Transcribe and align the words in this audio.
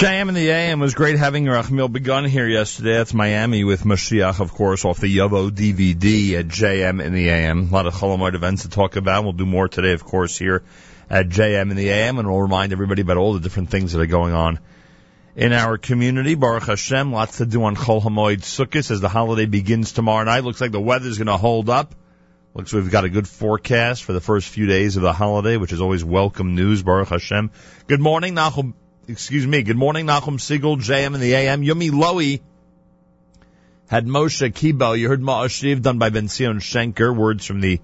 JM 0.00 0.28
in 0.30 0.34
the 0.34 0.48
AM 0.48 0.80
was 0.80 0.94
great 0.94 1.18
having 1.18 1.44
Rachmil 1.44 1.92
Begun 1.92 2.24
here 2.24 2.48
yesterday. 2.48 2.94
That's 2.94 3.12
Miami 3.12 3.64
with 3.64 3.82
Mashiach, 3.82 4.40
of 4.40 4.50
course, 4.50 4.86
off 4.86 4.98
the 4.98 5.14
Yavo 5.14 5.50
DVD 5.50 6.38
at 6.38 6.48
JM 6.48 7.04
in 7.04 7.12
the 7.12 7.28
AM. 7.28 7.68
A 7.68 7.70
lot 7.70 7.86
of 7.86 7.92
Chol 7.92 8.16
Hamoed 8.16 8.34
events 8.34 8.62
to 8.62 8.70
talk 8.70 8.96
about. 8.96 9.24
We'll 9.24 9.34
do 9.34 9.44
more 9.44 9.68
today, 9.68 9.92
of 9.92 10.02
course, 10.02 10.38
here 10.38 10.62
at 11.10 11.28
JM 11.28 11.70
in 11.70 11.76
the 11.76 11.90
AM, 11.90 12.18
and 12.18 12.26
we'll 12.26 12.40
remind 12.40 12.72
everybody 12.72 13.02
about 13.02 13.18
all 13.18 13.34
the 13.34 13.40
different 13.40 13.68
things 13.68 13.92
that 13.92 14.00
are 14.00 14.06
going 14.06 14.32
on 14.32 14.58
in 15.36 15.52
our 15.52 15.76
community. 15.76 16.34
Baruch 16.34 16.62
Hashem, 16.62 17.12
lots 17.12 17.36
to 17.36 17.44
do 17.44 17.62
on 17.64 17.76
Chol 17.76 18.02
Hamoed 18.02 18.38
Sukkot 18.38 18.90
as 18.90 19.02
the 19.02 19.10
holiday 19.10 19.44
begins 19.44 19.92
tomorrow 19.92 20.24
night. 20.24 20.44
Looks 20.44 20.62
like 20.62 20.72
the 20.72 20.80
weather's 20.80 21.18
going 21.18 21.26
to 21.26 21.36
hold 21.36 21.68
up. 21.68 21.94
Looks 22.54 22.72
like 22.72 22.84
we've 22.84 22.90
got 22.90 23.04
a 23.04 23.10
good 23.10 23.28
forecast 23.28 24.04
for 24.04 24.14
the 24.14 24.20
first 24.22 24.48
few 24.48 24.64
days 24.64 24.96
of 24.96 25.02
the 25.02 25.12
holiday, 25.12 25.58
which 25.58 25.74
is 25.74 25.82
always 25.82 26.02
welcome 26.02 26.54
news. 26.54 26.82
Baruch 26.82 27.08
Hashem. 27.08 27.50
Good 27.86 28.00
morning, 28.00 28.34
Nachum. 28.34 28.72
Excuse 29.10 29.44
me. 29.44 29.62
Good 29.62 29.76
morning, 29.76 30.06
Nachum 30.06 30.38
Segal, 30.38 30.80
JM 30.80 31.16
in 31.16 31.20
the 31.20 31.34
AM. 31.34 31.62
Yumi 31.62 31.90
Lowy 31.90 32.40
had 33.88 34.06
Moshe 34.06 34.52
Kibo. 34.52 34.96
You 34.96 35.08
heard 35.08 35.20
Ma'ashiv 35.20 35.82
done 35.82 35.98
by 35.98 36.10
Ben 36.10 36.28
Zion 36.28 36.60
Shenker. 36.60 37.12
Words 37.14 37.44
from 37.44 37.60
the 37.60 37.80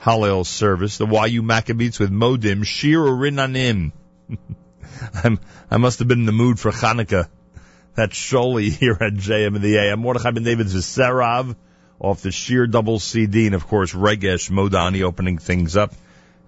Hallel 0.00 0.44
service. 0.44 0.98
The 0.98 1.06
YU 1.06 1.42
Maccabees 1.42 1.98
with 1.98 2.10
Modim. 2.10 2.66
Shir 2.66 2.98
Urinanim. 2.98 3.92
I'm, 5.24 5.40
I 5.70 5.78
must 5.78 6.00
have 6.00 6.08
been 6.08 6.20
in 6.20 6.26
the 6.26 6.32
mood 6.32 6.60
for 6.60 6.72
Hanukkah. 6.72 7.26
That's 7.94 8.14
Sholi 8.14 8.70
here 8.70 8.98
at 9.00 9.14
JM 9.14 9.56
in 9.56 9.62
the 9.62 9.78
AM. 9.78 10.00
Mordechai 10.00 10.32
Ben 10.32 10.42
David's 10.42 10.74
Serav 10.74 11.56
off 11.98 12.20
the 12.20 12.32
Sheer 12.32 12.66
Double 12.66 12.98
CD, 12.98 13.46
and 13.46 13.54
of 13.54 13.66
course 13.66 13.94
Regesh 13.94 14.50
Modani 14.50 15.04
opening 15.04 15.38
things 15.38 15.74
up 15.74 15.94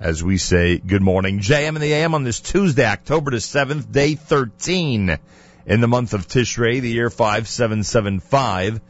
as 0.00 0.24
we 0.24 0.38
say 0.38 0.78
good 0.78 1.02
morning. 1.02 1.40
JM 1.40 1.68
and 1.68 1.82
the 1.82 1.92
AM 1.92 2.14
on 2.14 2.24
this 2.24 2.40
Tuesday, 2.40 2.86
October 2.86 3.32
the 3.32 3.36
7th, 3.36 3.92
day 3.92 4.14
13 4.14 5.18
in 5.66 5.80
the 5.82 5.88
month 5.88 6.14
of 6.14 6.26
Tishrei, 6.26 6.80
the 6.80 6.88
year 6.88 7.10
5775, 7.10 8.80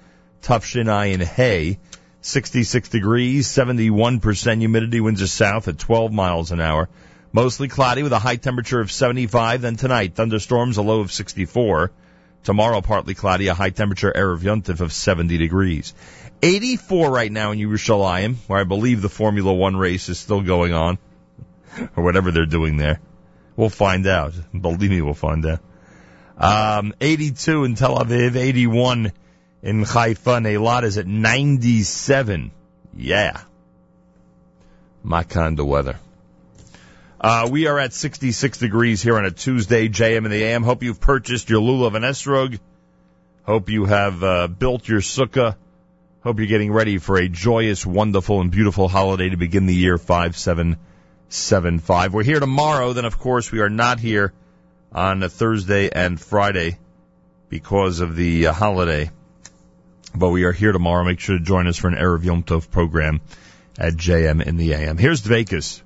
Tufshin 0.40 1.12
in 1.12 1.20
Hay. 1.20 1.78
66 2.22 2.90
degrees, 2.90 3.48
71% 3.48 4.58
humidity, 4.58 5.00
winds 5.00 5.22
are 5.22 5.26
south 5.26 5.66
at 5.68 5.78
12 5.78 6.12
miles 6.12 6.52
an 6.52 6.60
hour. 6.60 6.88
Mostly 7.32 7.66
cloudy 7.66 8.02
with 8.02 8.12
a 8.12 8.18
high 8.18 8.36
temperature 8.36 8.80
of 8.80 8.92
75. 8.92 9.62
Then 9.62 9.76
tonight, 9.76 10.14
thunderstorms, 10.14 10.76
a 10.76 10.82
low 10.82 11.00
of 11.00 11.10
64. 11.10 11.90
Tomorrow, 12.44 12.82
partly 12.82 13.14
cloudy, 13.14 13.48
a 13.48 13.54
high 13.54 13.70
temperature, 13.70 14.12
Erev 14.14 14.40
Yontif 14.40 14.80
of 14.80 14.92
70 14.92 15.38
degrees. 15.38 15.94
84 16.42 17.10
right 17.10 17.30
now 17.30 17.52
in 17.52 17.58
Yerushalayim, 17.58 18.36
where 18.46 18.60
I 18.60 18.64
believe 18.64 19.02
the 19.02 19.08
Formula 19.08 19.52
One 19.52 19.76
race 19.76 20.08
is 20.08 20.18
still 20.18 20.40
going 20.40 20.72
on, 20.72 20.98
or 21.96 22.04
whatever 22.04 22.30
they're 22.30 22.46
doing 22.46 22.76
there. 22.76 23.00
We'll 23.56 23.68
find 23.68 24.06
out. 24.06 24.32
Believe 24.58 24.90
me, 24.90 25.02
we'll 25.02 25.14
find 25.14 25.44
out. 25.44 25.60
Um, 26.38 26.94
82 27.00 27.64
in 27.64 27.74
Tel 27.74 27.98
Aviv, 27.98 28.36
81 28.36 29.12
in 29.62 29.82
Haifa, 29.82 30.34
and 30.34 30.46
Eilat 30.46 30.84
is 30.84 30.96
at 30.96 31.06
97. 31.06 32.50
Yeah. 32.96 33.42
My 35.02 35.22
kind 35.22 35.60
of 35.60 35.66
weather. 35.66 35.96
Uh, 37.20 37.48
we 37.50 37.66
are 37.66 37.78
at 37.78 37.92
66 37.92 38.58
degrees 38.58 39.02
here 39.02 39.18
on 39.18 39.26
a 39.26 39.30
Tuesday, 39.30 39.90
JM 39.90 40.24
in 40.24 40.30
the 40.30 40.42
AM. 40.42 40.62
Hope 40.62 40.82
you've 40.82 41.00
purchased 41.00 41.50
your 41.50 41.60
lulav 41.60 41.94
and 41.94 42.04
esrog. 42.04 42.58
Hope 43.42 43.68
you 43.68 43.84
have 43.84 44.24
uh, 44.24 44.46
built 44.46 44.88
your 44.88 45.00
sukkah. 45.00 45.56
Hope 46.22 46.38
you're 46.38 46.48
getting 46.48 46.70
ready 46.70 46.98
for 46.98 47.16
a 47.16 47.30
joyous, 47.30 47.86
wonderful, 47.86 48.42
and 48.42 48.50
beautiful 48.50 48.88
holiday 48.88 49.30
to 49.30 49.38
begin 49.38 49.64
the 49.64 49.74
year 49.74 49.96
5775. 49.96 52.12
We're 52.12 52.22
here 52.22 52.40
tomorrow. 52.40 52.92
Then, 52.92 53.06
of 53.06 53.18
course, 53.18 53.50
we 53.50 53.60
are 53.60 53.70
not 53.70 54.00
here 54.00 54.34
on 54.92 55.26
Thursday 55.26 55.88
and 55.88 56.20
Friday 56.20 56.76
because 57.48 58.00
of 58.00 58.16
the 58.16 58.48
uh, 58.48 58.52
holiday. 58.52 59.10
But 60.14 60.28
we 60.28 60.44
are 60.44 60.52
here 60.52 60.72
tomorrow. 60.72 61.04
Make 61.04 61.20
sure 61.20 61.38
to 61.38 61.42
join 61.42 61.66
us 61.66 61.78
for 61.78 61.88
an 61.88 61.94
Erev 61.94 62.22
Yom 62.22 62.42
Tov 62.42 62.70
program 62.70 63.22
at 63.78 63.94
JM 63.94 64.44
in 64.44 64.58
the 64.58 64.74
AM. 64.74 64.98
Here's 64.98 65.22
Dvekas. 65.22 65.80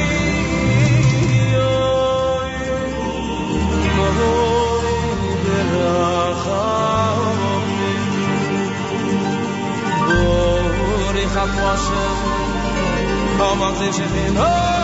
Kocham 11.31 11.49
Moshe, 11.55 12.03
Kocham 13.37 13.73
Zeshe, 13.79 14.80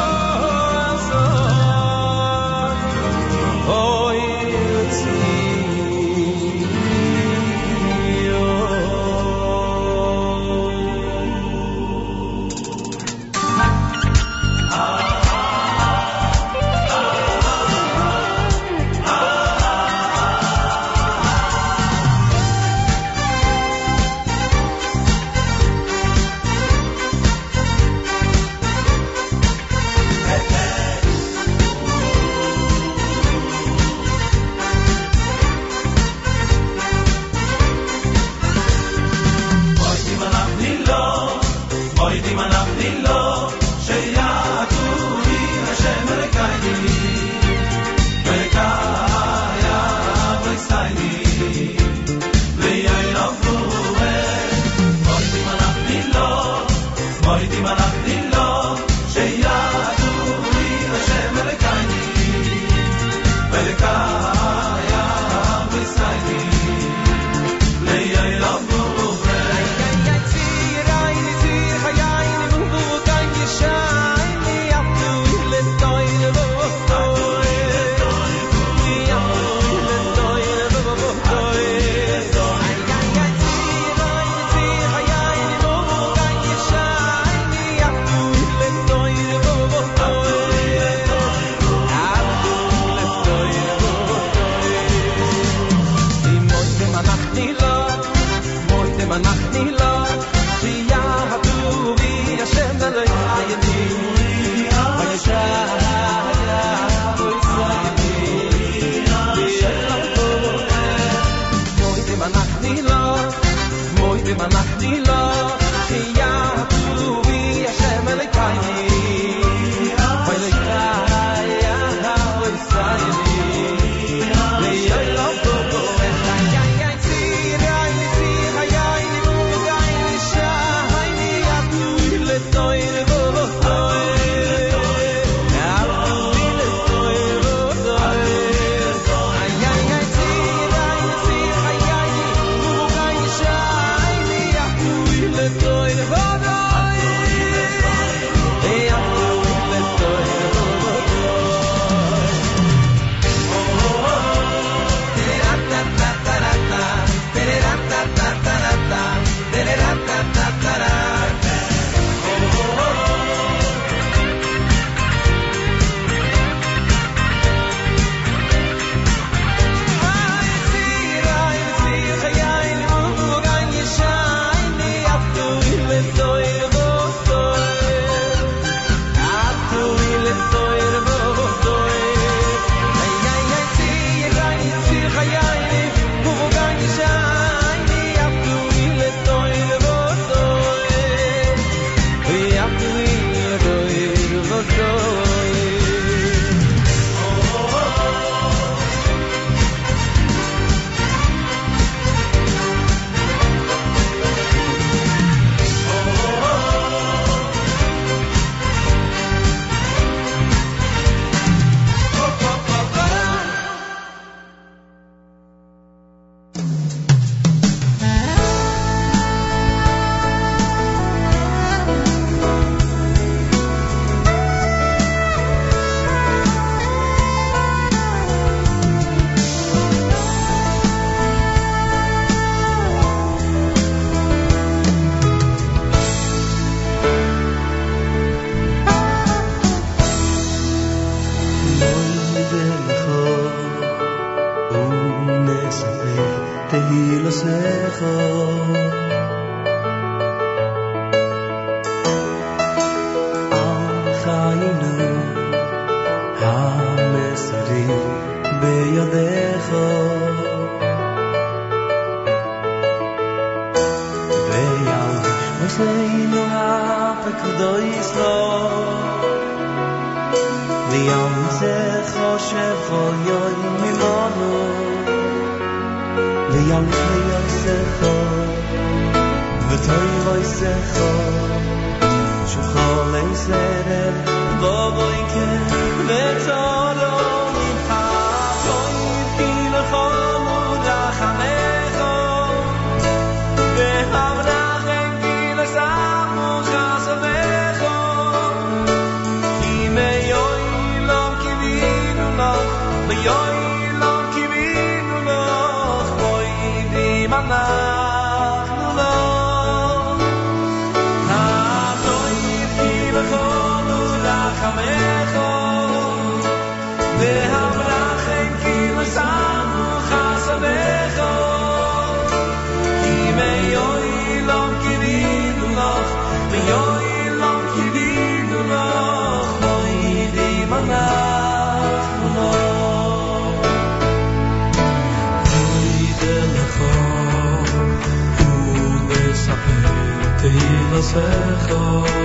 واسه 340.97 341.21
خواب. 341.67 342.16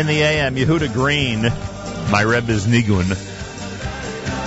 In 0.00 0.06
the 0.06 0.22
AM. 0.22 0.56
Yehuda 0.56 0.90
Green. 0.94 1.42
My 2.10 2.24
Reb 2.24 2.48
is 2.48 2.66
Nigun. 2.66 3.04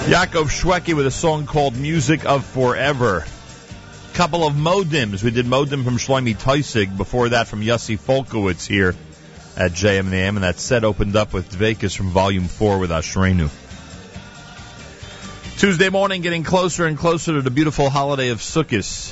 Yaakov 0.09 0.49
Shweki 0.49 0.95
with 0.95 1.05
a 1.05 1.11
song 1.11 1.45
called 1.45 1.75
Music 1.77 2.25
of 2.25 2.43
Forever. 2.43 3.23
Couple 4.15 4.47
of 4.47 4.55
modems. 4.55 5.23
We 5.23 5.29
did 5.29 5.45
modem 5.45 5.83
from 5.83 5.97
Shlomi 5.97 6.35
Teisig. 6.35 6.97
Before 6.97 7.29
that 7.29 7.47
from 7.47 7.61
Yossi 7.61 7.99
Folkowitz 7.99 8.65
here 8.65 8.95
at 9.55 9.73
JM 9.73 10.09
the 10.09 10.17
AM. 10.17 10.37
And 10.37 10.43
that 10.43 10.57
set 10.57 10.83
opened 10.83 11.15
up 11.15 11.33
with 11.33 11.51
Dvekas 11.51 11.95
from 11.95 12.09
Volume 12.09 12.47
4 12.47 12.79
with 12.79 12.89
Ashrenu. 12.89 13.51
Tuesday 15.59 15.89
morning 15.89 16.23
getting 16.23 16.43
closer 16.43 16.87
and 16.87 16.97
closer 16.97 17.33
to 17.33 17.43
the 17.43 17.51
beautiful 17.51 17.91
holiday 17.91 18.29
of 18.29 18.39
Sukkot. 18.39 19.02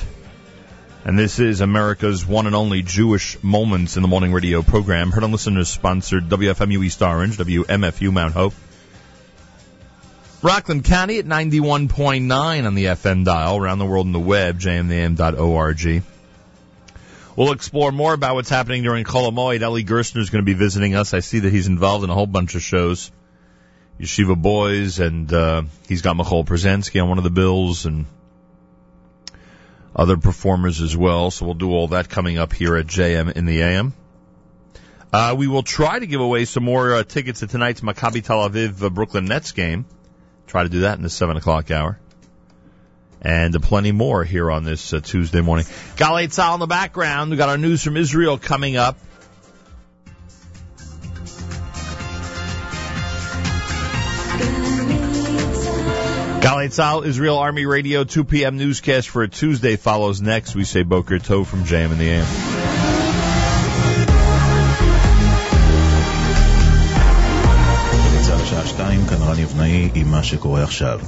And 1.04 1.18
this 1.18 1.40
is 1.40 1.60
America's 1.60 2.24
one 2.24 2.46
and 2.46 2.54
only 2.54 2.82
Jewish 2.82 3.42
Moments 3.42 3.96
in 3.96 4.02
the 4.02 4.08
Morning 4.08 4.32
radio 4.32 4.62
program. 4.62 5.10
Heard 5.10 5.24
on 5.24 5.32
listeners 5.32 5.68
sponsored 5.68 6.28
WFMU 6.28 6.84
East 6.84 7.02
Orange, 7.02 7.38
WMFU 7.38 8.12
Mount 8.12 8.34
Hope. 8.34 8.54
Rockland 10.42 10.84
County 10.84 11.18
at 11.18 11.24
91.9 11.24 12.66
on 12.66 12.74
the 12.76 12.84
FM 12.84 13.24
dial, 13.24 13.56
around 13.56 13.80
the 13.80 13.84
world 13.84 14.06
on 14.06 14.12
the 14.12 14.20
web, 14.20 14.60
jmnam.org. 14.60 16.02
We'll 17.34 17.52
explore 17.52 17.90
more 17.90 18.14
about 18.14 18.36
what's 18.36 18.50
happening 18.50 18.84
during 18.84 19.04
Kolomoid. 19.04 19.60
Eli 19.60 19.82
Gerstner 19.82 20.18
is 20.18 20.30
going 20.30 20.42
to 20.42 20.46
be 20.46 20.54
visiting 20.54 20.94
us. 20.94 21.14
I 21.14 21.20
see 21.20 21.40
that 21.40 21.52
he's 21.52 21.66
involved 21.66 22.04
in 22.04 22.10
a 22.10 22.14
whole 22.14 22.28
bunch 22.28 22.54
of 22.54 22.62
shows. 22.62 23.10
Yeshiva 24.00 24.40
Boys, 24.40 25.00
and 25.00 25.32
uh, 25.32 25.62
he's 25.88 26.02
got 26.02 26.16
Michal 26.16 26.44
Przensky 26.44 27.02
on 27.02 27.08
one 27.08 27.18
of 27.18 27.24
the 27.24 27.30
bills, 27.30 27.86
and 27.86 28.06
other 29.94 30.16
performers 30.16 30.80
as 30.80 30.96
well. 30.96 31.30
So 31.30 31.44
we'll 31.46 31.54
do 31.54 31.70
all 31.72 31.88
that 31.88 32.08
coming 32.08 32.38
up 32.38 32.52
here 32.52 32.76
at 32.76 32.86
JM 32.86 33.32
in 33.32 33.46
the 33.46 33.62
AM. 33.62 33.94
Uh, 35.12 35.34
we 35.36 35.46
will 35.46 35.62
try 35.62 35.98
to 35.98 36.06
give 36.06 36.20
away 36.20 36.46
some 36.46 36.64
more 36.64 36.94
uh, 36.94 37.02
tickets 37.04 37.40
to 37.40 37.46
tonight's 37.46 37.82
Maccabi 37.82 38.24
Tel 38.24 38.48
Aviv 38.48 38.82
uh, 38.82 38.88
Brooklyn 38.88 39.26
Nets 39.26 39.52
game. 39.52 39.84
Try 40.46 40.62
to 40.62 40.70
do 40.70 40.80
that 40.80 40.96
in 40.96 41.02
the 41.02 41.10
seven 41.10 41.36
o'clock 41.36 41.70
hour. 41.70 41.98
And 43.20 43.62
plenty 43.62 43.92
more 43.92 44.24
here 44.24 44.50
on 44.50 44.64
this 44.64 44.92
uh, 44.92 45.00
Tuesday 45.00 45.42
morning. 45.42 45.66
Tzal 45.96 46.54
in 46.54 46.60
the 46.60 46.66
background. 46.66 47.30
We 47.30 47.36
got 47.36 47.50
our 47.50 47.58
news 47.58 47.82
from 47.82 47.96
Israel 47.96 48.38
coming 48.38 48.76
up. 48.76 48.98
Galei 56.42 56.66
Tzahal, 56.66 57.06
Israel 57.06 57.38
Army 57.38 57.66
Radio, 57.66 58.02
2 58.02 58.24
p.m. 58.24 58.58
newscast 58.58 59.08
for 59.08 59.22
a 59.22 59.28
Tuesday 59.28 59.76
follows 59.76 60.20
next. 60.20 60.56
We 60.56 60.64
say 60.64 60.82
Boker 60.82 61.20
Tov 61.20 61.46
from 61.46 61.62
JM 61.62 61.92
in 61.92 61.98
the 61.98 62.10
AM. 62.10 62.51
צה"ל 68.82 68.90
השעה 68.90 69.06
2, 69.06 69.06
כאן 69.06 69.28
רני 69.28 69.44
אבנאי 69.44 69.90
עם 69.94 70.10
מה 70.10 70.22
שקורה 70.22 70.62
עכשיו. 70.62 71.00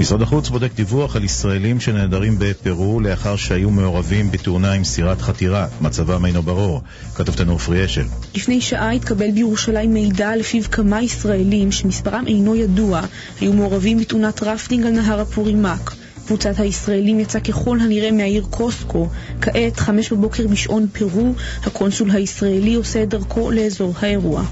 משרד 0.00 0.22
החוץ 0.22 0.48
בודק 0.48 0.74
דיווח 0.74 1.16
על 1.16 1.24
ישראלים 1.24 1.80
שנעדרים 1.80 2.36
בפרו 2.38 3.00
לאחר 3.00 3.36
שהיו 3.36 3.70
מעורבים 3.70 4.30
בתאונה 4.30 4.72
עם 4.72 4.84
סירת 4.84 5.20
חתירה. 5.20 5.66
מצבם 5.80 6.26
אינו 6.26 6.42
ברור. 6.42 6.82
כתבתנו 7.14 7.52
עופרי 7.52 7.84
אשל. 7.84 8.04
לפני 8.34 8.60
שעה 8.60 8.90
התקבל 8.90 9.30
בירושלים 9.30 9.94
מידע 9.94 10.36
לפיו 10.36 10.62
כמה 10.70 11.02
ישראלים 11.02 11.72
שמספרם 11.72 12.24
אינו 12.26 12.56
ידוע 12.56 13.00
היו 13.40 13.52
מעורבים 13.52 13.98
בתאונת 13.98 14.42
רפטינג 14.42 14.86
על 14.86 14.92
נהר 14.92 15.20
הפורימק. 15.20 15.94
קבוצת 16.26 16.58
הישראלים 16.58 17.20
יצאה 17.20 17.40
ככל 17.40 17.80
הנראה 17.80 18.10
מהעיר 18.12 18.44
קוסקו. 18.50 19.08
כעת, 19.40 19.76
חמש 19.76 20.12
בבוקר 20.12 20.46
בשעון 20.46 20.86
פרו, 20.92 21.32
הקונסול 21.62 22.10
הישראלי 22.10 22.74
עושה 22.74 23.02
את 23.02 23.08
דרכו 23.08 23.50
לאזור 23.50 23.94
האירוע. 24.00 24.44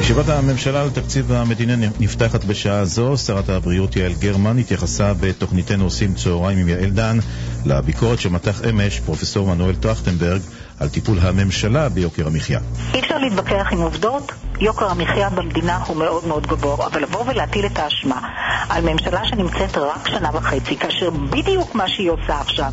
ישיבת 0.00 0.28
הממשלה 0.28 0.82
על 0.82 0.90
תקציב 0.90 1.32
המדינה 1.32 1.88
נפתחת 2.00 2.44
בשעה 2.44 2.84
זו. 2.84 3.16
שרת 3.16 3.48
הבריאות 3.48 3.96
יעל 3.96 4.12
גרמן 4.12 4.58
התייחסה 4.58 5.14
בתוכניתנו 5.20 5.84
עושים 5.84 6.14
צהריים 6.14 6.58
עם 6.58 6.68
יעל 6.68 6.90
דן 6.90 7.18
לביקורת 7.66 8.20
שמתח 8.20 8.60
אמש 8.70 9.00
פרופסור 9.00 9.46
מנואל 9.54 9.74
טרכטנברג 9.74 10.40
על 10.80 10.88
טיפול 10.88 11.18
הממשלה 11.18 11.88
ביוקר 11.88 12.26
המחיה. 12.26 12.60
אי 12.94 13.00
אפשר 13.00 13.18
להתווכח 13.18 13.66
עם 13.72 13.78
עובדות, 13.78 14.32
יוקר 14.60 14.90
המחיה 14.90 15.30
במדינה 15.30 15.78
הוא 15.86 15.96
מאוד 15.96 16.26
מאוד 16.26 16.46
גבוה, 16.46 16.86
אבל 16.86 17.02
לבוא 17.02 17.24
ולהטיל 17.26 17.66
את 17.66 17.78
האשמה 17.78 18.28
על 18.68 18.92
ממשלה 18.92 19.24
שנמצאת 19.24 19.78
רק 19.78 20.08
שנה 20.08 20.30
וחצי, 20.34 20.76
כאשר 20.76 21.10
בדיוק 21.10 21.74
מה 21.74 21.88
שהיא 21.88 22.10
עושה 22.10 22.40
עכשיו 22.40 22.72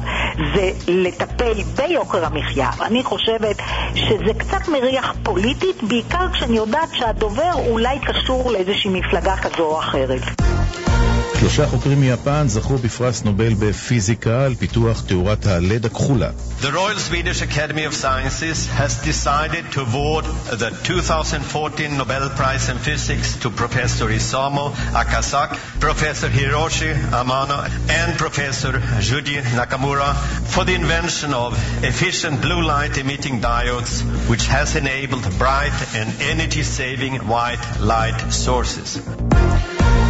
זה 0.56 0.72
לטפל 0.88 1.64
ביוקר 1.76 2.26
המחיה, 2.26 2.70
אני 2.82 3.04
חושבת 3.04 3.56
שזה 3.96 4.34
קצת 4.38 4.68
מריח 4.68 5.14
פוליטית, 5.24 5.84
בעיקר 5.84 6.28
כשאני 6.34 6.58
יודעת 6.58 6.90
שהדובר 6.94 7.52
אולי 7.68 8.00
קשור 8.00 8.52
לאיזושהי 8.52 8.90
מפלגה 8.90 9.38
כזו 9.38 9.64
או 9.64 9.80
אחרת. 9.80 10.22
שלושה 11.44 11.68
חוקרים 11.68 12.02
מיפן 12.02 12.48
זכו 12.48 12.78
בפרס 12.78 13.24
נובל 13.24 13.54
בפיזיקה 13.54 14.46
על 14.46 14.56
פיתוח 14.56 15.02
תאורת 15.02 15.46
הלד 15.46 15.86
הכחולה. 15.86 16.30
The 16.62 16.72
Royal 16.72 16.98
Swedish 17.10 17.42
Academy 17.42 17.84
of 17.84 17.94
Sciences 17.94 18.68
has 18.82 18.94
decided 19.12 19.64
to 19.74 19.82
award 19.82 20.24
the 20.62 20.70
2014 20.84 21.98
Nobel 21.98 22.30
Prize 22.30 22.70
in 22.70 22.78
Physics 22.78 23.36
to 23.42 23.50
Professor 23.50 24.08
Isamu 24.08 24.72
Akasaki, 25.02 25.58
Professor 25.82 26.30
Hiroshi 26.30 26.94
Amano 27.20 27.60
and 27.90 28.18
Professor 28.18 28.72
Shuji 29.08 29.38
Nakamura 29.60 30.16
for 30.54 30.64
the 30.64 30.76
invention 30.76 31.34
of 31.34 31.52
efficient 31.84 32.42
blue 32.42 32.62
light 32.62 32.98
emitting 32.98 33.42
diodes 33.42 34.02
which 34.30 34.46
has 34.48 34.78
enabled 34.78 35.26
bright 35.38 35.78
and 35.94 36.08
energy 36.22 36.64
saving 36.64 37.14
white 37.28 37.64
light 37.82 38.20
sources. 38.32 38.90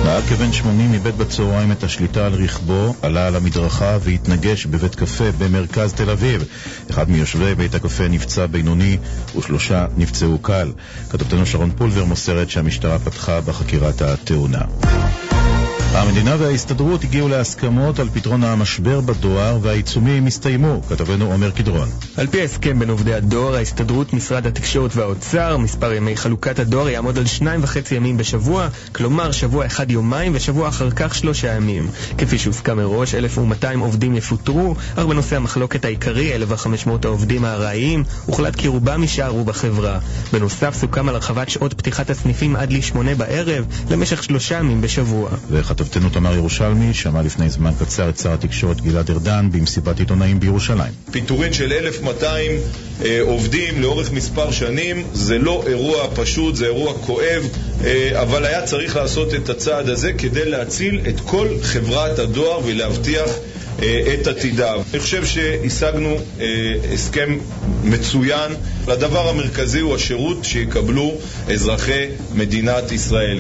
נהג 0.03 0.23
כבן 0.23 0.53
80 0.53 0.93
איבד 0.93 1.17
בצהריים 1.17 1.71
את 1.71 1.83
השליטה 1.83 2.25
על 2.25 2.33
רכבו, 2.33 2.95
עלה 3.01 3.27
על 3.27 3.35
המדרכה 3.35 3.97
והתנגש 4.01 4.65
בבית 4.65 4.95
קפה 4.95 5.31
במרכז 5.37 5.93
תל 5.93 6.09
אביב. 6.09 6.43
אחד 6.89 7.09
מיושבי 7.09 7.55
בית 7.55 7.75
הקפה 7.75 8.07
נפצע 8.07 8.45
בינוני 8.45 8.97
ושלושה 9.37 9.85
נפצעו 9.97 10.39
קל. 10.39 10.71
כתבתנו 11.09 11.45
שרון 11.45 11.71
פולבר 11.71 12.05
מוסרת 12.05 12.49
שהמשטרה 12.49 12.99
פתחה 12.99 13.41
בחקירת 13.41 14.01
התאונה. 14.01 14.61
המדינה 16.01 16.35
וההסתדרות 16.39 17.03
הגיעו 17.03 17.27
להסכמות 17.27 17.99
על 17.99 18.09
פתרון 18.13 18.43
המשבר 18.43 19.01
בדואר 19.01 19.57
והעיצומים 19.61 20.27
הסתיימו, 20.27 20.81
כתבנו 20.89 21.31
עומר 21.31 21.51
קדרון. 21.51 21.89
על 22.17 22.27
פי 22.27 22.41
ההסכם 22.41 22.79
בין 22.79 22.89
עובדי 22.89 23.13
הדואר, 23.13 23.55
ההסתדרות, 23.55 24.13
משרד 24.13 24.47
התקשורת 24.47 24.95
והאוצר, 24.95 25.57
מספר 25.57 25.93
ימי 25.93 26.17
חלוקת 26.17 26.59
הדואר 26.59 26.89
יעמוד 26.89 27.17
על 27.17 27.25
שניים 27.25 27.63
וחצי 27.63 27.95
ימים 27.95 28.17
בשבוע, 28.17 28.67
כלומר 28.91 29.31
שבוע 29.31 29.65
אחד 29.65 29.91
יומיים 29.91 30.31
ושבוע 30.35 30.69
אחר 30.69 30.91
כך 30.91 31.15
שלושה 31.15 31.55
ימים. 31.55 31.87
כפי 32.17 32.37
שהוסכם 32.37 32.77
מראש, 32.77 33.15
1,200 33.15 33.79
עובדים 33.79 34.15
יפוטרו, 34.15 34.75
אך 34.95 35.05
בנושא 35.05 35.35
המחלוקת 35.35 35.85
העיקרי, 35.85 36.35
1,500 36.35 37.05
העובדים 37.05 37.45
הארעיים, 37.45 38.03
הוחלט 38.25 38.55
כי 38.55 38.67
רובם 38.67 39.01
יישארו 39.01 39.43
בחברה. 39.43 39.99
בנוסף, 40.33 40.75
סוכם 40.75 41.09
על 41.09 41.15
הרחבת 41.15 41.49
שעות 41.49 41.73
פתיחת 41.73 42.09
הסניפים 42.09 42.55
עד 42.55 42.73
לשמונה 42.73 43.15
בערב, 43.15 43.65
למשך 43.89 44.23
שלושה 44.23 44.57
ימים 44.57 44.81
בשבוע. 44.81 45.29
וכתבתנו 45.83 46.09
תמר 46.09 46.35
ירושלמי 46.35 46.93
שמעה 46.93 47.21
לפני 47.21 47.49
זמן 47.49 47.71
קצר 47.79 48.09
את 48.09 48.17
שר 48.19 48.33
התקשורת 48.33 48.81
גלעד 48.81 49.11
ארדן 49.11 49.49
במסיבת 49.51 49.99
עיתונאים 49.99 50.39
בירושלים. 50.39 50.91
פיטורין 51.11 51.53
של 51.53 51.73
1,200 51.73 52.51
אה, 53.05 53.19
עובדים 53.21 53.81
לאורך 53.81 54.11
מספר 54.11 54.51
שנים 54.51 55.03
זה 55.13 55.37
לא 55.37 55.63
אירוע 55.67 56.07
פשוט, 56.15 56.55
זה 56.55 56.65
אירוע 56.65 56.93
כואב, 56.93 57.49
אה, 57.83 58.21
אבל 58.21 58.45
היה 58.45 58.61
צריך 58.61 58.95
לעשות 58.95 59.33
את 59.33 59.49
הצעד 59.49 59.89
הזה 59.89 60.13
כדי 60.13 60.45
להציל 60.45 61.01
את 61.09 61.19
כל 61.19 61.47
חברת 61.61 62.19
הדואר 62.19 62.59
ולהבטיח 62.65 63.29
אה, 63.81 64.13
את 64.13 64.27
עתידה. 64.27 64.73
אני 64.93 64.99
חושב 64.99 65.25
שהשגנו 65.25 66.15
אה, 66.39 66.45
הסכם 66.93 67.37
מצוין. 67.83 68.51
הדבר 68.87 69.29
המרכזי 69.29 69.79
הוא 69.79 69.95
השירות 69.95 70.45
שיקבלו 70.45 71.13
אזרחי 71.49 72.05
מדינת 72.35 72.91
ישראל. 72.91 73.39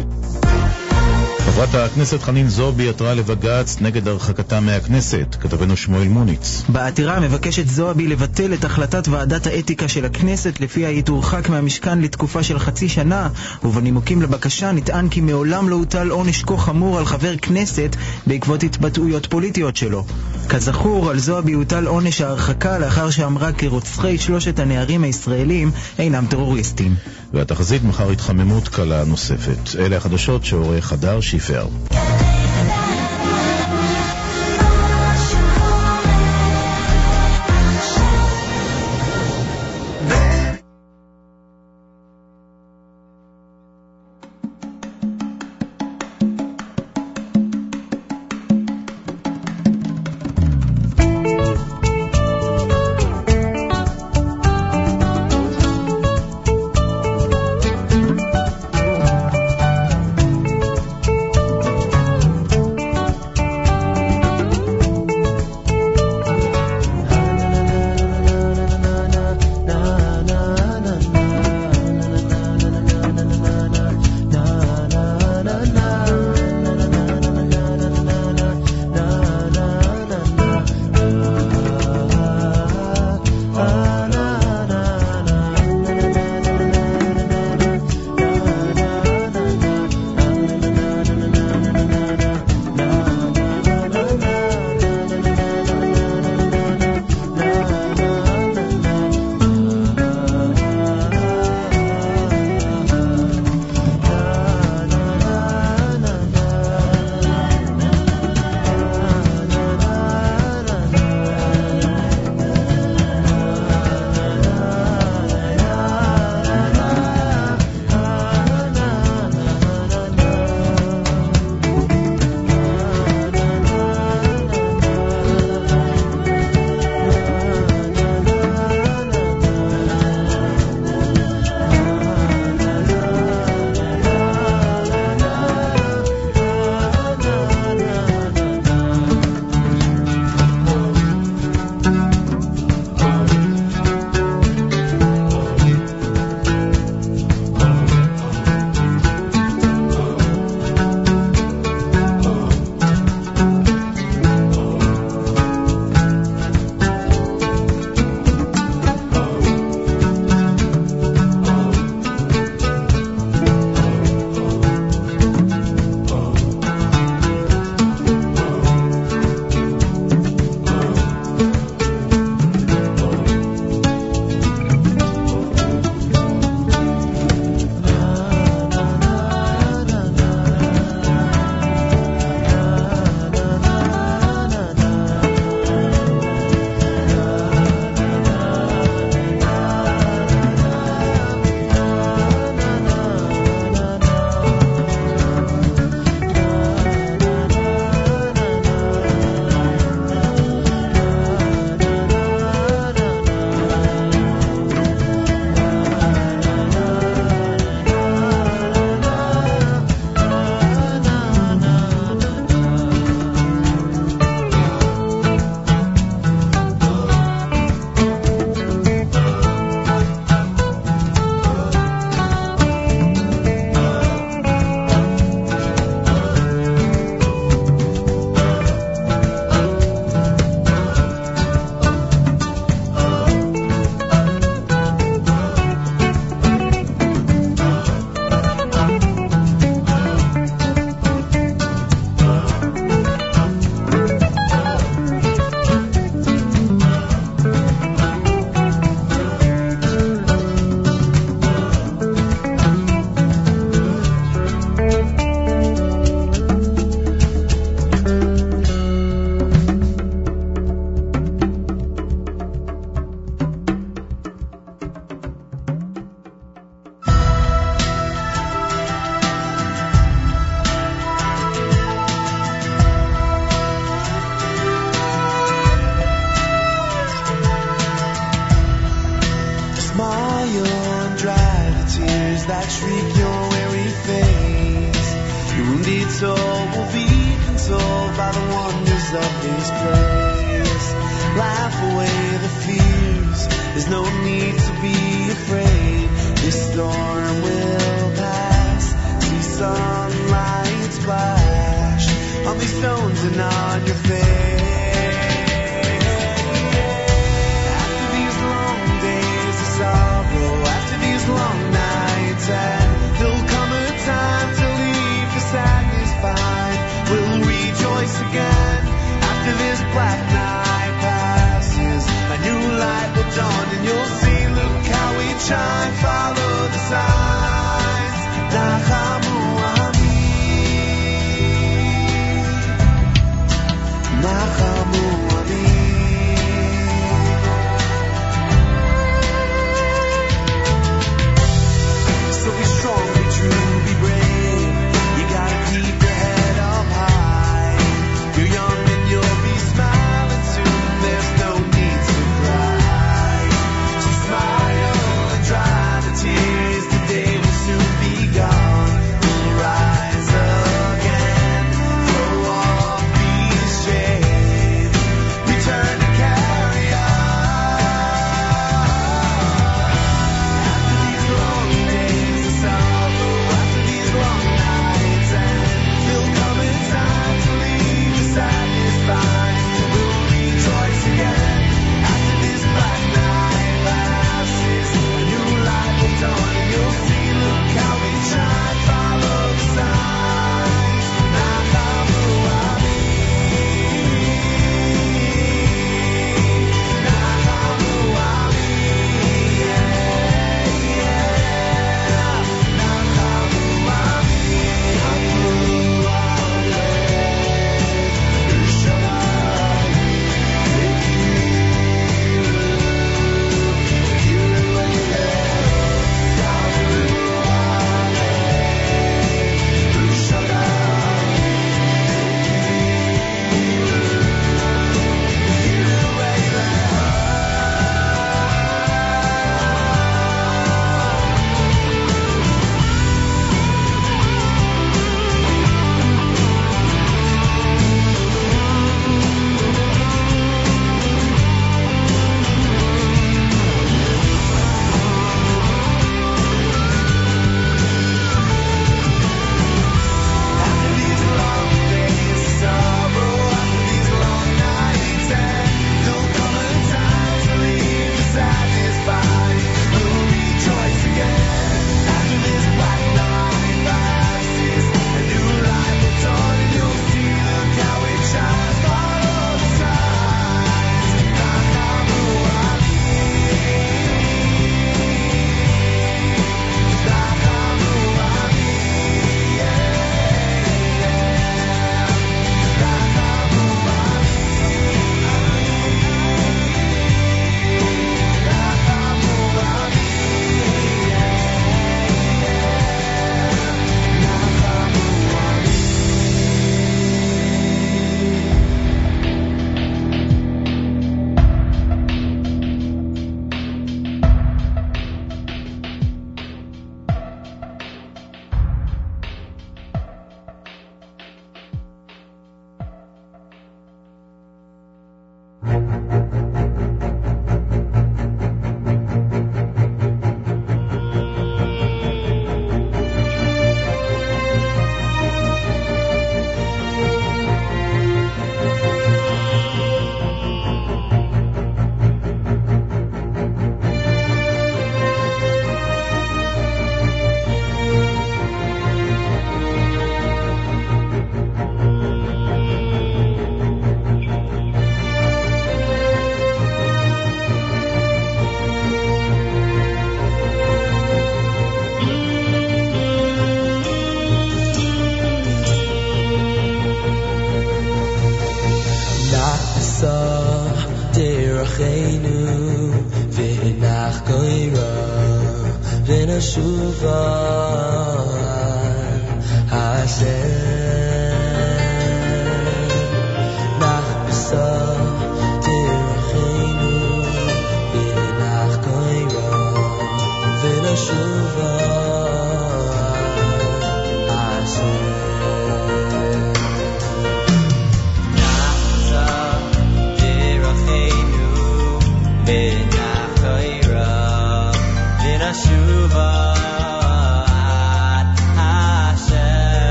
חברת 1.53 1.75
הכנסת 1.75 2.23
חנין 2.23 2.49
זועבי 2.49 2.89
עתרה 2.89 3.13
לבג"ץ 3.13 3.77
נגד 3.81 4.07
הרחקתה 4.07 4.59
מהכנסת, 4.59 5.35
כתבנו 5.39 5.77
שמואל 5.77 6.07
מוניץ. 6.07 6.61
בעתירה 6.69 7.19
מבקשת 7.19 7.67
זועבי 7.67 8.07
לבטל 8.07 8.53
את 8.53 8.65
החלטת 8.65 9.07
ועדת 9.07 9.47
האתיקה 9.47 9.87
של 9.87 10.05
הכנסת 10.05 10.59
לפיה 10.59 10.89
היא 10.89 11.03
תורחק 11.03 11.49
מהמשכן 11.49 11.99
לתקופה 12.01 12.43
של 12.43 12.59
חצי 12.59 12.89
שנה, 12.89 13.29
ובנימוקים 13.63 14.21
לבקשה 14.21 14.71
נטען 14.71 15.09
כי 15.09 15.21
מעולם 15.21 15.69
לא 15.69 15.75
הוטל 15.75 16.09
עונש 16.09 16.43
כה 16.43 16.57
חמור 16.57 16.97
על 16.97 17.05
חבר 17.05 17.37
כנסת 17.37 17.95
בעקבות 18.27 18.63
התבטאויות 18.63 19.25
פוליטיות 19.25 19.75
שלו. 19.75 20.05
כזכור, 20.49 21.09
על 21.09 21.19
זועבי 21.19 21.53
הוטל 21.53 21.87
עונש 21.87 22.21
ההרחקה 22.21 22.77
לאחר 22.77 23.09
שאמרה 23.09 23.51
כי 23.51 23.67
רוצחי 23.67 24.17
שלושת 24.17 24.59
הנערים 24.59 25.03
הישראלים 25.03 25.71
אינם 25.99 26.25
טרוריסטים. 26.29 26.95
והתחזית 27.33 27.83
מחר 27.83 28.09
התחממות 28.09 28.67
קלה 28.67 29.03
נוספת. 29.03 29.79
אלה 29.79 29.97
החדשות 29.97 30.45
שעורך 30.45 30.93
הדר 30.93 31.21
שיפר. 31.21 31.67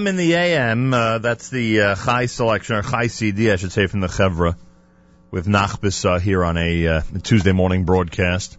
JM 0.00 0.08
in 0.08 0.16
the 0.16 0.34
AM. 0.34 0.94
Uh, 0.94 1.18
that's 1.18 1.50
the 1.50 1.80
uh, 1.80 1.94
high 1.94 2.26
selection 2.26 2.76
or 2.76 2.82
high 2.82 3.08
CD, 3.08 3.50
I 3.50 3.56
should 3.56 3.72
say, 3.72 3.86
from 3.86 4.00
the 4.00 4.06
Chevra 4.06 4.56
with 5.30 5.46
Nachbis 5.46 6.04
uh, 6.04 6.18
here 6.18 6.44
on 6.44 6.56
a 6.56 6.86
uh, 6.86 7.02
Tuesday 7.22 7.52
morning 7.52 7.84
broadcast. 7.84 8.56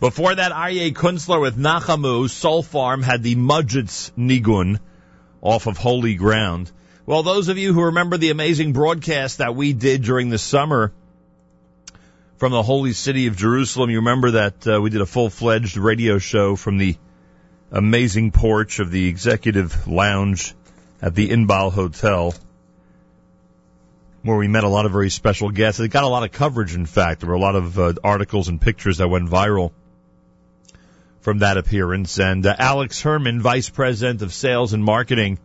Before 0.00 0.34
that, 0.34 0.52
Aryeh 0.52 0.92
Kunstler 0.92 1.40
with 1.40 1.56
Nachamu. 1.56 2.30
Soul 2.30 2.62
Farm 2.62 3.02
had 3.02 3.22
the 3.24 3.34
Modzitz 3.34 4.12
Nigun 4.16 4.78
off 5.40 5.66
of 5.66 5.76
Holy 5.76 6.14
Ground. 6.14 6.70
Well, 7.04 7.24
those 7.24 7.48
of 7.48 7.58
you 7.58 7.72
who 7.72 7.86
remember 7.86 8.16
the 8.18 8.30
amazing 8.30 8.72
broadcast 8.72 9.38
that 9.38 9.56
we 9.56 9.72
did 9.72 10.02
during 10.02 10.28
the 10.28 10.38
summer 10.38 10.92
from 12.36 12.52
the 12.52 12.62
holy 12.62 12.92
city 12.92 13.26
of 13.26 13.36
Jerusalem, 13.36 13.90
you 13.90 13.96
remember 13.96 14.32
that 14.32 14.66
uh, 14.66 14.80
we 14.80 14.90
did 14.90 15.00
a 15.00 15.06
full-fledged 15.06 15.76
radio 15.76 16.18
show 16.18 16.54
from 16.54 16.78
the 16.78 16.96
amazing 17.70 18.30
porch 18.30 18.78
of 18.78 18.90
the 18.90 19.08
executive 19.08 19.86
lounge 19.86 20.54
at 21.02 21.14
the 21.14 21.30
Inbal 21.30 21.72
Hotel, 21.72 22.34
where 24.22 24.36
we 24.36 24.48
met 24.48 24.64
a 24.64 24.68
lot 24.68 24.86
of 24.86 24.92
very 24.92 25.10
special 25.10 25.50
guests. 25.50 25.80
It 25.80 25.88
got 25.88 26.04
a 26.04 26.08
lot 26.08 26.24
of 26.24 26.32
coverage, 26.32 26.74
in 26.74 26.86
fact. 26.86 27.20
There 27.20 27.28
were 27.28 27.36
a 27.36 27.40
lot 27.40 27.56
of 27.56 27.78
uh, 27.78 27.94
articles 28.02 28.48
and 28.48 28.60
pictures 28.60 28.98
that 28.98 29.08
went 29.08 29.28
viral 29.28 29.72
from 31.20 31.38
that 31.38 31.56
appearance. 31.56 32.18
And 32.18 32.44
uh, 32.44 32.54
Alex 32.58 33.02
Herman, 33.02 33.40
Vice 33.40 33.68
President 33.68 34.22
of 34.22 34.32
Sales 34.32 34.72
and 34.72 34.82
Marketing 34.82 35.38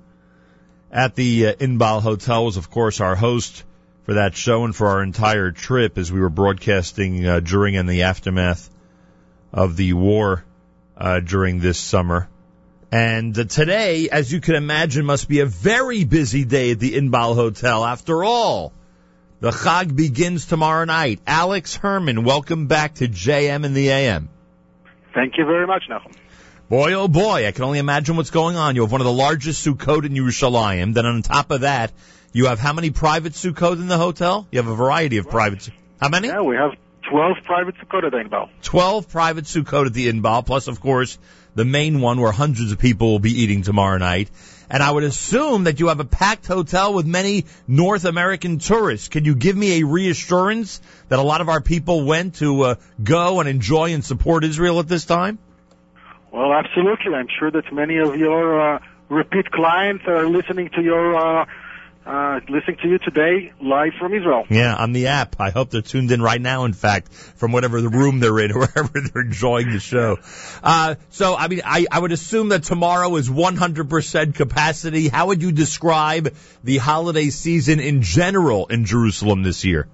at 0.91 1.15
the 1.15 1.47
uh, 1.47 1.53
Inbal 1.53 2.01
Hotel, 2.01 2.45
was, 2.45 2.57
of 2.57 2.69
course, 2.69 2.99
our 2.99 3.15
host 3.15 3.63
for 4.05 4.15
that 4.15 4.35
show 4.35 4.65
and 4.65 4.75
for 4.75 4.87
our 4.87 5.03
entire 5.03 5.51
trip 5.51 5.97
as 5.97 6.11
we 6.11 6.19
were 6.19 6.29
broadcasting 6.29 7.25
uh, 7.25 7.39
during 7.39 7.77
and 7.77 7.87
the 7.87 8.03
aftermath 8.03 8.69
of 9.53 9.77
the 9.77 9.93
war 9.93 10.43
uh, 10.97 11.19
during 11.19 11.59
this 11.59 11.77
summer. 11.77 12.29
And 12.91 13.37
uh, 13.37 13.45
today, 13.45 14.09
as 14.09 14.31
you 14.31 14.39
can 14.39 14.55
imagine, 14.55 15.05
must 15.05 15.27
be 15.27 15.39
a 15.39 15.45
very 15.45 16.03
busy 16.03 16.45
day 16.45 16.71
at 16.71 16.79
the 16.79 16.93
Inbal 16.93 17.35
Hotel. 17.35 17.83
After 17.83 18.23
all, 18.23 18.71
the 19.39 19.51
Chag 19.51 19.95
begins 19.95 20.45
tomorrow 20.45 20.85
night. 20.85 21.19
Alex 21.25 21.75
Herman, 21.75 22.23
welcome 22.23 22.67
back 22.67 22.95
to 22.95 23.07
JM 23.07 23.65
and 23.65 23.75
the 23.75 23.89
AM. 23.89 24.29
Thank 25.13 25.37
you 25.37 25.45
very 25.45 25.67
much, 25.67 25.83
Nachum. 25.89 26.13
Boy, 26.69 26.93
oh 26.93 27.07
boy, 27.07 27.45
I 27.45 27.51
can 27.51 27.65
only 27.65 27.79
imagine 27.79 28.15
what's 28.15 28.31
going 28.31 28.55
on. 28.55 28.75
You 28.75 28.81
have 28.81 28.91
one 28.91 29.01
of 29.01 29.05
the 29.05 29.11
largest 29.11 29.65
Sukkot 29.65 30.05
in 30.05 30.13
Yerushalayim. 30.13 30.93
Then 30.93 31.05
on 31.05 31.21
top 31.21 31.51
of 31.51 31.61
that, 31.61 31.91
you 32.31 32.45
have 32.45 32.59
how 32.59 32.73
many 32.73 32.89
private 32.89 33.33
Sukkot 33.33 33.73
in 33.73 33.87
the 33.87 33.97
hotel? 33.97 34.47
You 34.51 34.59
have 34.59 34.67
a 34.67 34.75
variety 34.75 35.17
of 35.17 35.29
private. 35.29 35.69
How 35.99 36.09
many? 36.09 36.29
Yeah, 36.29 36.41
we 36.41 36.55
have 36.55 36.71
12 37.09 37.37
private 37.43 37.75
Sukkot 37.75 38.05
at 38.05 38.13
Inbal. 38.13 38.49
12 38.61 39.09
private 39.09 39.45
Sukkot 39.45 39.87
at 39.87 39.93
the 39.93 40.11
Inbal, 40.11 40.45
plus, 40.45 40.67
of 40.67 40.79
course, 40.79 41.17
the 41.55 41.65
main 41.65 42.01
one 42.01 42.19
where 42.19 42.31
hundreds 42.31 42.71
of 42.71 42.79
people 42.79 43.11
will 43.11 43.19
be 43.19 43.41
eating 43.41 43.61
tomorrow 43.61 43.97
night. 43.97 44.29
And 44.69 44.81
I 44.81 44.89
would 44.89 45.03
assume 45.03 45.65
that 45.65 45.79
you 45.79 45.89
have 45.89 45.99
a 45.99 46.05
packed 46.05 46.47
hotel 46.47 46.93
with 46.93 47.05
many 47.05 47.45
North 47.67 48.05
American 48.05 48.57
tourists. 48.57 49.07
Can 49.07 49.25
you 49.25 49.35
give 49.35 49.55
me 49.55 49.81
a 49.81 49.85
reassurance 49.85 50.81
that 51.09 51.19
a 51.19 51.21
lot 51.21 51.41
of 51.41 51.49
our 51.49 51.61
people 51.61 52.05
went 52.05 52.35
to 52.35 52.61
uh, 52.63 52.75
go 53.03 53.39
and 53.39 53.47
enjoy 53.47 53.93
and 53.93 54.03
support 54.03 54.43
Israel 54.43 54.79
at 54.79 54.87
this 54.87 55.05
time? 55.05 55.37
Well, 56.31 56.53
absolutely. 56.53 57.13
I'm 57.13 57.27
sure 57.39 57.51
that 57.51 57.71
many 57.71 57.97
of 57.97 58.15
your 58.15 58.75
uh, 58.75 58.79
repeat 59.09 59.51
clients 59.51 60.05
are 60.07 60.27
listening 60.27 60.69
to 60.69 60.81
your 60.81 61.15
uh, 61.15 61.45
uh, 62.05 62.39
listening 62.49 62.77
to 62.81 62.87
you 62.89 62.97
today 62.99 63.53
live 63.61 63.93
from 63.99 64.13
Israel. 64.13 64.45
Yeah, 64.49 64.75
on 64.75 64.91
the 64.91 65.07
app. 65.07 65.37
I 65.39 65.51
hope 65.51 65.69
they're 65.69 65.81
tuned 65.81 66.11
in 66.11 66.21
right 66.21 66.41
now, 66.41 66.65
in 66.65 66.73
fact, 66.73 67.13
from 67.13 67.51
whatever 67.51 67.81
the 67.81 67.89
room 67.89 68.19
they're 68.19 68.39
in, 68.39 68.51
or 68.51 68.59
wherever 68.67 68.99
they're 68.99 69.21
enjoying 69.21 69.71
the 69.71 69.79
show. 69.79 70.17
Uh, 70.61 70.95
so, 71.09 71.35
I 71.35 71.47
mean, 71.47 71.61
I, 71.65 71.85
I 71.89 71.99
would 71.99 72.11
assume 72.11 72.49
that 72.49 72.63
tomorrow 72.63 73.15
is 73.15 73.29
100% 73.29 74.35
capacity. 74.35 75.07
How 75.07 75.27
would 75.27 75.41
you 75.41 75.51
describe 75.51 76.35
the 76.63 76.77
holiday 76.77 77.29
season 77.29 77.79
in 77.79 78.01
general 78.01 78.67
in 78.67 78.85
Jerusalem 78.85 79.43
this 79.43 79.63
year? 79.63 79.87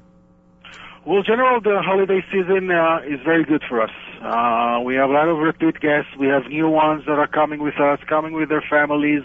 Well, 1.05 1.19
in 1.19 1.23
general, 1.25 1.61
the 1.61 1.81
holiday 1.83 2.23
season 2.31 2.69
uh, 2.71 2.99
is 3.07 3.19
very 3.23 3.45
good 3.45 3.63
for 3.69 3.81
us. 3.81 3.91
Uh, 4.21 4.81
we 4.83 4.95
have 4.95 5.09
a 5.09 5.13
lot 5.13 5.27
of 5.27 5.37
repeat 5.37 5.79
guests. 5.79 6.11
We 6.19 6.27
have 6.27 6.47
new 6.47 6.69
ones 6.69 7.03
that 7.05 7.17
are 7.17 7.27
coming 7.27 7.61
with 7.61 7.79
us, 7.79 7.99
coming 8.07 8.33
with 8.33 8.49
their 8.49 8.63
families, 8.69 9.23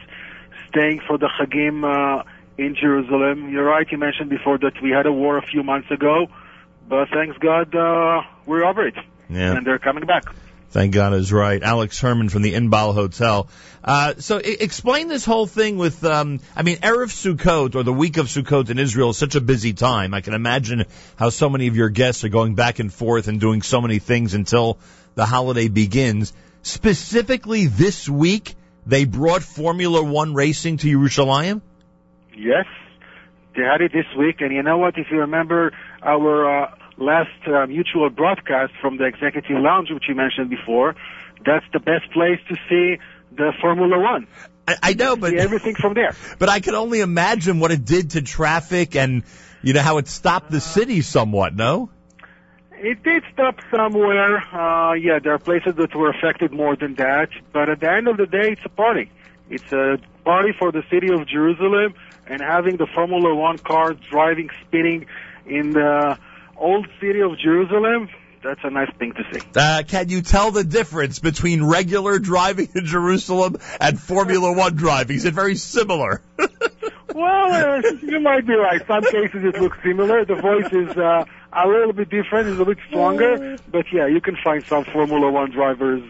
staying 0.69 1.01
for 1.07 1.19
the 1.19 1.29
Chagim 1.39 1.85
uh, 1.85 2.23
in 2.59 2.77
Jerusalem. 2.81 3.51
You're 3.51 3.65
right, 3.65 3.87
you 3.91 3.99
mentioned 3.99 4.31
before 4.31 4.59
that 4.59 4.81
we 4.83 4.91
had 4.91 5.07
a 5.07 5.13
war 5.13 5.39
a 5.39 5.43
few 5.43 5.63
months 5.63 5.91
ago, 5.91 6.27
but 6.89 7.09
thanks 7.11 7.37
God, 7.39 7.75
uh, 7.75 8.23
we're 8.47 8.65
over 8.65 8.87
it. 8.87 8.95
Yeah. 9.29 9.57
And 9.57 9.67
they're 9.67 9.79
coming 9.79 10.05
back. 10.07 10.25
Thank 10.71 10.93
God 10.93 11.15
is 11.15 11.33
right. 11.33 11.63
Alex 11.63 12.01
Herman 12.01 12.29
from 12.29 12.43
the 12.43 12.55
Inbal 12.55 12.95
Hotel. 12.95 13.49
Uh, 13.85 14.15
so 14.19 14.39
I- 14.39 14.57
explain 14.59 15.07
this 15.07 15.25
whole 15.25 15.47
thing 15.47 15.79
with, 15.79 16.05
um, 16.05 16.41
I 16.57 16.65
mean, 16.65 16.79
Erev 16.79 17.13
Sukkot 17.13 17.77
or 17.77 17.85
the 17.85 17.93
week 17.93 18.17
of 18.17 18.27
Sukkot 18.27 18.71
in 18.71 18.81
Israel 18.81 19.11
is 19.11 19.17
such 19.17 19.37
a 19.37 19.41
busy 19.41 19.73
time. 19.73 20.15
I 20.15 20.21
can 20.21 20.35
imagine 20.35 20.85
how 21.15 21.31
so 21.31 21.49
many 21.49 21.69
of 21.69 21.77
your 21.77 21.91
guests 21.91 22.25
are 22.25 22.29
going 22.29 22.57
back 22.57 22.81
and 22.81 22.93
forth 22.93 23.29
and 23.29 23.41
doing 23.41 23.63
so 23.63 23.81
many 23.81 24.01
things 24.01 24.35
until 24.35 24.79
the 25.15 25.25
holiday 25.25 25.69
begins. 25.69 26.33
Specifically 26.63 27.67
this 27.69 28.09
week, 28.09 28.57
they 28.85 29.05
brought 29.05 29.45
Formula 29.45 30.03
One 30.03 30.35
racing 30.35 30.79
to 30.79 30.89
Yerushalayim? 30.89 31.61
Yes, 32.37 32.67
they 33.57 33.63
had 33.63 33.81
it 33.81 33.93
this 33.93 34.07
week, 34.19 34.41
and 34.41 34.53
you 34.53 34.63
know 34.63 34.79
what? 34.79 34.99
If 34.99 35.07
you 35.11 35.19
remember 35.19 35.73
our 36.03 36.65
uh, 36.65 36.75
last 36.99 37.31
uh, 37.47 37.67
mutual 37.67 38.11
broadcast 38.11 38.73
from 38.81 38.97
the 38.97 39.05
executive 39.05 39.59
lounge, 39.59 39.91
which 39.91 40.05
you 40.09 40.15
mentioned 40.15 40.51
before, 40.51 40.95
that's 41.45 41.65
the 41.73 41.81
best 41.81 42.11
place 42.13 42.41
to 42.49 42.57
see 42.69 43.01
the 43.37 43.53
Formula 43.61 43.99
One. 43.99 44.27
I, 44.67 44.77
I 44.83 44.93
know, 44.95 45.17
but 45.17 45.35
everything 45.35 45.75
from 45.75 45.95
there. 45.95 46.15
But 46.39 46.49
I 46.49 46.61
can 46.61 46.75
only 46.75 47.01
imagine 47.01 47.61
what 47.61 47.71
it 47.71 47.85
did 47.85 48.11
to 48.11 48.23
traffic 48.23 48.97
and, 48.97 49.25
you 49.63 49.73
know, 49.73 49.83
how 49.83 49.99
it 49.99 50.09
stopped 50.09 50.51
the 50.51 50.61
city 50.61 51.03
somewhat, 51.03 51.55
no? 51.55 51.91
It 52.73 53.03
did 53.03 53.23
stop 53.33 53.61
somewhere. 53.71 54.37
Uh, 54.39 54.95
yeah, 54.95 55.19
there 55.23 55.33
are 55.33 55.39
places 55.39 55.75
that 55.77 55.95
were 55.95 56.11
affected 56.11 56.53
more 56.53 56.77
than 56.77 56.95
that. 56.97 57.31
But 57.53 57.69
at 57.69 57.81
the 57.81 57.91
end 57.91 58.09
of 58.09 58.17
the 58.17 58.27
day, 58.27 58.53
it's 58.53 58.65
a 58.65 58.69
party. 58.69 59.11
It's 59.49 59.73
a 59.73 59.99
party 60.25 60.53
for 60.59 60.73
the 60.73 60.83
city 60.91 61.13
of 61.13 61.27
Jerusalem, 61.27 61.95
and 62.27 62.41
having 62.41 62.77
the 62.77 62.87
Formula 62.87 63.35
One 63.35 63.59
car 63.59 63.95
driving, 63.95 64.51
spinning 64.67 65.07
in 65.47 65.71
the 65.73 66.19
old 66.57 66.87
city 67.01 67.21
of 67.21 67.39
Jerusalem, 67.39 68.09
that's 68.43 68.61
a 68.63 68.71
nice 68.71 68.91
thing 68.99 69.13
to 69.15 69.23
see. 69.33 69.41
Uh, 69.57 69.83
can 69.89 70.09
you 70.11 70.21
tell 70.21 70.51
the 70.51 70.65
difference 70.65 71.19
between 71.19 71.65
regular 71.65 72.19
driving 72.19 72.69
in 72.75 72.85
Jerusalem 72.85 73.57
and 73.81 73.99
Formula 73.99 74.53
One 74.53 74.77
driving? 74.77 75.17
Is 75.17 75.25
it 75.25 75.35
very 75.35 75.57
similar? 75.57 76.23
Well, 77.15 77.53
uh, 77.53 77.83
you 78.03 78.19
might 78.19 78.45
be 78.45 78.55
right. 78.55 78.85
Some 78.89 79.05
cases 79.05 79.45
it 79.45 79.61
looks 79.61 79.79
similar. 79.85 80.25
The 80.25 80.35
voice 80.35 80.73
is 80.73 80.97
uh, 80.97 81.25
a 81.53 81.69
little 81.69 81.93
bit 81.93 82.11
different, 82.11 82.49
it's 82.49 82.61
a 82.61 82.65
bit 82.65 82.79
stronger. 82.89 83.57
But 83.71 83.87
yeah, 83.93 84.09
you 84.09 84.21
can 84.21 84.37
find 84.43 84.65
some 84.65 84.85
Formula 84.85 85.31
One 85.31 85.53
drivers 85.53 86.03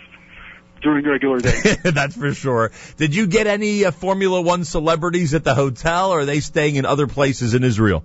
during 0.84 1.04
regular 1.04 1.40
days. 1.40 1.78
That's 1.82 2.16
for 2.16 2.32
sure. 2.32 2.70
Did 2.96 3.16
you 3.16 3.26
get 3.26 3.48
any 3.48 3.84
uh, 3.84 3.90
Formula 3.90 4.40
One 4.40 4.64
celebrities 4.64 5.34
at 5.34 5.42
the 5.42 5.54
hotel, 5.54 6.10
or 6.10 6.20
are 6.20 6.24
they 6.24 6.38
staying 6.40 6.76
in 6.76 6.86
other 6.86 7.08
places 7.08 7.54
in 7.54 7.64
Israel? 7.64 8.04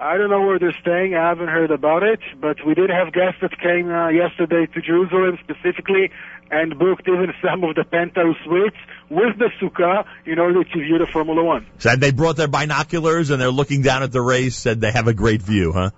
I 0.00 0.16
don't 0.16 0.30
know 0.30 0.40
where 0.40 0.58
they're 0.58 0.76
staying. 0.80 1.14
I 1.14 1.28
haven't 1.28 1.46
heard 1.46 1.70
about 1.70 2.02
it, 2.02 2.18
but 2.40 2.56
we 2.66 2.74
did 2.74 2.90
have 2.90 3.12
guests 3.12 3.38
that 3.40 3.56
came 3.60 3.88
uh, 3.88 4.08
yesterday 4.08 4.66
to 4.66 4.82
Jerusalem 4.82 5.38
specifically 5.44 6.10
and 6.50 6.76
booked 6.76 7.06
even 7.06 7.32
some 7.42 7.62
of 7.62 7.76
the 7.76 7.84
penthouse 7.84 8.36
suites 8.44 8.76
with 9.08 9.38
the 9.38 9.50
sukkah 9.60 10.04
in 10.26 10.40
order 10.40 10.64
to 10.64 10.78
view 10.78 10.98
the 10.98 11.06
Formula 11.12 11.44
One. 11.44 11.66
Said 11.78 12.00
they 12.00 12.10
brought 12.10 12.36
their 12.36 12.48
binoculars 12.48 13.30
and 13.30 13.40
they're 13.40 13.50
looking 13.50 13.82
down 13.82 14.02
at 14.02 14.10
the 14.10 14.20
race. 14.20 14.56
Said 14.56 14.80
they 14.80 14.90
have 14.90 15.06
a 15.06 15.14
great 15.14 15.40
view, 15.40 15.72
huh? 15.72 15.90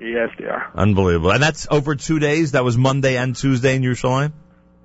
Yes, 0.00 0.30
they 0.38 0.46
are. 0.46 0.72
Unbelievable. 0.74 1.30
And 1.30 1.42
that's 1.42 1.66
over 1.70 1.94
two 1.94 2.18
days. 2.18 2.52
That 2.52 2.64
was 2.64 2.78
Monday 2.78 3.16
and 3.16 3.36
Tuesday 3.36 3.76
in 3.76 3.82
Yerushalayim. 3.82 4.32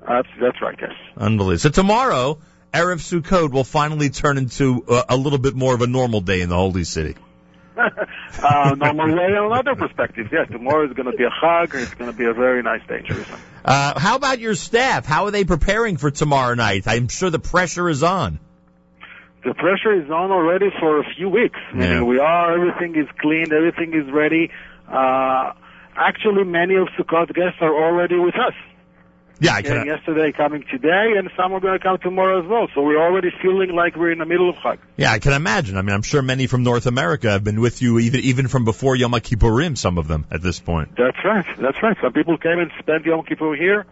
That's 0.07 0.27
that's 0.39 0.61
right. 0.61 0.77
Yes. 0.79 0.93
Unbelievable. 1.17 1.59
So 1.59 1.69
tomorrow, 1.69 2.39
Erev 2.73 2.99
Sukkot 3.01 3.51
will 3.51 3.63
finally 3.63 4.09
turn 4.09 4.37
into 4.37 4.83
uh, 4.87 5.03
a 5.09 5.17
little 5.17 5.39
bit 5.39 5.55
more 5.55 5.73
of 5.73 5.81
a 5.81 5.87
normal 5.87 6.21
day 6.21 6.41
in 6.41 6.49
the 6.49 6.55
Holy 6.55 6.83
City. 6.83 7.15
uh, 7.77 8.75
normal 8.77 9.15
way 9.15 9.35
on 9.35 9.53
other 9.53 9.75
perspectives. 9.75 10.29
Yes, 10.31 10.47
tomorrow 10.49 10.87
is 10.87 10.93
going 10.93 11.11
to 11.11 11.17
be 11.17 11.23
a 11.23 11.29
chag. 11.29 11.73
And 11.73 11.83
it's 11.83 11.93
going 11.93 12.11
to 12.11 12.17
be 12.17 12.25
a 12.25 12.33
very 12.33 12.63
nice 12.63 12.81
day 12.87 13.03
Jerusalem. 13.05 13.39
Uh, 13.63 13.99
how 13.99 14.15
about 14.15 14.39
your 14.39 14.55
staff? 14.55 15.05
How 15.05 15.25
are 15.25 15.31
they 15.31 15.43
preparing 15.43 15.97
for 15.97 16.09
tomorrow 16.09 16.55
night? 16.55 16.87
I'm 16.87 17.07
sure 17.07 17.29
the 17.29 17.39
pressure 17.39 17.89
is 17.89 18.01
on. 18.01 18.39
The 19.43 19.53
pressure 19.53 19.93
is 19.93 20.09
on 20.09 20.31
already 20.31 20.69
for 20.79 20.99
a 20.99 21.03
few 21.15 21.29
weeks. 21.29 21.59
Yeah. 21.75 22.01
we 22.01 22.19
are, 22.19 22.53
everything 22.53 22.99
is 22.99 23.07
clean, 23.19 23.53
everything 23.53 23.93
is 23.93 24.11
ready. 24.11 24.49
Uh, 24.87 25.53
actually, 25.95 26.43
many 26.43 26.75
of 26.75 26.87
Sukkot 26.97 27.33
guests 27.33 27.59
are 27.61 27.73
already 27.73 28.17
with 28.17 28.35
us. 28.35 28.53
Yeah, 29.39 29.53
I 29.53 29.61
Came 29.61 29.73
can. 29.73 29.85
yesterday, 29.87 30.31
coming 30.31 30.63
today, 30.69 31.13
and 31.17 31.29
some 31.37 31.53
are 31.53 31.59
going 31.59 31.77
to 31.77 31.83
come 31.83 31.97
tomorrow 31.99 32.41
as 32.41 32.47
well. 32.47 32.67
So 32.73 32.81
we're 32.81 33.01
already 33.01 33.29
feeling 33.41 33.71
like 33.75 33.95
we're 33.95 34.11
in 34.11 34.19
the 34.19 34.25
middle 34.25 34.49
of 34.49 34.55
Chag. 34.57 34.79
Yeah, 34.97 35.11
I 35.11 35.19
can 35.19 35.33
imagine. 35.33 35.77
I 35.77 35.81
mean, 35.81 35.93
I'm 35.93 36.01
sure 36.01 36.21
many 36.21 36.47
from 36.47 36.63
North 36.63 36.87
America 36.87 37.29
have 37.29 37.43
been 37.43 37.61
with 37.61 37.81
you 37.81 37.99
even 37.99 38.21
even 38.21 38.47
from 38.47 38.65
before 38.65 38.95
Yom 38.95 39.11
Kippurim. 39.11 39.77
Some 39.77 39.97
of 39.97 40.07
them 40.07 40.25
at 40.31 40.41
this 40.41 40.59
point. 40.59 40.95
That's 40.97 41.17
right. 41.23 41.45
That's 41.59 41.81
right. 41.83 41.97
Some 42.01 42.13
people 42.13 42.37
came 42.37 42.59
and 42.59 42.71
spent 42.79 43.05
Yom 43.05 43.23
Kippur 43.23 43.55
here 43.55 43.85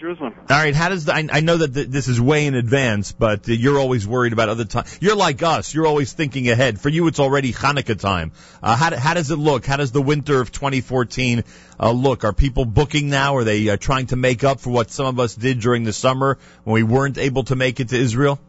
Jerusalem. 0.00 0.34
All 0.38 0.56
right, 0.56 0.74
how 0.74 0.88
does 0.88 1.04
the, 1.04 1.14
I, 1.14 1.28
I 1.30 1.40
know 1.40 1.58
that 1.58 1.74
th- 1.74 1.88
this 1.88 2.08
is 2.08 2.20
way 2.20 2.46
in 2.46 2.54
advance, 2.54 3.12
but 3.12 3.48
uh, 3.48 3.52
you're 3.52 3.78
always 3.78 4.06
worried 4.06 4.32
about 4.32 4.48
other 4.48 4.64
time. 4.64 4.84
You're 5.00 5.14
like 5.14 5.42
us. 5.42 5.74
You're 5.74 5.86
always 5.86 6.12
thinking 6.12 6.48
ahead. 6.48 6.80
For 6.80 6.88
you, 6.88 7.06
it's 7.06 7.20
already 7.20 7.52
Hanukkah 7.52 8.00
time. 8.00 8.32
Uh, 8.62 8.74
how, 8.76 8.90
do- 8.90 8.96
how 8.96 9.14
does 9.14 9.30
it 9.30 9.36
look? 9.36 9.66
How 9.66 9.76
does 9.76 9.92
the 9.92 10.02
winter 10.02 10.40
of 10.40 10.50
2014 10.50 11.44
uh, 11.78 11.90
look? 11.92 12.24
Are 12.24 12.32
people 12.32 12.64
booking 12.64 13.10
now? 13.10 13.36
Are 13.36 13.44
they 13.44 13.68
uh, 13.68 13.76
trying 13.76 14.06
to 14.06 14.16
make 14.16 14.42
up 14.42 14.60
for 14.60 14.70
what 14.70 14.90
some 14.90 15.06
of 15.06 15.20
us 15.20 15.34
did 15.34 15.60
during 15.60 15.84
the 15.84 15.92
summer 15.92 16.38
when 16.64 16.74
we 16.74 16.82
weren't 16.82 17.18
able 17.18 17.44
to 17.44 17.54
make 17.54 17.78
it 17.78 17.90
to 17.90 17.96
Israel? 17.96 18.40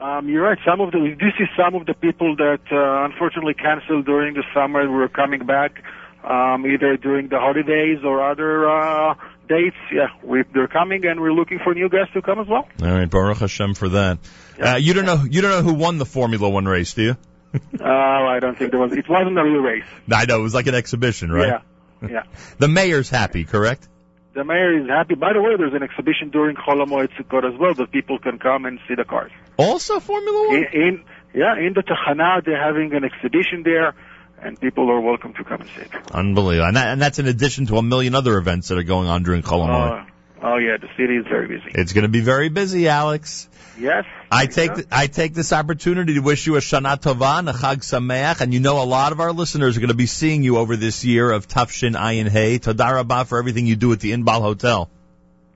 Um, 0.00 0.28
you're 0.28 0.42
right. 0.42 0.58
Some 0.64 0.80
of 0.80 0.92
the 0.92 1.00
we 1.00 1.14
do 1.14 1.26
see 1.38 1.46
some 1.56 1.74
of 1.74 1.86
the 1.86 1.94
people 1.94 2.36
that 2.36 2.60
uh, 2.70 3.04
unfortunately 3.06 3.54
canceled 3.54 4.04
during 4.04 4.34
the 4.34 4.44
summer 4.54 4.80
and 4.80 4.92
were 4.92 5.08
coming 5.08 5.44
back 5.46 5.82
um, 6.22 6.66
either 6.66 6.96
during 6.96 7.28
the 7.28 7.38
holidays 7.38 8.00
or 8.04 8.28
other 8.28 8.68
uh, 8.68 9.14
dates. 9.48 9.76
Yeah, 9.92 10.08
we, 10.22 10.42
they're 10.52 10.68
coming, 10.68 11.06
and 11.06 11.20
we're 11.20 11.32
looking 11.32 11.58
for 11.62 11.74
new 11.74 11.88
guests 11.88 12.12
to 12.14 12.22
come 12.22 12.38
as 12.38 12.46
well. 12.46 12.68
All 12.82 12.88
right, 12.88 13.08
Baruch 13.08 13.38
Hashem 13.38 13.74
for 13.74 13.88
that. 13.90 14.18
Uh, 14.60 14.76
you 14.76 14.94
don't 14.94 15.06
know 15.06 15.24
you 15.28 15.42
don't 15.42 15.50
know 15.50 15.62
who 15.62 15.74
won 15.74 15.98
the 15.98 16.06
Formula 16.06 16.48
One 16.48 16.66
race, 16.66 16.94
do 16.94 17.02
you? 17.02 17.16
uh, 17.54 17.84
I 17.84 18.38
don't 18.40 18.56
think 18.56 18.70
there 18.70 18.80
was. 18.80 18.92
It 18.92 19.08
wasn't 19.08 19.38
a 19.38 19.44
real 19.44 19.62
race. 19.62 19.84
I 20.12 20.24
know 20.26 20.40
it 20.40 20.42
was 20.42 20.54
like 20.54 20.66
an 20.66 20.74
exhibition, 20.74 21.30
right? 21.30 21.60
Yeah, 22.02 22.08
yeah. 22.10 22.22
The 22.58 22.68
mayor's 22.68 23.10
happy, 23.10 23.44
correct? 23.44 23.88
The 24.34 24.44
mayor 24.44 24.82
is 24.82 24.88
happy. 24.88 25.14
By 25.14 25.32
the 25.32 25.40
way, 25.40 25.56
there's 25.56 25.72
an 25.72 25.82
exhibition 25.82 26.28
during 26.30 26.56
Chol 26.56 26.84
Hamoed 26.84 27.08
Sukkot 27.16 27.50
as 27.50 27.58
well 27.58 27.74
that 27.74 27.90
people 27.90 28.18
can 28.18 28.38
come 28.38 28.66
and 28.66 28.78
see 28.86 28.94
the 28.94 29.04
cars. 29.04 29.32
Also 29.56 29.98
Formula 30.00 30.48
One. 30.48 30.56
In, 30.56 30.64
in 30.72 31.04
yeah, 31.36 31.58
in 31.58 31.74
the 31.74 31.82
Tachana, 31.82 32.44
they're 32.44 32.62
having 32.62 32.94
an 32.94 33.04
exhibition 33.04 33.62
there, 33.62 33.94
and 34.42 34.60
people 34.60 34.90
are 34.90 35.00
welcome 35.00 35.34
to 35.34 35.44
come 35.44 35.60
and 35.60 35.70
see 35.70 35.82
it. 35.82 35.90
Unbelievable, 36.12 36.68
and, 36.68 36.76
that, 36.76 36.88
and 36.88 37.02
that's 37.02 37.18
in 37.18 37.26
addition 37.26 37.66
to 37.66 37.78
a 37.78 37.82
million 37.82 38.14
other 38.14 38.36
events 38.38 38.68
that 38.68 38.78
are 38.78 38.82
going 38.82 39.08
on 39.08 39.22
during 39.22 39.42
Chol 39.42 39.68
Uh, 39.68 40.04
oh 40.42 40.56
yeah, 40.56 40.76
the 40.76 40.88
city 40.96 41.16
is 41.16 41.26
very 41.26 41.48
busy. 41.48 41.70
It's 41.74 41.92
going 41.92 42.02
to 42.02 42.08
be 42.08 42.20
very 42.20 42.48
busy, 42.48 42.88
Alex. 42.88 43.48
Yes. 43.78 44.04
I 44.30 44.46
take 44.46 44.74
th- 44.74 44.86
I 44.90 45.06
take 45.06 45.34
this 45.34 45.52
opportunity 45.52 46.14
to 46.14 46.20
wish 46.20 46.46
you 46.46 46.56
a 46.56 46.60
Shana 46.60 47.00
Tova 47.00 47.38
and 47.38 47.48
a 47.48 47.52
Chag 47.52 47.78
Sameach, 47.78 48.40
and 48.40 48.52
you 48.52 48.60
know 48.60 48.82
a 48.82 48.84
lot 48.84 49.12
of 49.12 49.20
our 49.20 49.32
listeners 49.32 49.76
are 49.76 49.80
going 49.80 49.88
to 49.88 49.94
be 49.94 50.06
seeing 50.06 50.42
you 50.42 50.56
over 50.56 50.76
this 50.76 51.04
year 51.04 51.30
of 51.30 51.46
Tafshin 51.46 51.94
Ayin 51.94 52.28
Hay. 52.28 52.58
Todah 52.58 52.94
Rabah 52.94 53.24
for 53.24 53.38
everything 53.38 53.66
you 53.66 53.76
do 53.76 53.92
at 53.92 54.00
the 54.00 54.12
Inbal 54.12 54.40
Hotel. 54.40 54.90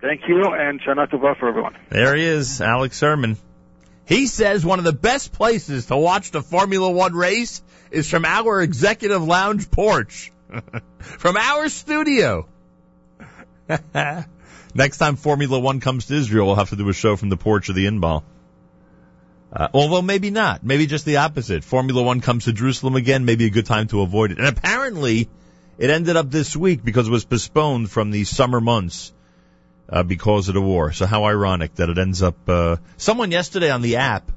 Thank 0.01 0.23
you, 0.29 0.45
and 0.45 0.81
Shana 0.81 1.11
Tova 1.11 1.37
for 1.39 1.49
everyone. 1.49 1.77
There 1.91 2.15
he 2.15 2.25
is, 2.25 2.61
Alex 2.61 3.01
Herman. 3.01 3.37
He 4.11 4.27
says 4.27 4.65
one 4.65 4.81
of 4.81 4.85
the 4.85 4.93
best 4.93 5.31
places 5.31 5.87
to 5.87 5.97
watch 5.97 6.33
the 6.33 6.43
Formula 6.43 6.91
One 6.91 7.15
race 7.15 7.63
is 7.93 8.11
from 8.11 8.25
our 8.25 8.61
executive 8.61 9.23
lounge 9.23 9.71
porch, 9.71 10.33
from 10.99 11.37
our 11.37 11.69
studio. 11.69 12.49
Next 14.75 14.99
time 14.99 15.15
Formula 15.15 15.61
One 15.61 15.79
comes 15.79 16.07
to 16.07 16.15
Israel, 16.15 16.49
we'll 16.49 16.57
have 16.57 16.71
to 16.71 16.77
do 16.77 16.89
a 16.89 16.93
show 16.93 17.15
from 17.15 17.29
the 17.29 17.37
porch 17.37 17.69
of 17.69 17.77
the 17.77 17.87
Inbal. 17.87 18.25
Uh, 19.53 19.69
although 19.73 20.03
maybe 20.03 20.31
not. 20.31 20.65
Maybe 20.65 20.89
just 20.89 21.05
the 21.05 21.19
opposite. 21.19 21.63
Formula 21.63 22.03
One 22.03 22.21
comes 22.21 22.47
to 22.47 22.53
Jerusalem 22.53 22.97
again, 22.97 23.25
maybe 23.25 23.45
a 23.45 23.51
good 23.51 23.67
time 23.67 23.87
to 23.89 24.01
avoid 24.01 24.33
it. 24.33 24.39
And 24.39 24.49
apparently, 24.49 25.29
it 25.79 25.89
ended 25.89 26.17
up 26.17 26.33
this 26.33 26.57
week 26.57 26.83
because 26.83 27.07
it 27.07 27.13
was 27.13 27.25
postponed 27.25 27.93
from 27.93 28.11
the 28.11 28.25
summer 28.25 28.61
months 28.61 29.13
uh, 29.91 30.03
because 30.03 30.49
of 30.49 30.55
the 30.55 30.61
war. 30.61 30.93
So 30.93 31.07
how 31.07 31.25
ironic 31.25 31.75
that 31.77 31.89
it 31.89 31.99
ends 31.99 32.23
up. 32.23 32.49
Uh, 32.49 32.77
someone 32.97 33.31
yesterday 33.31 33.71
on 33.71 33.83
the 33.83 33.97
app, 33.97 34.31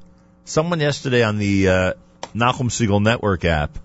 someone 0.46 0.80
yesterday 0.80 1.24
on 1.24 1.38
the 1.38 1.70
uh, 1.70 1.94
Nachum 2.34 2.70
Segal 2.70 3.02
Network 3.02 3.46
app 3.46 3.78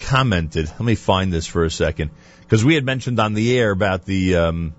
commented. 0.00 0.66
Let 0.66 0.80
me 0.80 0.96
find 0.96 1.32
this 1.32 1.46
for 1.46 1.64
a 1.64 1.70
second 1.70 2.10
because 2.40 2.64
we 2.64 2.74
had 2.74 2.84
mentioned 2.84 3.20
on 3.20 3.34
the 3.34 3.58
air 3.58 3.70
about 3.70 4.04
the 4.04 4.36
um, 4.36 4.74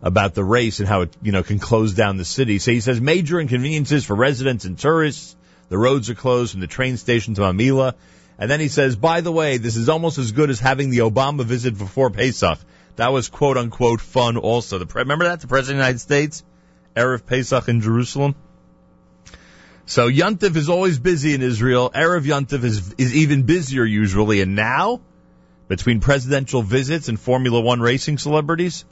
about 0.00 0.34
the 0.34 0.44
race 0.44 0.78
and 0.78 0.88
how 0.88 1.02
it 1.02 1.16
you 1.20 1.32
know 1.32 1.42
can 1.42 1.58
close 1.58 1.94
down 1.94 2.16
the 2.16 2.24
city. 2.24 2.58
So 2.58 2.70
he 2.70 2.80
says 2.80 3.00
major 3.00 3.40
inconveniences 3.40 4.04
for 4.04 4.14
residents 4.14 4.64
and 4.64 4.78
tourists. 4.78 5.34
The 5.68 5.78
roads 5.78 6.08
are 6.08 6.14
closed 6.14 6.52
from 6.52 6.60
the 6.60 6.66
train 6.66 6.96
station 6.96 7.34
to 7.34 7.42
Mamilla. 7.42 7.94
And 8.38 8.48
then 8.48 8.60
he 8.60 8.68
says, 8.68 8.94
by 8.94 9.20
the 9.20 9.32
way, 9.32 9.58
this 9.58 9.76
is 9.76 9.88
almost 9.88 10.16
as 10.16 10.30
good 10.30 10.48
as 10.48 10.60
having 10.60 10.90
the 10.90 10.98
Obama 10.98 11.44
visit 11.44 11.76
before 11.76 12.08
Pesach. 12.08 12.58
That 12.98 13.12
was 13.12 13.28
quote 13.28 13.56
unquote 13.56 14.00
fun 14.00 14.36
also. 14.36 14.78
The 14.78 14.86
pre- 14.86 15.02
remember 15.02 15.26
that? 15.26 15.40
The 15.40 15.46
President 15.46 15.78
of 15.78 15.84
the 15.84 15.86
United 15.86 16.00
States? 16.00 16.44
Erev 16.96 17.24
Pesach 17.24 17.68
in 17.68 17.80
Jerusalem? 17.80 18.34
So 19.86 20.08
Yontif 20.10 20.56
is 20.56 20.68
always 20.68 20.98
busy 20.98 21.32
in 21.32 21.40
Israel. 21.40 21.90
Erev 21.90 22.22
Yontif 22.22 22.64
is, 22.64 22.92
is 22.98 23.14
even 23.14 23.44
busier 23.44 23.84
usually. 23.84 24.40
And 24.40 24.56
now, 24.56 25.00
between 25.68 26.00
presidential 26.00 26.60
visits 26.62 27.08
and 27.08 27.20
Formula 27.20 27.60
One 27.60 27.80
racing 27.80 28.18
celebrities, 28.18 28.84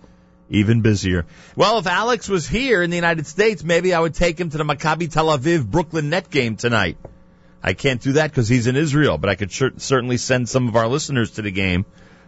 even 0.51 0.83
busier. 0.83 1.27
Well, 1.57 1.79
if 1.79 1.89
Alex 1.89 2.29
was 2.29 2.47
here 2.47 2.85
in 2.85 2.91
the 2.91 2.97
United 2.97 3.27
States, 3.27 3.65
maybe 3.65 3.93
I 3.93 3.99
would 3.99 4.15
take 4.15 4.39
him 4.39 4.51
to 4.51 4.57
the 4.57 4.65
Maccabi 4.65 5.11
Tel 5.13 5.37
Aviv 5.37 5.67
Brooklyn 5.67 6.11
net 6.11 6.31
game 6.31 6.55
tonight. 6.55 6.97
I 7.61 7.73
can't 7.73 8.01
do 8.01 8.13
that 8.13 8.31
because 8.31 8.49
he's 8.49 8.69
in 8.69 8.77
Israel, 8.77 9.19
but 9.19 9.31
I 9.31 9.35
could 9.35 9.51
cer- 9.51 9.79
certainly 9.79 10.17
send 10.17 10.49
some 10.49 10.69
of 10.69 10.77
our 10.77 10.87
listeners 10.87 11.33
to 11.33 11.43
the 11.43 11.51
game. 11.51 11.85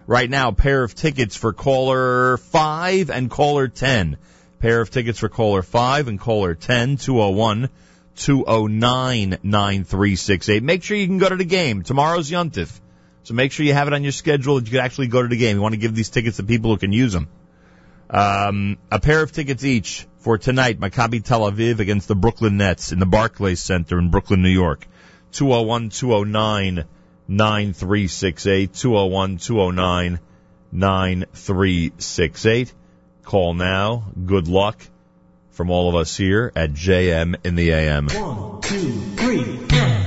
Right 0.09 0.31
now, 0.31 0.53
pair 0.53 0.85
of 0.85 0.95
tickets 0.95 1.37
for 1.37 1.53
caller 1.53 2.39
5 2.39 3.11
and 3.11 3.29
caller 3.31 3.69
10. 3.69 4.17
Pair 4.59 4.81
of 4.81 4.91
tickets 4.91 5.19
for 5.19 5.29
caller 5.29 5.61
5 5.61 6.09
and 6.09 6.19
caller 6.19 6.55
10, 6.55 6.97
201 6.97 7.69
209 8.17 9.39
9368. 9.43 10.63
Make 10.63 10.83
sure 10.83 10.97
you 10.97 11.07
can 11.07 11.19
go 11.19 11.29
to 11.29 11.37
the 11.37 11.45
game. 11.45 11.83
Tomorrow's 11.83 12.31
Yontif. 12.31 12.81
So 13.25 13.35
make 13.35 13.53
sure 13.53 13.67
you 13.67 13.75
have 13.75 13.87
it 13.87 13.93
on 13.93 14.03
your 14.03 14.13
schedule 14.13 14.55
that 14.55 14.65
you 14.65 14.71
can 14.71 14.81
actually 14.81 15.09
go 15.09 15.21
to 15.21 15.29
the 15.29 15.37
game. 15.37 15.57
You 15.57 15.63
want 15.63 15.75
to 15.75 15.79
give 15.79 15.95
these 15.95 16.09
tickets 16.09 16.39
to 16.39 16.43
people 16.43 16.71
who 16.71 16.79
can 16.79 16.93
use 16.93 17.13
them. 17.13 17.29
Um, 18.09 18.79
a 18.91 19.01
pair 19.01 19.23
of 19.23 19.33
tickets 19.33 19.63
each 19.63 20.07
for 20.21 20.39
tonight, 20.39 20.81
Maccabi 20.81 21.23
Tel 21.23 21.43
Aviv 21.43 21.81
against 21.81 22.09
the 22.09 22.17
Brooklyn 22.17 22.57
Nets 22.57 22.93
in 22.93 22.99
the 22.99 23.05
Barclays 23.05 23.61
Center 23.61 23.99
in 23.99 24.11
Brooklyn, 24.11 24.41
New 24.41 24.49
York. 24.49 24.89
201 25.33 25.91
209 25.91 26.87
9368. 27.29 28.75
201 28.75 29.39
209 29.39 30.19
9368. 30.73 32.73
Call 33.23 33.55
now. 33.55 34.05
Good 34.27 34.49
luck 34.49 34.81
from 35.51 35.71
all 35.71 35.89
of 35.89 35.95
us 35.95 36.17
here 36.17 36.51
at 36.57 36.73
JM 36.73 37.37
in 37.45 37.55
the 37.55 37.73
AM. 37.73 38.09
One, 38.09 38.61
two, 38.63 38.93
three. 39.17 39.43
JM 39.43 39.98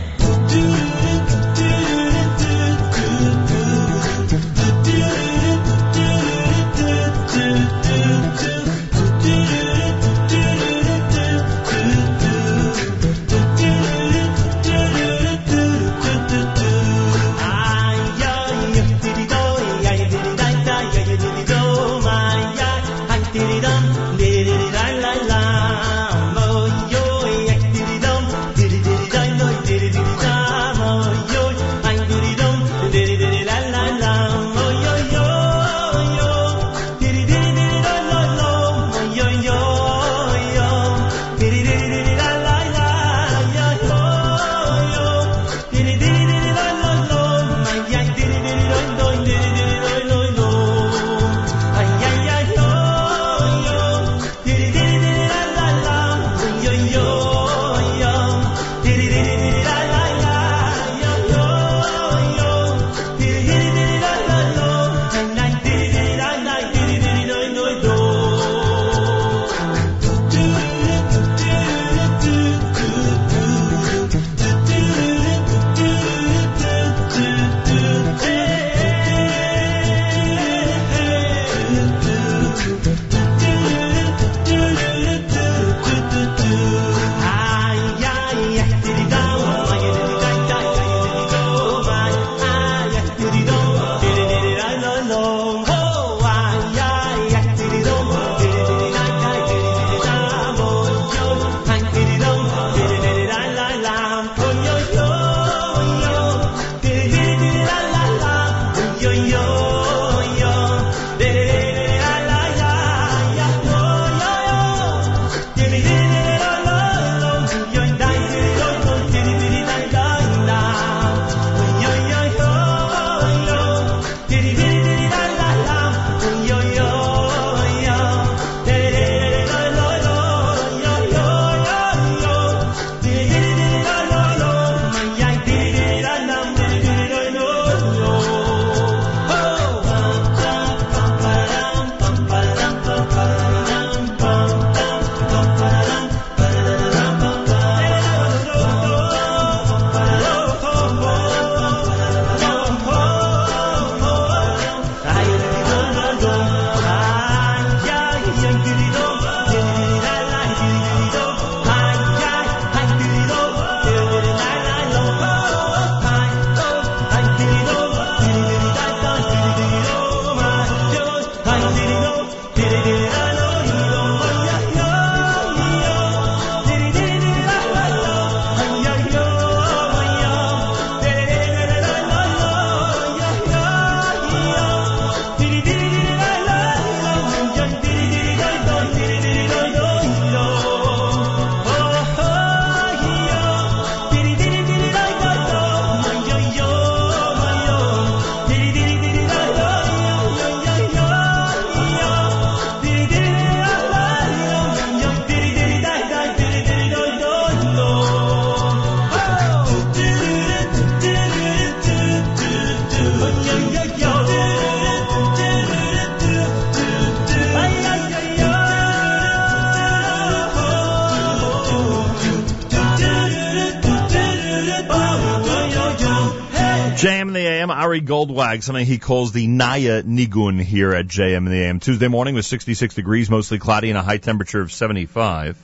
Ari 228.52 228.60
something 228.60 228.86
he 228.86 228.98
calls 228.98 229.32
the 229.32 229.48
Naya 229.48 230.04
Nigun 230.04 230.62
here 230.62 230.94
at 230.94 231.08
JM 231.08 231.38
in 231.38 231.46
the 231.46 231.64
AM. 231.64 231.80
Tuesday 231.80 232.10
morning 232.10 232.36
was 232.36 232.46
66 232.48 232.96
degrees, 232.96 233.30
mostly 233.30 233.60
cloudy, 233.60 233.90
and 233.90 233.98
a 233.98 234.02
high 234.02 234.18
temperature 234.18 234.60
of 234.60 234.74
75. 234.74 235.58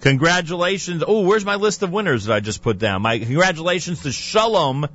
Congratulations. 0.00 1.04
Oh, 1.06 1.20
where's 1.20 1.44
my 1.44 1.54
list 1.54 1.84
of 1.84 1.92
winners 1.92 2.24
that 2.24 2.34
I 2.34 2.40
just 2.40 2.60
put 2.60 2.80
down? 2.80 3.02
My 3.02 3.20
congratulations 3.20 4.02
to 4.02 4.10
Shalom 4.10 4.88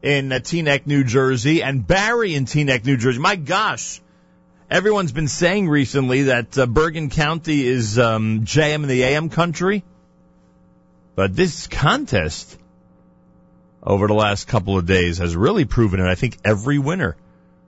in 0.00 0.32
uh, 0.32 0.36
Teaneck, 0.36 0.86
New 0.86 1.04
Jersey, 1.04 1.62
and 1.62 1.86
Barry 1.86 2.34
in 2.34 2.46
Teaneck, 2.46 2.86
New 2.86 2.96
Jersey. 2.96 3.18
My 3.18 3.36
gosh. 3.36 4.00
Everyone's 4.70 5.12
been 5.12 5.28
saying 5.28 5.68
recently 5.68 6.22
that 6.22 6.56
uh, 6.56 6.64
Bergen 6.64 7.10
County 7.10 7.66
is 7.66 7.98
um, 7.98 8.46
JM 8.46 8.76
in 8.76 8.88
the 8.88 9.02
AM 9.02 9.28
country. 9.28 9.84
But 11.14 11.36
this 11.36 11.66
contest 11.66 12.56
over 13.84 14.06
the 14.06 14.14
last 14.14 14.48
couple 14.48 14.78
of 14.78 14.86
days 14.86 15.18
has 15.18 15.36
really 15.36 15.64
proven 15.64 16.00
it. 16.00 16.06
I 16.06 16.14
think 16.14 16.38
every 16.44 16.78
winner 16.78 17.16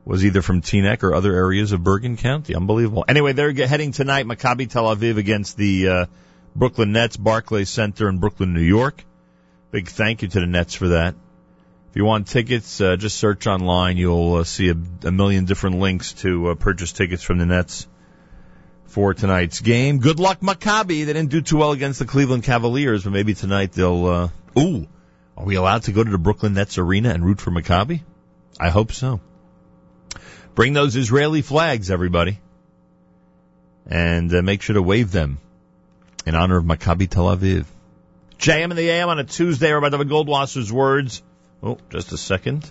was 0.04 0.24
either 0.24 0.40
from 0.40 0.62
Teaneck 0.62 1.02
or 1.02 1.14
other 1.14 1.34
areas 1.34 1.72
of 1.72 1.82
Bergen 1.82 2.16
County. 2.16 2.54
Unbelievable. 2.54 3.04
Anyway, 3.06 3.32
they're 3.32 3.52
heading 3.66 3.92
tonight, 3.92 4.24
Maccabi 4.24 4.70
Tel 4.70 4.84
Aviv 4.84 5.16
against 5.16 5.56
the 5.56 5.88
uh, 5.88 6.06
Brooklyn 6.54 6.92
Nets, 6.92 7.16
Barclays 7.16 7.68
Center 7.68 8.08
in 8.08 8.18
Brooklyn, 8.18 8.54
New 8.54 8.62
York. 8.62 9.04
Big 9.72 9.88
thank 9.88 10.22
you 10.22 10.28
to 10.28 10.40
the 10.40 10.46
Nets 10.46 10.74
for 10.74 10.88
that. 10.88 11.14
If 11.90 11.96
you 11.96 12.04
want 12.04 12.28
tickets, 12.28 12.80
uh, 12.80 12.96
just 12.96 13.18
search 13.18 13.46
online. 13.46 13.96
You'll 13.96 14.36
uh, 14.36 14.44
see 14.44 14.68
a, 14.68 14.76
a 15.06 15.10
million 15.10 15.44
different 15.44 15.80
links 15.80 16.12
to 16.14 16.50
uh, 16.50 16.54
purchase 16.54 16.92
tickets 16.92 17.22
from 17.22 17.38
the 17.38 17.46
Nets 17.46 17.88
for 18.86 19.12
tonight's 19.12 19.60
game. 19.60 19.98
Good 19.98 20.20
luck, 20.20 20.40
Maccabi. 20.40 21.04
They 21.04 21.12
didn't 21.12 21.30
do 21.30 21.42
too 21.42 21.56
well 21.56 21.72
against 21.72 21.98
the 21.98 22.04
Cleveland 22.04 22.44
Cavaliers, 22.44 23.04
but 23.04 23.12
maybe 23.12 23.34
tonight 23.34 23.72
they'll. 23.72 24.06
Uh, 24.06 24.28
ooh, 24.58 24.86
are 25.36 25.44
we 25.44 25.56
allowed 25.56 25.84
to 25.84 25.92
go 25.92 26.02
to 26.02 26.10
the 26.10 26.18
Brooklyn 26.18 26.54
Nets 26.54 26.78
arena 26.78 27.10
and 27.10 27.24
root 27.24 27.40
for 27.40 27.50
Maccabi? 27.50 28.02
I 28.58 28.70
hope 28.70 28.92
so. 28.92 29.20
Bring 30.54 30.72
those 30.72 30.96
Israeli 30.96 31.42
flags, 31.42 31.90
everybody. 31.90 32.40
And 33.86 34.34
uh, 34.34 34.42
make 34.42 34.62
sure 34.62 34.74
to 34.74 34.82
wave 34.82 35.12
them 35.12 35.38
in 36.24 36.34
honor 36.34 36.56
of 36.56 36.64
Maccabi 36.64 37.08
Tel 37.08 37.26
Aviv. 37.26 37.66
JM 38.38 38.70
in 38.70 38.76
the 38.76 38.88
AM 38.88 39.08
on 39.08 39.18
a 39.18 39.24
Tuesday, 39.24 39.72
Rabbi 39.72 39.90
David 39.90 40.08
Goldwasser's 40.08 40.72
words. 40.72 41.22
Oh, 41.62 41.78
just 41.90 42.12
a 42.12 42.18
second. 42.18 42.70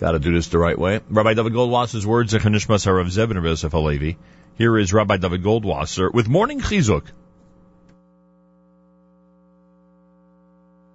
Got 0.00 0.12
to 0.12 0.18
do 0.18 0.32
this 0.32 0.48
the 0.48 0.58
right 0.58 0.78
way. 0.78 1.00
Rabbi 1.08 1.34
David 1.34 1.52
Goldwasser's 1.52 2.06
words, 2.06 2.32
Zechanishmas 2.32 2.86
Harav 2.86 3.06
Zebin 3.06 3.70
Halevi. 3.70 4.18
Here 4.56 4.78
is 4.78 4.92
Rabbi 4.92 5.18
David 5.18 5.42
Goldwasser 5.42 6.12
with 6.12 6.28
Morning 6.28 6.60
Chizuk. 6.60 7.04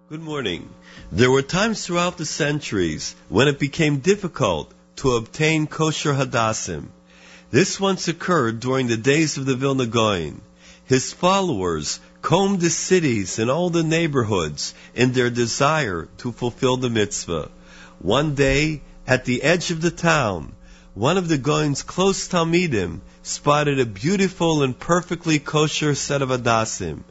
Good 0.10 0.23
morning. 0.23 0.68
There 1.11 1.30
were 1.30 1.44
times 1.44 1.86
throughout 1.86 2.18
the 2.18 2.26
centuries 2.26 3.14
when 3.27 3.48
it 3.48 3.60
became 3.60 3.99
difficult 3.99 4.72
to 4.95 5.11
obtain 5.11 5.68
kosher 5.68 6.15
hadassim. 6.15 6.88
This 7.52 7.80
once 7.80 8.07
occurred 8.07 8.60
during 8.60 8.88
the 8.88 8.98
days 8.98 9.38
of 9.38 9.45
the 9.45 9.56
Vilna 9.56 9.86
Gaon. 9.86 10.41
His 10.86 11.14
followers 11.14 11.99
combed 12.23 12.60
the 12.60 12.72
cities 12.72 13.38
and 13.38 13.52
all 13.52 13.69
the 13.69 13.84
neighborhoods 13.84 14.73
in 14.95 15.11
their 15.11 15.30
desire 15.30 16.07
to 16.18 16.31
fulfill 16.31 16.77
the 16.77 16.90
mitzvah. 16.90 17.52
One 17.99 18.34
day, 18.34 18.81
at 19.06 19.26
the 19.26 19.44
edge 19.44 19.69
of 19.69 19.80
the 19.80 19.91
town, 19.91 20.53
one 20.95 21.19
of 21.19 21.27
the 21.27 21.38
Gaon's 21.38 21.84
close 21.84 22.27
Talmidim 22.27 23.02
spotted 23.22 23.80
a 23.80 23.86
beautiful 23.86 24.64
and 24.64 24.80
perfectly 24.80 25.38
kosher 25.38 25.94
set 25.94 26.23
of 26.23 26.30
hadassim. 26.30 27.03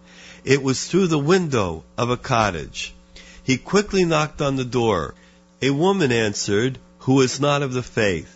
It 0.45 0.63
was 0.63 0.87
through 0.87 1.09
the 1.09 1.19
window 1.19 1.85
of 1.97 2.11
a 2.11 2.17
cottage. 2.17 2.95
He 3.43 3.57
quickly 3.57 4.05
knocked 4.05 4.41
on 4.41 4.57
the 4.57 4.65
door. 4.65 5.15
A 5.61 5.71
woman 5.71 6.13
answered, 6.13 6.79
who 7.01 7.15
was 7.15 7.41
not 7.41 7.63
of 7.63 7.73
the 7.73 7.83
faith. 7.83 8.35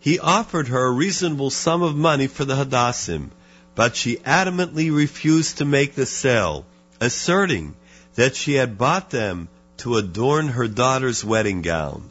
He 0.00 0.18
offered 0.18 0.68
her 0.68 0.86
a 0.86 0.90
reasonable 0.90 1.50
sum 1.50 1.82
of 1.82 1.96
money 1.96 2.26
for 2.26 2.44
the 2.44 2.56
hadassim, 2.56 3.30
but 3.74 3.94
she 3.94 4.16
adamantly 4.18 4.90
refused 4.90 5.58
to 5.58 5.64
make 5.64 5.94
the 5.94 6.06
sale, 6.06 6.66
asserting 7.00 7.76
that 8.16 8.34
she 8.34 8.54
had 8.54 8.76
bought 8.76 9.10
them 9.10 9.48
to 9.78 9.96
adorn 9.96 10.48
her 10.48 10.66
daughter's 10.66 11.24
wedding 11.24 11.62
gown. 11.62 12.10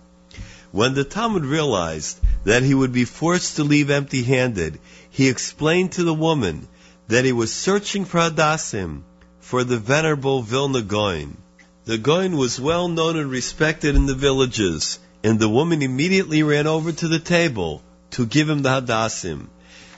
When 0.71 0.93
the 0.93 1.03
Talmid 1.03 1.45
realized 1.45 2.17
that 2.45 2.63
he 2.63 2.73
would 2.73 2.93
be 2.93 3.05
forced 3.05 3.57
to 3.57 3.63
leave 3.65 3.89
empty-handed, 3.89 4.79
he 5.09 5.27
explained 5.27 5.91
to 5.93 6.03
the 6.03 6.13
woman 6.13 6.67
that 7.09 7.25
he 7.25 7.33
was 7.33 7.53
searching 7.53 8.05
for 8.05 8.19
hadassim 8.19 9.03
for 9.47 9.63
the 9.63 9.77
venerable 9.77 10.41
Vilna 10.41 10.81
Gaon. 10.81 11.37
The 11.85 11.97
Gaon 11.97 12.35
was 12.35 12.59
well 12.59 12.89
known 12.89 13.15
and 13.15 13.31
respected 13.31 13.95
in 13.95 14.05
the 14.05 14.13
villages, 14.13 14.99
and 15.23 15.39
the 15.39 15.47
woman 15.47 15.81
immediately 15.81 16.43
ran 16.43 16.67
over 16.67 16.91
to 16.91 17.07
the 17.07 17.19
table 17.19 17.81
to 18.11 18.25
give 18.25 18.49
him 18.49 18.61
the 18.61 18.71
hadassim. 18.71 19.47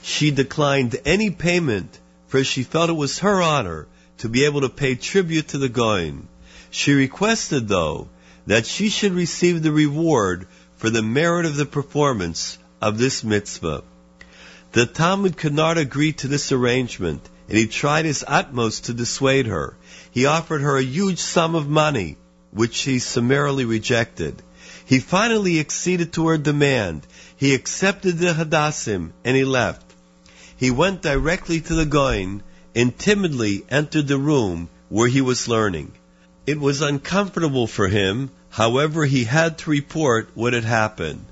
She 0.03 0.29
declined 0.29 0.97
any 1.03 1.31
payment, 1.31 1.97
for 2.27 2.43
she 2.43 2.61
felt 2.61 2.91
it 2.91 2.93
was 2.93 3.19
her 3.19 3.41
honor 3.41 3.87
to 4.19 4.29
be 4.29 4.45
able 4.45 4.61
to 4.61 4.69
pay 4.69 4.93
tribute 4.93 5.47
to 5.47 5.57
the 5.57 5.67
Gaon. 5.67 6.27
She 6.69 6.93
requested, 6.93 7.67
though, 7.67 8.07
that 8.45 8.67
she 8.67 8.89
should 8.89 9.13
receive 9.13 9.63
the 9.63 9.71
reward 9.71 10.47
for 10.77 10.91
the 10.91 11.01
merit 11.01 11.47
of 11.47 11.55
the 11.55 11.65
performance 11.65 12.59
of 12.79 12.99
this 12.99 13.23
mitzvah. 13.23 13.81
The 14.73 14.85
Talmid 14.85 15.37
could 15.37 15.55
not 15.55 15.79
agree 15.79 16.13
to 16.13 16.27
this 16.27 16.51
arrangement, 16.51 17.27
and 17.49 17.57
he 17.57 17.65
tried 17.65 18.05
his 18.05 18.23
utmost 18.27 18.85
to 18.85 18.93
dissuade 18.93 19.47
her. 19.47 19.75
He 20.11 20.27
offered 20.27 20.61
her 20.61 20.77
a 20.77 20.83
huge 20.83 21.17
sum 21.17 21.55
of 21.55 21.67
money, 21.67 22.15
which 22.51 22.75
she 22.75 22.99
summarily 22.99 23.65
rejected. 23.65 24.43
He 24.85 24.99
finally 24.99 25.59
acceded 25.59 26.13
to 26.13 26.27
her 26.27 26.37
demand. 26.37 27.07
He 27.35 27.55
accepted 27.55 28.19
the 28.19 28.33
hadassim 28.33 29.13
and 29.25 29.35
he 29.35 29.45
left. 29.45 29.83
He 30.57 30.69
went 30.69 31.01
directly 31.01 31.59
to 31.61 31.73
the 31.73 31.87
Gaon 31.87 32.43
and 32.75 32.97
timidly 32.97 33.65
entered 33.69 34.07
the 34.07 34.19
room 34.19 34.69
where 34.89 35.07
he 35.07 35.21
was 35.21 35.47
learning. 35.47 35.93
It 36.45 36.59
was 36.59 36.81
uncomfortable 36.81 37.65
for 37.65 37.87
him, 37.87 38.29
however, 38.49 39.05
he 39.05 39.23
had 39.23 39.57
to 39.59 39.71
report 39.71 40.29
what 40.35 40.53
had 40.53 40.65
happened. 40.65 41.25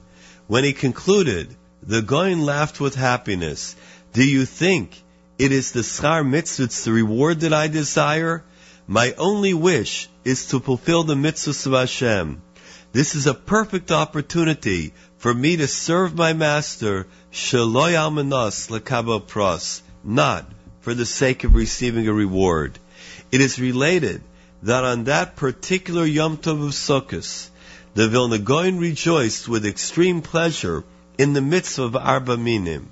When 0.48 0.64
he 0.64 0.74
concluded, 0.74 1.56
the 1.84 2.02
Gaon 2.02 2.42
laughed 2.42 2.80
with 2.80 2.96
happiness. 2.96 3.76
Do 4.14 4.24
you 4.24 4.46
think 4.46 5.04
it 5.38 5.52
is 5.52 5.72
the 5.72 5.82
schar 5.82 6.26
mitzvahs, 6.26 6.84
the 6.84 6.92
reward 6.92 7.42
that 7.42 7.54
I 7.54 7.68
desire? 7.68 8.44
My 8.88 9.14
only 9.18 9.54
wish 9.54 10.10
is 10.24 10.48
to 10.48 10.60
fulfill 10.60 11.04
the 11.04 11.16
mitzvahs 11.16 11.66
of 11.68 11.74
Hashem. 11.74 12.42
This 12.92 13.16
is 13.16 13.28
a 13.28 13.34
perfect 13.34 13.92
opportunity 13.92 14.94
for 15.18 15.34
me 15.34 15.58
to 15.58 15.68
serve 15.68 16.16
my 16.16 16.34
master, 16.34 17.08
Shaloi 17.32 17.94
Almanos 17.94 18.70
Lekabo 18.70 19.28
Pros, 19.28 19.84
not 20.04 20.50
for 20.82 20.94
the 20.94 21.06
sake 21.06 21.44
of 21.44 21.54
receiving 21.54 22.08
a 22.08 22.14
reward. 22.14 22.80
It 23.32 23.42
is 23.42 23.60
related 23.60 24.22
that 24.64 24.84
on 24.84 25.04
that 25.04 25.36
particular 25.36 26.06
Yom 26.06 26.38
Tov 26.38 26.66
of 26.66 26.74
Sukkot, 26.74 27.50
the 27.94 28.08
Vilna 28.08 28.40
Gaon 28.40 28.80
rejoiced 28.80 29.48
with 29.48 29.66
extreme 29.66 30.22
pleasure 30.22 30.84
in 31.18 31.34
the 31.34 31.42
midst 31.42 31.78
of 31.78 31.96
Arba 31.96 32.38
Minim. 32.38 32.92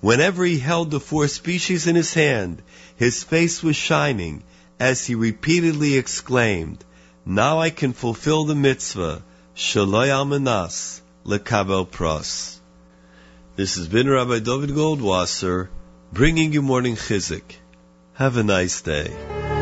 Whenever 0.00 0.44
he 0.44 0.58
held 0.58 0.90
the 0.90 1.00
four 1.00 1.26
species 1.28 1.86
in 1.86 1.96
his 1.96 2.12
hand, 2.14 2.62
his 2.96 3.24
face 3.24 3.62
was 3.62 3.76
shining 3.76 4.42
as 4.78 5.06
he 5.06 5.14
repeatedly 5.14 5.96
exclaimed, 5.96 6.84
Now 7.24 7.60
I 7.60 7.70
can 7.70 7.92
fulfill 7.92 8.44
the 8.44 8.54
mitzvah, 8.54 9.22
Shaloi 9.56 10.08
Almanas, 10.08 11.00
Lekabel 11.24 11.90
Pros. 11.90 12.60
This 13.56 13.76
has 13.76 13.88
been 13.88 14.08
Rabbi 14.08 14.40
David 14.40 14.70
Goldwasser, 14.70 15.68
bringing 16.12 16.52
you 16.52 16.60
morning 16.60 16.96
chizik. 16.96 17.56
Have 18.14 18.36
a 18.36 18.42
nice 18.44 18.82
day. 18.82 19.55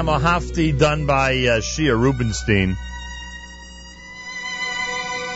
JM 0.00 0.04
in 0.04 0.06
the 0.06 0.12
AM, 0.12 0.22
a 0.22 0.26
Hafti 0.26 0.78
done 0.78 1.06
by 1.06 1.32
uh, 1.32 1.60
Shia 1.60 2.00
Rubenstein. 2.00 2.76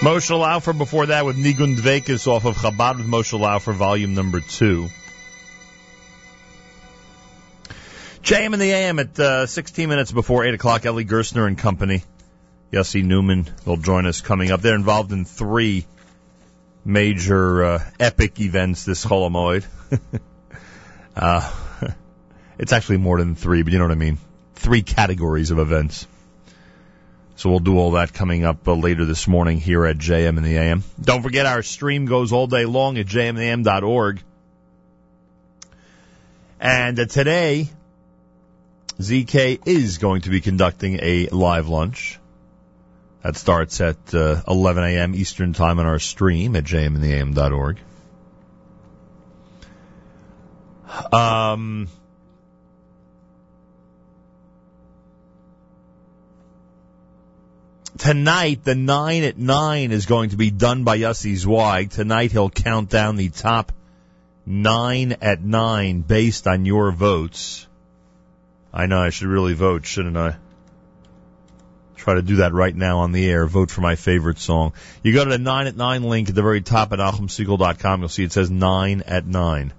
Moshe 0.01 0.31
Laufer 0.31 0.77
before 0.77 1.07
that 1.07 1.27
with 1.27 1.37
Nigun 1.37 1.77
Dvekas 1.77 2.27
off 2.27 2.47
of 2.47 2.57
Chabad 2.57 2.97
with 2.97 3.07
Moshe 3.07 3.39
Laufer, 3.39 3.75
volume 3.75 4.15
number 4.15 4.41
two. 4.41 4.89
JM 8.23 8.55
in 8.55 8.59
the 8.59 8.73
AM 8.73 8.99
at 8.99 9.19
uh, 9.21 9.47
16 9.47 9.87
minutes 9.89 10.13
before 10.13 10.47
8 10.47 10.55
o'clock, 10.55 10.87
Eli 10.87 11.03
Gerstner 11.05 11.47
and 11.47 11.59
company. 11.59 12.03
Yossi 12.73 13.05
Neuman 13.05 13.51
will 13.67 13.77
join 13.77 14.07
us 14.07 14.23
coming 14.23 14.51
up. 14.51 14.63
They're 14.63 14.75
involved 14.75 15.13
in 15.13 15.27
three 15.27 15.85
major 16.87 17.65
uh, 17.65 17.91
epic 18.01 18.41
events 18.41 18.85
this 18.85 19.05
Chol 19.05 19.31
Hamoed. 19.31 19.67
uh, 21.17 21.53
it's 22.59 22.73
actually 22.73 22.97
more 22.97 23.19
than 23.19 23.35
three, 23.35 23.63
but 23.63 23.73
you 23.75 23.79
know 23.79 23.85
what 23.85 23.93
I 23.93 23.97
mean. 23.97 24.19
Three 24.65 24.83
categories 24.83 25.51
of 25.51 25.59
events. 25.59 26.07
So 27.37 27.51
we'll 27.51 27.59
do 27.59 27.77
all 27.77 27.91
that 27.93 28.15
coming 28.15 28.47
up 28.47 28.67
uh, 28.67 28.73
later 28.73 29.05
this 29.05 29.29
morning 29.29 29.61
here 29.61 29.85
at 29.85 29.99
JM 29.99 30.39
in 30.39 30.43
the 30.43 30.57
AM. 30.57 30.85
Don't 30.99 31.23
forget 31.23 31.45
our 31.45 31.63
stream 31.63 32.07
goes 32.07 32.33
all 32.33 32.47
day 32.47 32.65
long 32.65 32.97
at 32.97 33.05
jmintheam.org. 33.05 34.23
And 36.59 36.99
uh, 36.99 37.05
today, 37.05 37.69
ZK 38.99 39.67
is 39.67 39.99
going 39.99 40.23
to 40.23 40.31
be 40.31 40.41
conducting 40.41 40.99
a 41.03 41.27
live 41.27 41.69
lunch. 41.69 42.19
That 43.23 43.37
starts 43.37 43.83
at 43.83 44.15
uh, 44.15 44.41
11 44.49 44.83
a.m. 44.83 45.15
Eastern 45.15 45.53
Time 45.53 45.79
on 45.79 45.85
our 45.85 45.99
stream 45.99 46.57
at 46.57 46.65
jmintheam.org. 46.65 47.81
Um, 51.13 51.89
tonight, 57.99 58.65
the 58.65 58.75
9 58.75 59.23
at 59.23 59.39
9 59.39 59.93
is 59.93 60.07
going 60.07 60.31
to 60.31 60.37
be 60.37 60.51
done 60.51 60.85
by 60.85 60.99
Yossi 60.99 61.37
Zweig. 61.37 61.91
Tonight 61.91 62.33
he'll 62.33 62.51
count 62.51 62.91
down 62.91 63.17
the 63.17 63.29
top 63.29 63.73
9 64.47 65.17
at 65.21 65.43
9 65.43 66.01
based 66.03 66.47
on 66.47 66.65
your 66.65 66.93
votes. 66.93 67.67
I 68.73 68.87
know 68.87 69.01
I 69.01 69.11
should 69.11 69.29
really 69.29 69.55
vote, 69.55 69.87
shouldn't 69.87 70.17
I? 70.17 70.37
Try 71.97 72.15
to 72.15 72.23
do 72.23 72.37
that 72.37 72.53
right 72.53 72.75
now 72.75 72.99
on 72.99 73.13
the 73.13 73.27
air. 73.31 73.47
Vote 73.47 73.71
for 73.71 73.81
my 73.81 73.95
favorite 73.95 74.39
song. 74.39 74.75
You 75.03 75.15
go 75.15 75.25
to 75.25 75.31
the 75.31 75.39
9 75.39 75.67
at 75.69 75.77
9 75.77 76.03
link 76.03 76.29
at 76.29 76.35
the 76.35 76.43
very 76.43 76.61
top 76.61 76.93
at 76.93 76.99
NachumSegal.com. 76.99 78.01
You'll 78.01 78.09
see 78.09 78.25
it 78.25 78.33
says 78.33 78.51
9 78.51 79.03
at 79.07 79.27
9. 79.27 79.73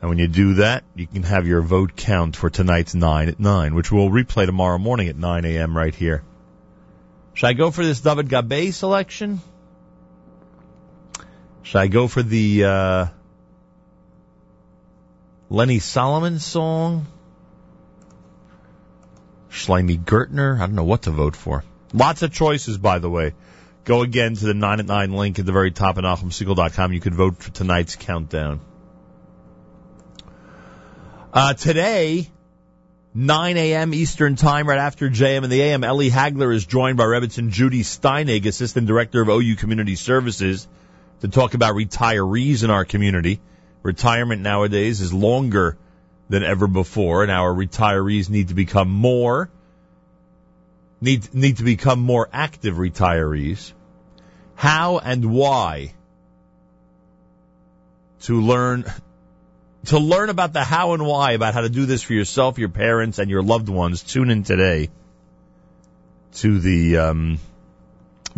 And 0.00 0.08
when 0.08 0.18
you 0.18 0.26
do 0.26 0.54
that, 0.54 0.84
you 0.96 1.06
can 1.06 1.22
have 1.22 1.46
your 1.46 1.62
vote 1.62 1.96
count 1.96 2.36
for 2.36 2.50
tonight's 2.50 2.94
9 2.94 3.28
at 3.28 3.38
9, 3.38 3.74
which 3.74 3.92
we'll 3.92 4.10
replay 4.10 4.46
tomorrow 4.46 4.78
morning 4.78 5.08
at 5.08 5.16
9 5.16 5.44
a.m. 5.44 5.76
right 5.76 5.94
here. 5.94 6.22
Should 7.34 7.48
I 7.48 7.52
go 7.52 7.70
for 7.70 7.84
this 7.84 8.00
David 8.00 8.28
Gabe 8.28 8.72
selection? 8.72 9.40
Should 11.62 11.78
I 11.78 11.88
go 11.88 12.06
for 12.06 12.22
the 12.22 12.64
uh, 12.64 13.06
Lenny 15.50 15.80
Solomon 15.80 16.38
song? 16.38 17.06
Shloime 19.50 20.04
Gertner? 20.04 20.56
I 20.56 20.66
don't 20.66 20.74
know 20.74 20.84
what 20.84 21.02
to 21.02 21.10
vote 21.10 21.34
for. 21.34 21.64
Lots 21.92 22.22
of 22.22 22.32
choices, 22.32 22.78
by 22.78 22.98
the 22.98 23.10
way. 23.10 23.34
Go 23.84 24.02
again 24.02 24.34
to 24.34 24.46
the 24.46 24.54
9 24.54 24.80
at 24.80 24.86
9 24.86 25.12
link 25.12 25.38
at 25.38 25.46
the 25.46 25.52
very 25.52 25.70
top 25.70 25.98
at 25.98 26.04
NachumSegal.com. 26.04 26.92
You 26.92 27.00
could 27.00 27.14
vote 27.14 27.42
for 27.42 27.50
tonight's 27.50 27.96
countdown. 27.96 28.60
Uh, 31.32 31.54
today, 31.54 32.30
9 33.16 33.56
a.m. 33.56 33.94
Eastern 33.94 34.34
Time, 34.34 34.68
right 34.68 34.78
after 34.78 35.08
JM 35.08 35.44
and 35.44 35.52
the 35.52 35.62
AM, 35.62 35.84
Ellie 35.84 36.10
Hagler 36.10 36.52
is 36.52 36.66
joined 36.66 36.96
by 36.96 37.04
Rebbitzin 37.04 37.50
Judy 37.50 37.84
Steinig, 37.84 38.44
Assistant 38.44 38.88
Director 38.88 39.22
of 39.22 39.28
OU 39.28 39.54
Community 39.54 39.94
Services, 39.94 40.66
to 41.20 41.28
talk 41.28 41.54
about 41.54 41.76
retirees 41.76 42.64
in 42.64 42.70
our 42.70 42.84
community. 42.84 43.40
Retirement 43.84 44.42
nowadays 44.42 45.00
is 45.00 45.14
longer 45.14 45.78
than 46.28 46.42
ever 46.42 46.66
before, 46.66 47.22
and 47.22 47.30
our 47.30 47.54
retirees 47.54 48.30
need 48.30 48.48
to 48.48 48.54
become 48.54 48.90
more, 48.90 49.48
need, 51.00 51.32
need 51.32 51.58
to 51.58 51.64
become 51.64 52.00
more 52.00 52.28
active 52.32 52.74
retirees. 52.74 53.72
How 54.56 54.98
and 54.98 55.26
why 55.26 55.94
to 58.22 58.40
learn 58.40 58.86
to 59.86 59.98
learn 59.98 60.30
about 60.30 60.52
the 60.52 60.64
how 60.64 60.92
and 60.94 61.04
why 61.04 61.32
about 61.32 61.54
how 61.54 61.60
to 61.60 61.68
do 61.68 61.86
this 61.86 62.02
for 62.02 62.12
yourself, 62.12 62.58
your 62.58 62.68
parents, 62.68 63.18
and 63.18 63.30
your 63.30 63.42
loved 63.42 63.68
ones, 63.68 64.02
tune 64.02 64.30
in 64.30 64.42
today 64.42 64.90
to 66.34 66.58
the 66.58 66.96
um, 66.98 67.38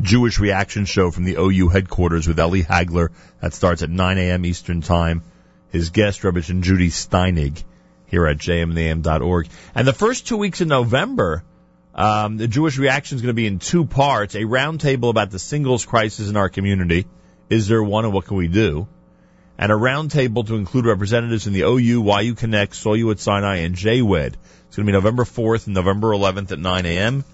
Jewish 0.01 0.39
Reaction 0.39 0.85
Show 0.85 1.11
from 1.11 1.25
the 1.25 1.37
OU 1.39 1.69
headquarters 1.69 2.29
with 2.29 2.39
Ellie 2.39 2.63
Hagler. 2.63 3.11
That 3.41 3.55
starts 3.55 3.83
at 3.83 3.91
9 3.91 4.19
a.m. 4.19 4.45
Eastern 4.45 4.81
Time. 4.83 5.23
His 5.71 5.91
guest, 5.91 6.23
Rebbe 6.25 6.43
and 6.49 6.63
Judy 6.63 6.91
Steinig, 6.91 7.63
here 8.07 8.27
at 8.27 8.39
jmintheam.org. 8.39 9.49
And 9.75 9.87
the 9.87 9.93
first 9.93 10.27
two 10.27 10.37
weeks 10.37 10.61
in 10.61 10.69
November, 10.69 11.45
um, 11.95 12.37
the 12.37 12.49
Jewish 12.49 12.79
Reaction 12.79 13.17
is 13.17 13.23
going 13.23 13.35
to 13.35 13.35
be 13.35 13.47
in 13.47 13.59
two 13.59 13.85
parts. 13.85 14.35
A 14.35 14.43
roundtable 14.43 15.11
about 15.11 15.31
the 15.31 15.39
singles 15.39 15.85
crisis 15.85 16.29
in 16.29 16.37
our 16.37 16.49
community. 16.49 17.07
Is 17.49 17.69
there 17.69 17.83
one 17.83 18.05
and 18.05 18.13
what 18.13 18.27
can 18.27 18.37
we 18.37 18.49
do? 18.49 18.87
And 19.59 19.73
a 19.73 19.75
roundtable 19.75 20.47
to 20.49 20.57
include 20.57 20.85
representatives 20.85 21.45
from 21.45 21.55
the 21.55 21.63
OU, 21.63 22.21
YU 22.21 22.35
Connect, 22.35 22.75
Saw 22.75 22.93
You 22.93 23.11
at 23.11 23.21
Sinai, 23.21 23.57
and 23.59 23.75
JWED. 23.75 24.35
It's 24.67 24.77
going 24.77 24.87
to 24.87 24.93
be 24.93 24.93
November 24.93 25.25
4th 25.25 25.67
and 25.67 25.75
November 25.75 26.09
11th 26.09 26.53
at 26.53 26.59
9 26.59 26.87
a.m. 26.87 27.25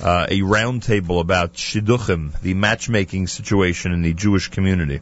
Uh, 0.00 0.26
a 0.28 0.40
roundtable 0.40 1.20
about 1.20 1.54
shidduchim, 1.54 2.38
the 2.42 2.52
matchmaking 2.52 3.26
situation 3.26 3.92
in 3.92 4.02
the 4.02 4.12
Jewish 4.12 4.48
community, 4.48 5.00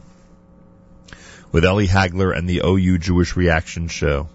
with 1.51 1.65
Ellie 1.65 1.87
Hagler 1.87 2.35
and 2.35 2.47
the 2.47 2.61
OU 2.63 2.97
Jewish 2.97 3.35
Reaction 3.35 3.89
Show. 3.89 4.29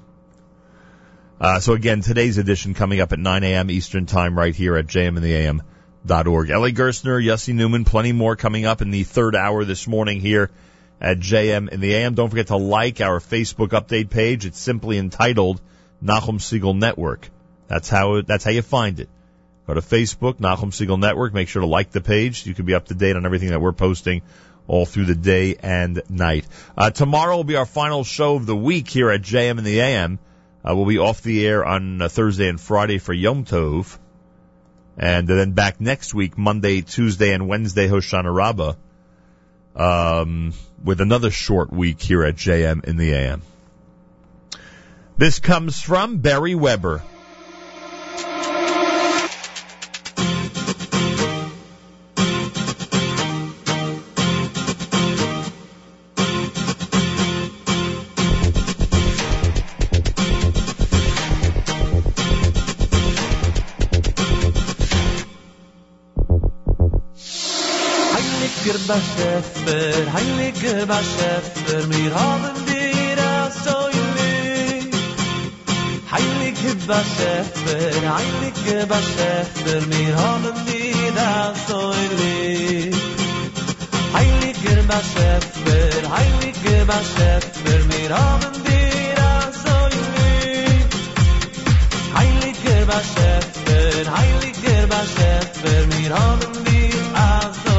Uh, 1.40 1.60
so 1.60 1.72
again, 1.72 2.02
today's 2.02 2.36
edition 2.36 2.74
coming 2.74 3.00
up 3.00 3.12
at 3.12 3.18
9 3.18 3.42
a.m. 3.42 3.70
Eastern 3.70 4.04
Time 4.04 4.36
right 4.38 4.54
here 4.54 4.76
at 4.76 4.86
jmintheam.org. 4.86 6.50
Eli 6.50 6.70
Gerstner, 6.70 7.24
Yossi 7.24 7.54
Neuman, 7.54 7.86
plenty 7.86 8.12
more 8.12 8.36
coming 8.36 8.66
up 8.66 8.82
in 8.82 8.90
the 8.90 9.02
third 9.02 9.34
hour 9.34 9.64
this 9.64 9.88
morning 9.88 10.20
here 10.20 10.50
at 11.02 11.18
JM 11.18 11.68
in 11.68 11.80
the 11.80 11.94
AM. 11.94 12.14
Don't 12.14 12.30
forget 12.30 12.46
to 12.46 12.56
like 12.56 13.00
our 13.00 13.18
Facebook 13.18 13.70
update 13.70 14.08
page. 14.08 14.46
It's 14.46 14.58
simply 14.58 14.98
entitled 14.98 15.60
Nachum 16.02 16.38
Segal 16.38 16.78
Network. 16.78 17.28
That's 17.66 17.88
how 17.88 18.22
that's 18.22 18.44
how 18.44 18.52
you 18.52 18.62
find 18.62 19.00
it. 19.00 19.08
Go 19.66 19.74
to 19.74 19.80
Facebook, 19.80 20.34
Nachum 20.34 20.70
Segal 20.70 20.98
Network. 20.98 21.34
Make 21.34 21.48
sure 21.48 21.60
to 21.60 21.66
like 21.66 21.90
the 21.90 22.00
page. 22.00 22.46
You 22.46 22.54
can 22.54 22.66
be 22.66 22.74
up 22.74 22.86
to 22.86 22.94
date 22.94 23.16
on 23.16 23.26
everything 23.26 23.50
that 23.50 23.60
we're 23.60 23.72
posting 23.72 24.22
all 24.68 24.86
through 24.86 25.06
the 25.06 25.16
day 25.16 25.56
and 25.60 26.00
night. 26.08 26.46
Uh, 26.78 26.90
tomorrow 26.90 27.36
will 27.36 27.44
be 27.44 27.56
our 27.56 27.66
final 27.66 28.04
show 28.04 28.36
of 28.36 28.46
the 28.46 28.56
week 28.56 28.88
here 28.88 29.10
at 29.10 29.22
JM 29.22 29.58
in 29.58 29.64
the 29.64 29.80
AM. 29.80 30.20
Uh, 30.64 30.76
we'll 30.76 30.86
be 30.86 30.98
off 30.98 31.20
the 31.22 31.44
air 31.44 31.64
on 31.64 32.00
uh, 32.00 32.08
Thursday 32.08 32.48
and 32.48 32.60
Friday 32.60 32.98
for 32.98 33.12
Yom 33.12 33.44
Tov. 33.44 33.98
And 34.96 35.26
then 35.26 35.52
back 35.52 35.80
next 35.80 36.14
week, 36.14 36.38
Monday, 36.38 36.82
Tuesday, 36.82 37.32
and 37.32 37.48
Wednesday, 37.48 37.88
Hoshana 37.88 38.32
Rabbah 38.32 38.74
um, 39.76 40.52
with 40.82 41.00
another 41.00 41.30
short 41.30 41.72
week 41.72 42.00
here 42.00 42.24
at 42.24 42.36
JM 42.36 42.84
in 42.84 42.96
the 42.96 43.12
AM. 43.12 43.42
This 45.16 45.40
comes 45.40 45.80
from 45.80 46.18
Barry 46.18 46.54
Weber. 46.54 47.02
Schäfer, 69.42 70.12
heilige 70.12 70.86
Bar 70.86 71.02
Schäfer, 71.02 71.86
mir 71.88 72.14
haben 72.14 72.64
dir 72.66 73.18
a 73.18 73.50
so 73.50 73.88
lieb. 74.16 74.94
Heilige 76.10 76.74
Bar 76.86 77.04
Schäfer, 77.16 78.14
heilige 78.16 78.86
Bar 78.86 79.02
Schäfer, 79.12 79.80
mir 79.86 80.16
haben 80.16 80.56
dir 80.66 81.16
a 81.20 81.52
so 81.66 81.92
lieb. 82.18 82.94
Heilige 84.14 84.82
Bar 84.88 85.02
Schäfer, 85.12 86.10
heilige 86.16 86.86
Bar 86.86 87.02
Schäfer, 87.12 87.78
mir 87.90 88.10
haben 88.16 88.54
dir 88.64 89.18
a 89.18 89.52
so 89.62 89.76
lieb. 89.96 90.90
Heilige 92.14 92.86
Bar 92.86 93.02
Schäfer, 93.12 94.04
heilige 94.18 94.86
Bar 94.88 95.06
Schäfer, 95.14 95.86
mir 95.96 96.12
haben 96.14 96.64
dir 96.64 97.02
a 97.14 97.52
so 97.64 97.71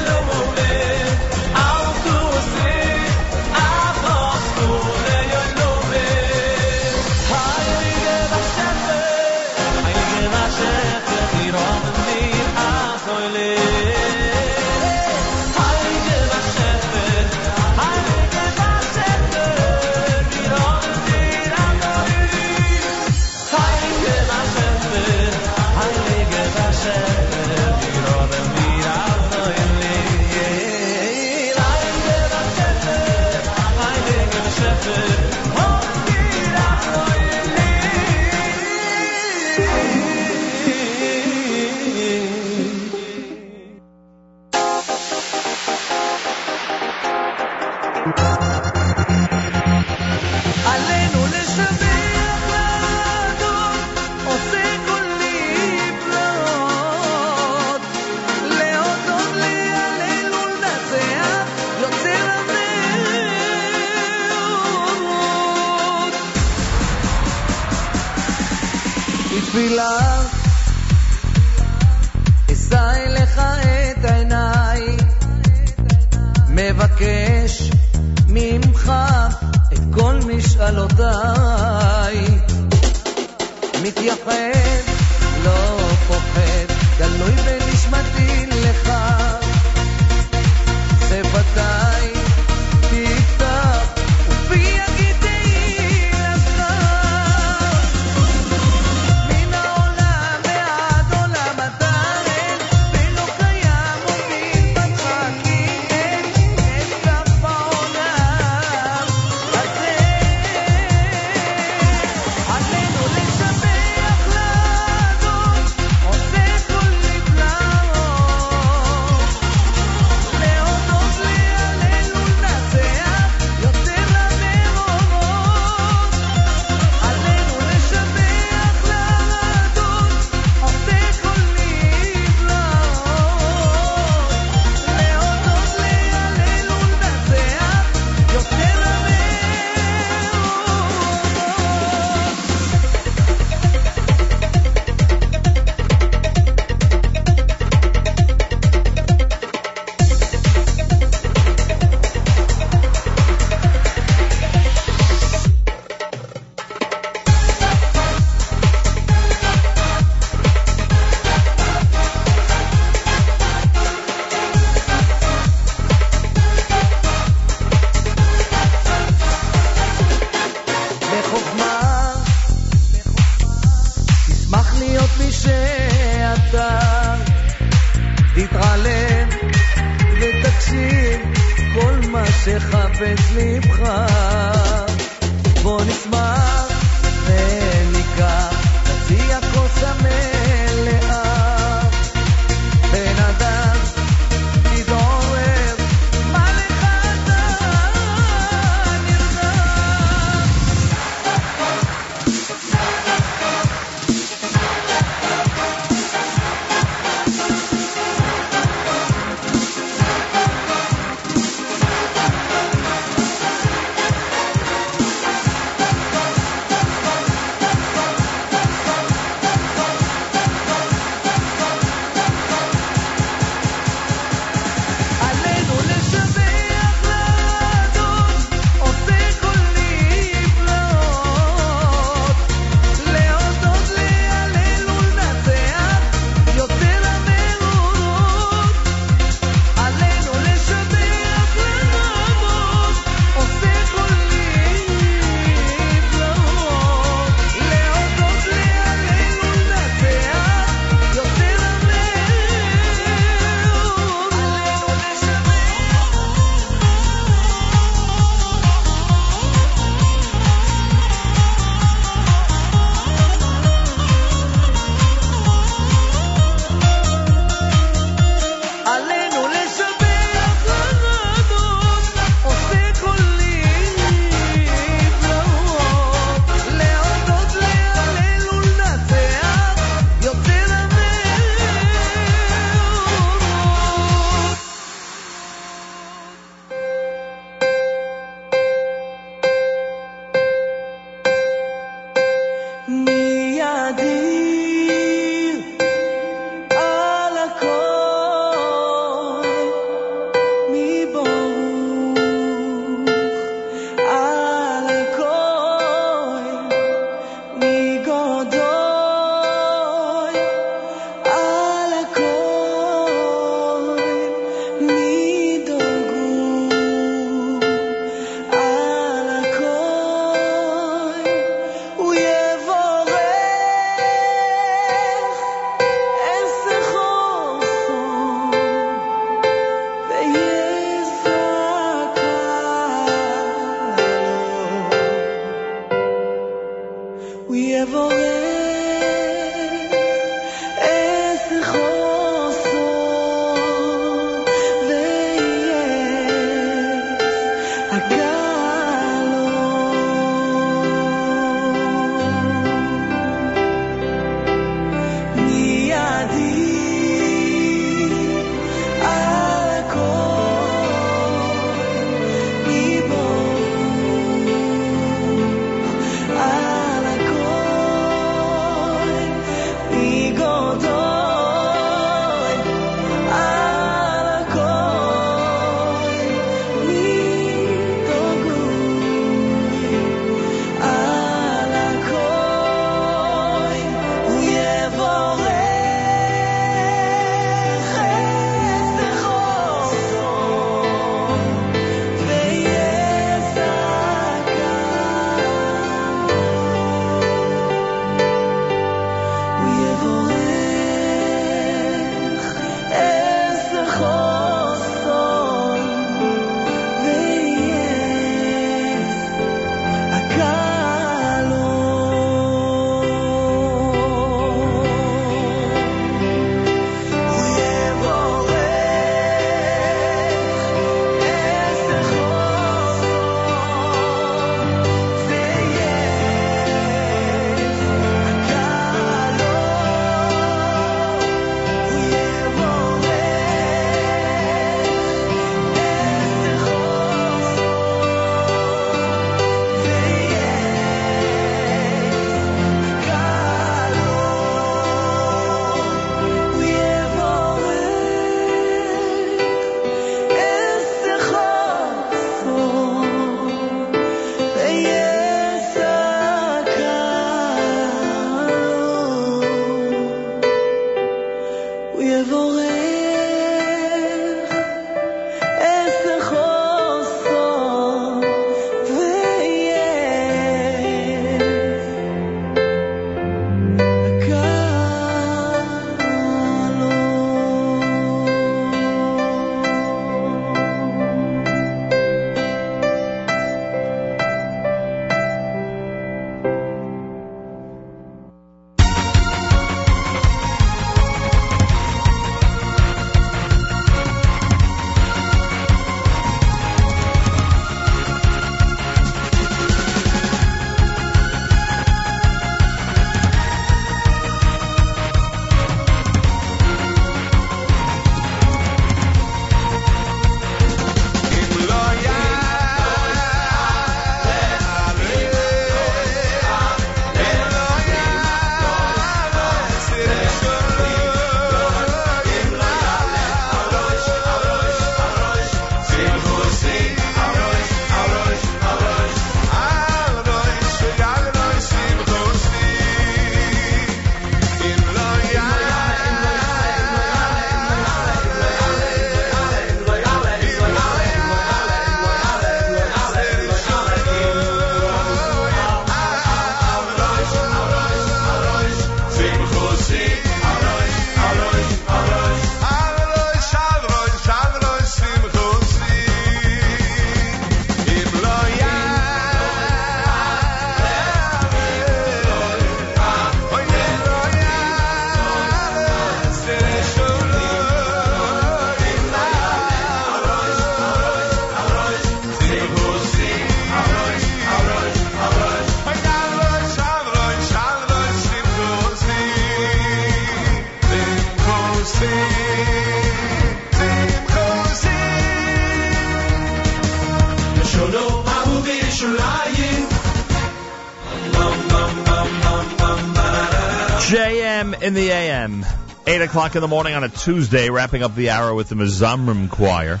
8 596.22 596.26
o'clock 596.26 596.54
in 596.54 596.60
the 596.60 596.68
morning 596.68 596.94
on 596.94 597.02
a 597.02 597.08
Tuesday, 597.08 597.68
wrapping 597.68 598.04
up 598.04 598.14
the 598.14 598.30
hour 598.30 598.54
with 598.54 598.68
the 598.68 598.76
Mizamrim 598.76 599.50
Choir. 599.50 600.00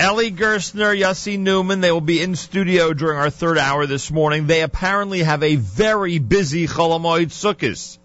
Eli 0.00 0.30
Gerstner, 0.30 0.98
Yossi 0.98 1.38
Neuman, 1.38 1.80
they 1.80 1.92
will 1.92 2.00
be 2.00 2.20
in 2.20 2.34
studio 2.34 2.92
during 2.92 3.16
our 3.16 3.30
third 3.30 3.56
hour 3.56 3.86
this 3.86 4.10
morning. 4.10 4.48
They 4.48 4.62
apparently 4.62 5.22
have 5.22 5.44
a 5.44 5.54
very 5.54 6.18
busy 6.18 6.66
Chol 6.66 6.98
Hamoed 6.98 7.26
Sukkot. 7.26 7.98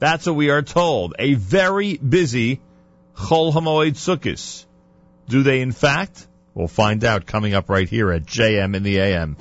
That's 0.00 0.26
what 0.26 0.36
we 0.36 0.50
are 0.50 0.60
told. 0.60 1.14
A 1.18 1.32
very 1.32 1.96
busy 1.96 2.60
Chol 3.16 3.50
Hamoed 3.54 3.92
Sukkot. 3.92 4.66
Do 5.30 5.42
they 5.42 5.62
in 5.62 5.72
fact? 5.72 6.26
We'll 6.52 6.68
find 6.68 7.04
out 7.04 7.24
coming 7.24 7.54
up 7.54 7.70
right 7.70 7.88
here 7.88 8.12
at 8.12 8.26
JM 8.26 8.76
in 8.76 8.82
the 8.82 8.98
AM. 8.98 9.38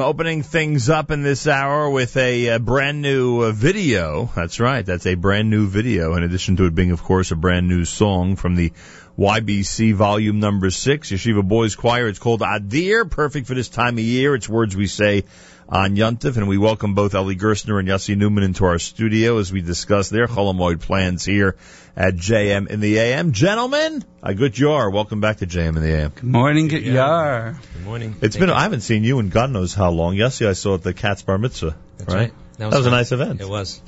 AM, 0.00 0.06
opening 0.06 0.42
things 0.42 0.88
up 0.88 1.10
in 1.10 1.22
this 1.22 1.46
hour 1.46 1.90
with 1.90 2.16
a, 2.16 2.50
uh 2.50 2.58
brand 2.58 3.02
new 3.02 3.42
uh, 3.42 3.52
video. 3.52 4.30
That's 4.34 4.58
right, 4.58 4.84
that's 4.84 5.06
a 5.06 5.14
brand 5.14 5.50
new 5.50 5.66
video, 5.66 6.14
in 6.14 6.22
addition 6.22 6.56
to 6.56 6.64
it 6.66 6.74
being, 6.74 6.90
of 6.90 7.02
course, 7.02 7.30
a 7.32 7.36
brand 7.36 7.68
new 7.68 7.84
song 7.84 8.36
from 8.36 8.56
the 8.56 8.72
YBC 9.18 9.94
volume 9.94 10.40
number 10.40 10.70
six, 10.70 11.10
Yeshiva 11.10 11.46
Boys 11.46 11.76
Choir. 11.76 12.08
It's 12.08 12.18
called 12.18 12.40
Adir, 12.40 13.10
perfect 13.10 13.46
for 13.46 13.54
this 13.54 13.68
time 13.68 13.98
of 13.98 14.04
year. 14.04 14.34
It's 14.34 14.48
words 14.48 14.74
we 14.74 14.86
say 14.86 15.24
on 15.70 15.94
Yuntif, 15.94 16.36
and 16.36 16.48
we 16.48 16.58
welcome 16.58 16.94
both 16.94 17.14
Eli 17.14 17.34
Gerstner 17.34 17.78
and 17.78 17.88
Yossi 17.88 18.16
Neuman 18.16 18.42
into 18.42 18.64
our 18.64 18.80
studio 18.80 19.38
as 19.38 19.52
we 19.52 19.60
discuss 19.60 20.08
their 20.08 20.26
Chol 20.26 20.52
Hamoed 20.52 20.80
plans 20.80 21.24
here 21.24 21.56
at 21.96 22.16
JM 22.16 22.68
in 22.68 22.80
the 22.80 22.98
AM. 22.98 23.30
Gentlemen, 23.30 24.04
a 24.20 24.34
good 24.34 24.52
jar. 24.52 24.90
Welcome 24.90 25.20
back 25.20 25.38
to 25.38 25.46
JM 25.46 25.76
in 25.76 25.82
the 25.82 25.92
AM. 25.92 26.10
Good 26.10 26.24
morning, 26.24 26.66
good 26.66 26.82
yar. 26.82 27.56
Good 27.74 27.84
morning. 27.84 28.16
It's 28.20 28.36
been, 28.36 28.50
I 28.50 28.62
haven't 28.62 28.80
seen 28.80 29.04
you 29.04 29.20
in 29.20 29.28
God 29.28 29.50
knows 29.50 29.72
how 29.72 29.90
long. 29.90 30.16
Yossi, 30.16 30.48
I 30.48 30.54
saw 30.54 30.74
at 30.74 30.82
the 30.82 30.92
Cat's 30.92 31.22
Bar 31.22 31.38
Mitzvah. 31.38 31.76
That's 31.98 32.14
right. 32.14 32.32
That 32.58 32.72
was, 32.72 32.86
a 32.86 32.90
nice 32.90 33.12
event. 33.12 33.40
It 33.40 33.48
was. 33.48 33.80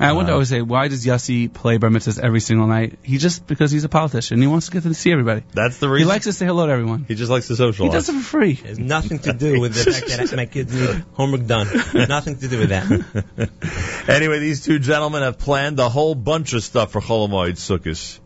I 0.00 0.12
wonder 0.12 0.32
Uh, 0.32 0.34
always 0.34 0.48
say, 0.48 0.60
why 0.60 0.88
does 0.88 1.06
Yossi 1.06 1.52
play 1.52 1.76
bar 1.76 1.88
mitzvahs 1.90 2.18
every 2.18 2.40
single 2.40 2.66
night? 2.66 2.98
He 3.02 3.18
just 3.18 3.46
because 3.46 3.70
he's 3.70 3.84
a 3.84 3.88
politician. 3.88 4.40
He 4.40 4.46
wants 4.48 4.66
to 4.66 4.72
get 4.72 4.82
to 4.82 4.92
see 4.94 5.12
everybody. 5.12 5.42
That's 5.52 5.78
the 5.78 5.88
reason. 5.88 6.08
He 6.08 6.12
likes 6.12 6.24
to 6.24 6.32
say 6.32 6.46
hello 6.46 6.66
to 6.66 6.72
everyone. 6.72 7.04
He 7.06 7.14
just 7.14 7.30
likes 7.30 7.46
to 7.48 7.56
socialize. 7.56 7.92
He 7.92 7.96
does 7.96 8.08
it 8.08 8.14
for 8.14 8.20
free. 8.20 8.52
It 8.52 8.58
has 8.66 8.78
nothing 8.78 9.20
to 9.20 9.32
do 9.32 9.60
with 9.60 9.74
the 9.74 9.92
fact 10.16 10.30
that 10.30 10.36
my 10.36 10.46
kids 10.46 10.74
need 10.74 11.04
homework 11.12 11.46
done. 11.46 11.68
nothing 12.08 12.38
to 12.38 12.48
do 12.48 12.58
with 12.58 12.70
that. 12.70 14.08
anyway, 14.08 14.38
these 14.40 14.64
two 14.64 14.78
gentlemen 14.78 15.22
have 15.22 15.38
planned 15.38 15.78
a 15.78 15.88
whole 15.88 16.14
bunch 16.14 16.52
of 16.54 16.62
stuff 16.62 16.92
for 16.92 17.00
Chol 17.00 17.28
Hamoed 17.28 17.52
Sukkot. 17.56 18.18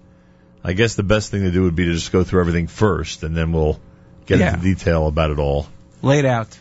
I 0.65 0.73
guess 0.73 0.95
the 0.97 1.03
best 1.03 1.31
thing 1.31 1.43
to 1.43 1.51
do 1.51 1.63
would 1.63 1.77
be 1.77 1.85
to 1.85 1.93
just 1.95 2.13
go 2.13 2.25
through 2.25 2.41
everything 2.41 2.67
first, 2.67 3.23
and 3.23 3.37
then 3.37 3.53
we'll 3.53 3.79
get 4.27 4.39
Yeah. 4.39 4.55
into 4.55 4.63
detail 4.63 5.07
about 5.07 5.31
it 5.31 5.39
all. 5.39 5.67
Laid 6.03 6.25
out. 6.25 6.59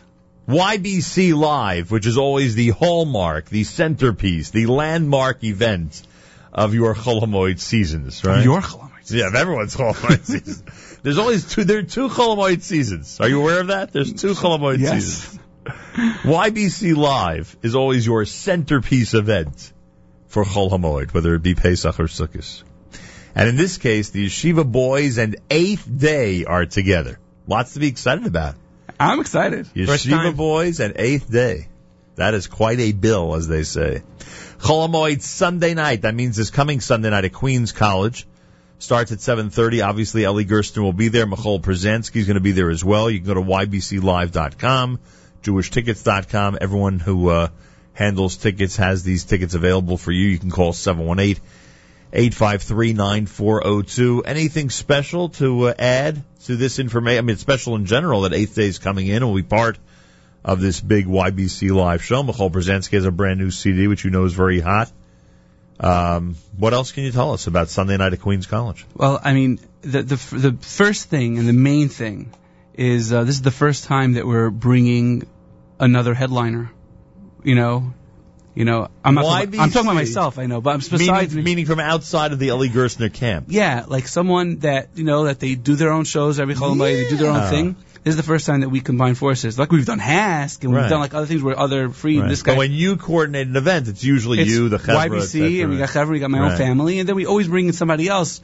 YBC 0.48 1.36
Live, 1.38 1.92
which 1.92 2.06
is 2.06 2.18
always 2.18 2.56
the 2.56 2.70
hallmark, 2.70 3.50
the 3.50 3.64
centerpiece, 3.66 4.50
the 4.52 4.66
landmark 4.68 5.44
event 5.44 6.02
of 6.54 6.74
your 6.74 6.96
Chol 6.96 7.22
Hamoed 7.22 7.60
seasons, 7.60 8.24
right? 8.24 8.44
Your 8.44 8.62
Chol 8.62 8.80
Hamoed. 8.90 9.12
Yeah, 9.12 9.28
of 9.28 9.36
everyone's 9.36 9.76
Chol 9.76 9.94
Hamoed 9.94 10.24
season. 10.26 10.66
There's 11.04 11.18
always 11.18 11.50
two, 11.54 11.66
there 11.66 11.80
are 11.80 11.84
two 11.84 12.08
Chol 12.08 12.38
Hamoed 12.38 12.62
seasons. 12.62 13.20
Are 13.20 13.28
you 13.28 13.42
aware 13.42 13.60
of 13.60 13.68
that? 13.68 13.92
There's 13.92 14.14
two 14.14 14.32
Chol 14.34 14.58
Hamoed 14.58 14.80
Yes. 14.80 15.04
seasons. 15.04 15.40
YBC 16.24 16.96
Live 16.96 17.58
is 17.62 17.76
always 17.76 18.06
your 18.06 18.24
centerpiece 18.24 19.14
event 19.14 19.74
for 20.28 20.46
Chol 20.46 20.72
Hamoed, 20.72 21.14
whether 21.14 21.36
it 21.36 21.44
be 21.44 21.56
Pesach 21.56 22.00
or 22.00 22.04
Sukkot. 22.06 22.64
And 23.36 23.50
in 23.50 23.58
this 23.58 23.78
case, 23.78 24.12
the 24.12 24.26
Yeshiva 24.28 24.70
boys 24.70 25.18
and 25.18 25.36
Eighth 25.50 25.86
Day 25.94 26.46
are 26.46 26.66
together. 26.66 27.20
Lots 27.48 27.74
to 27.74 27.80
be 27.82 27.88
excited 27.88 28.26
about. 28.26 28.56
I'm 29.00 29.20
excited. 29.20 29.68
First 29.68 30.08
Yeshiva 30.08 30.36
boys 30.36 30.80
and 30.80 30.94
Eighth 30.98 31.32
Day. 31.32 31.68
That 32.16 32.34
is 32.34 32.48
quite 32.48 32.80
a 32.80 32.94
bill, 32.94 33.36
as 33.36 33.48
they 33.48 33.64
say. 33.64 34.02
Chol 34.60 34.90
Hamoed 34.90 35.22
Sunday 35.22 35.76
night. 35.76 36.02
That 36.02 36.16
means 36.16 36.36
this 36.36 36.50
coming 36.50 36.82
Sunday 36.82 37.12
night 37.12 37.26
at 37.26 37.34
Queens 37.34 37.72
College. 37.72 38.26
Starts 38.80 39.12
at 39.12 39.20
7.30. 39.20 39.86
Obviously, 39.86 40.24
Eli 40.24 40.44
Gersten 40.44 40.84
will 40.84 40.94
be 40.94 41.10
there. 41.10 41.28
Michoel 41.28 41.62
Pruzansky's 41.62 42.26
going 42.26 42.36
to 42.36 42.42
be 42.42 42.52
there 42.52 42.70
as 42.70 42.84
well. 42.84 43.10
You 43.10 43.20
can 43.20 43.28
go 43.28 43.34
to 43.36 43.42
ybclive.com, 43.42 45.00
jewishtickets.com. 45.44 46.58
Everyone 46.60 47.00
who 47.00 47.30
uh, 47.30 47.50
handles 47.94 48.38
tickets 48.38 48.78
has 48.78 49.04
these 49.04 49.26
tickets 49.26 49.54
available 49.54 49.98
for 49.98 50.12
you. 50.12 50.28
You 50.28 50.40
can 50.40 50.52
call 50.52 50.74
718 50.74 51.42
853 52.14 52.94
9402. 52.94 54.24
Anything 54.24 54.70
special 54.70 55.30
to 55.30 55.70
uh, 55.70 55.74
add 55.78 56.24
to 56.46 56.56
this 56.56 56.80
information? 56.80 57.20
I 57.20 57.22
mean, 57.22 57.34
it's 57.34 57.42
special 57.42 57.76
in 57.76 57.86
general 57.86 58.22
that 58.22 58.34
Eighth 58.34 58.56
Day 58.56 58.68
is 58.68 58.80
coming 58.80 59.08
in 59.08 59.18
and 59.18 59.28
will 59.28 59.36
be 59.36 59.44
part 59.44 59.78
of 60.44 60.62
this 60.62 60.80
big 60.80 61.06
YBC 61.06 61.76
live 61.76 62.04
show. 62.04 62.24
Michoel 62.24 62.52
Pruzansky 62.52 62.94
has 62.94 63.06
a 63.06 63.12
brand 63.12 63.40
new 63.40 63.52
CD, 63.52 63.88
which 63.88 64.06
you 64.06 64.12
know 64.12 64.24
is 64.24 64.34
very 64.34 64.60
hot. 64.60 64.92
Um, 65.80 66.36
what 66.58 66.74
else 66.74 66.92
can 66.92 67.04
you 67.04 67.12
tell 67.12 67.34
us 67.34 67.48
about 67.48 67.70
Sunday 67.70 67.98
night 67.98 68.14
at 68.14 68.22
Queens 68.22 68.48
College? 68.48 68.86
Well, 68.96 69.20
I 69.24 69.34
mean, 69.34 69.60
the 69.82 70.02
the 70.02 70.16
the 70.36 70.58
first 70.62 71.10
thing 71.10 71.38
and 71.38 71.48
the 71.48 71.54
main 71.54 71.90
thing 71.90 72.34
is 72.74 73.14
uh, 73.14 73.24
this 73.24 73.36
is 73.36 73.42
the 73.42 73.52
first 73.52 73.84
time 73.84 74.14
that 74.14 74.26
we're 74.26 74.50
bringing 74.50 75.28
another 75.80 76.14
headliner. 76.14 76.72
You 77.44 77.56
know, 77.56 77.94
you 78.58 78.66
know, 78.66 78.88
I'm 79.04 79.14
not. 79.14 79.22
Talking, 79.22 79.60
I'm 79.60 79.70
talking 79.70 79.88
about 79.88 79.94
myself. 79.94 80.40
I 80.40 80.48
know, 80.48 80.62
but 80.62 80.72
I'm 80.72 80.80
besides 80.80 81.36
meaning, 81.36 81.44
meaning 81.44 81.66
from 81.68 81.80
outside 81.80 82.32
of 82.32 82.40
the 82.40 82.48
Eli 82.48 82.70
Gerstner 82.70 83.14
camp. 83.14 83.46
Yeah, 83.50 83.86
like 83.88 84.08
someone 84.08 84.58
that 84.60 84.90
you 84.96 85.04
know 85.04 85.26
that 85.26 85.40
they 85.40 85.54
do 85.54 85.76
their 85.76 85.92
own 85.92 86.06
shows 86.06 86.40
every 86.40 86.56
holiday, 86.56 87.04
they 87.04 87.10
do 87.10 87.18
their 87.18 87.30
own 87.30 87.52
thing. 87.52 87.76
This 88.04 88.14
is 88.14 88.18
the 88.18 88.24
first 88.24 88.48
time 88.48 88.62
that 88.62 88.70
we 88.70 88.82
combine 88.82 89.14
forces. 89.14 89.60
Like 89.60 89.72
we've 89.72 89.86
done 89.86 90.00
Hask 90.00 90.64
and 90.64 90.74
we've 90.74 90.90
done 90.90 91.00
like 91.00 91.14
other 91.14 91.28
things 91.28 91.44
where 91.44 91.60
other 91.60 91.90
free. 91.90 92.20
Right. 92.20 92.30
This 92.30 92.42
guy. 92.42 92.54
But 92.54 92.58
when 92.58 92.72
you 92.72 92.98
coordinate 92.98 93.46
an 93.46 93.56
event, 93.56 93.90
it's 93.90 94.04
usually 94.04 94.40
it's 94.40 94.50
you, 94.50 94.70
the 94.70 94.80
Chevra, 94.80 95.08
YBC, 95.08 95.62
and 95.62 95.70
we 95.70 95.78
got 95.78 95.90
Chevra, 95.90 96.10
we 96.10 96.20
got 96.20 96.32
my 96.32 96.40
own 96.40 96.58
family, 96.58 96.98
and 96.98 97.08
then 97.08 97.16
we 97.16 97.28
always 97.28 97.48
bring 97.48 97.68
in 97.68 97.74
somebody 97.74 98.08
else. 98.08 98.42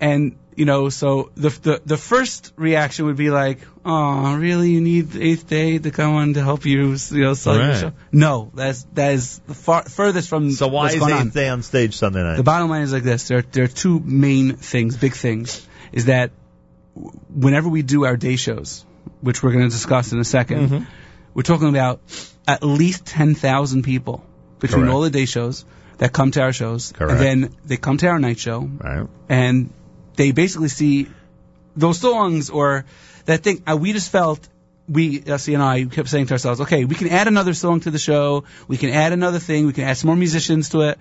And 0.00 0.36
you 0.54 0.64
know, 0.66 0.88
so 0.90 1.30
the 1.34 1.48
the 1.50 1.82
the 1.86 1.96
first 1.96 2.52
reaction 2.56 3.06
would 3.06 3.16
be 3.16 3.30
like, 3.30 3.58
"Oh, 3.84 4.36
really? 4.36 4.70
You 4.70 4.80
need 4.80 5.10
the 5.12 5.22
eighth 5.22 5.48
day 5.48 5.78
to 5.78 5.90
come 5.90 6.14
on 6.14 6.34
to 6.34 6.42
help 6.42 6.66
you, 6.66 6.96
you 7.10 7.22
know, 7.22 7.34
sell 7.34 7.56
your 7.56 7.74
show?" 7.74 7.92
No, 8.12 8.50
that's 8.54 8.84
that 8.94 9.14
is 9.14 9.38
the 9.46 9.54
far 9.54 9.82
furthest 9.84 10.28
from. 10.28 10.50
So 10.52 10.68
why 10.68 10.88
is 10.90 10.96
going 10.96 11.12
on. 11.14 11.26
Eighth 11.28 11.34
Day 11.34 11.48
on 11.48 11.62
stage 11.62 11.96
Sunday 11.96 12.22
night? 12.22 12.36
The 12.36 12.42
bottom 12.42 12.68
line 12.68 12.82
is 12.82 12.92
like 12.92 13.02
this: 13.02 13.28
there, 13.28 13.42
there 13.42 13.64
are 13.64 13.68
two 13.68 13.98
main 14.00 14.56
things, 14.56 14.96
big 14.96 15.14
things, 15.14 15.66
is 15.92 16.06
that 16.06 16.30
whenever 16.94 17.68
we 17.68 17.82
do 17.82 18.04
our 18.04 18.16
day 18.16 18.36
shows, 18.36 18.84
which 19.20 19.42
we're 19.42 19.52
going 19.52 19.64
to 19.64 19.70
discuss 19.70 20.12
in 20.12 20.18
a 20.18 20.22
2nd 20.24 20.68
Mhm. 20.68 20.86
we're 21.34 21.42
talking 21.42 21.68
about 21.68 22.00
at 22.46 22.62
least 22.62 23.06
ten 23.06 23.34
thousand 23.34 23.82
people 23.84 24.24
between 24.60 24.82
Correct. 24.82 24.94
all 24.94 25.00
the 25.00 25.10
day 25.10 25.24
shows 25.24 25.64
that 25.98 26.12
come 26.12 26.30
to 26.32 26.42
our 26.42 26.52
shows, 26.52 26.92
Correct. 26.92 27.12
and 27.12 27.20
then 27.20 27.54
they 27.64 27.76
come 27.76 27.96
to 27.98 28.06
our 28.08 28.18
night 28.18 28.38
show, 28.38 28.60
Right. 28.60 29.06
and 29.28 29.70
they 30.16 30.32
basically 30.32 30.68
see 30.68 31.08
those 31.76 31.98
songs 31.98 32.50
or 32.50 32.84
that 33.24 33.42
thing. 33.42 33.62
Uh, 33.66 33.76
we 33.76 33.92
just 33.92 34.10
felt 34.10 34.48
we, 34.88 35.22
Essie 35.26 35.54
and 35.54 35.62
I, 35.62 35.84
kept 35.84 36.08
saying 36.08 36.26
to 36.26 36.34
ourselves, 36.34 36.60
okay, 36.62 36.84
we 36.84 36.94
can 36.94 37.08
add 37.08 37.28
another 37.28 37.54
song 37.54 37.80
to 37.80 37.90
the 37.90 37.98
show. 37.98 38.44
We 38.68 38.76
can 38.76 38.90
add 38.90 39.12
another 39.12 39.38
thing. 39.38 39.66
We 39.66 39.72
can 39.72 39.84
add 39.84 39.96
some 39.96 40.08
more 40.08 40.16
musicians 40.16 40.70
to 40.70 40.80
it. 40.82 40.98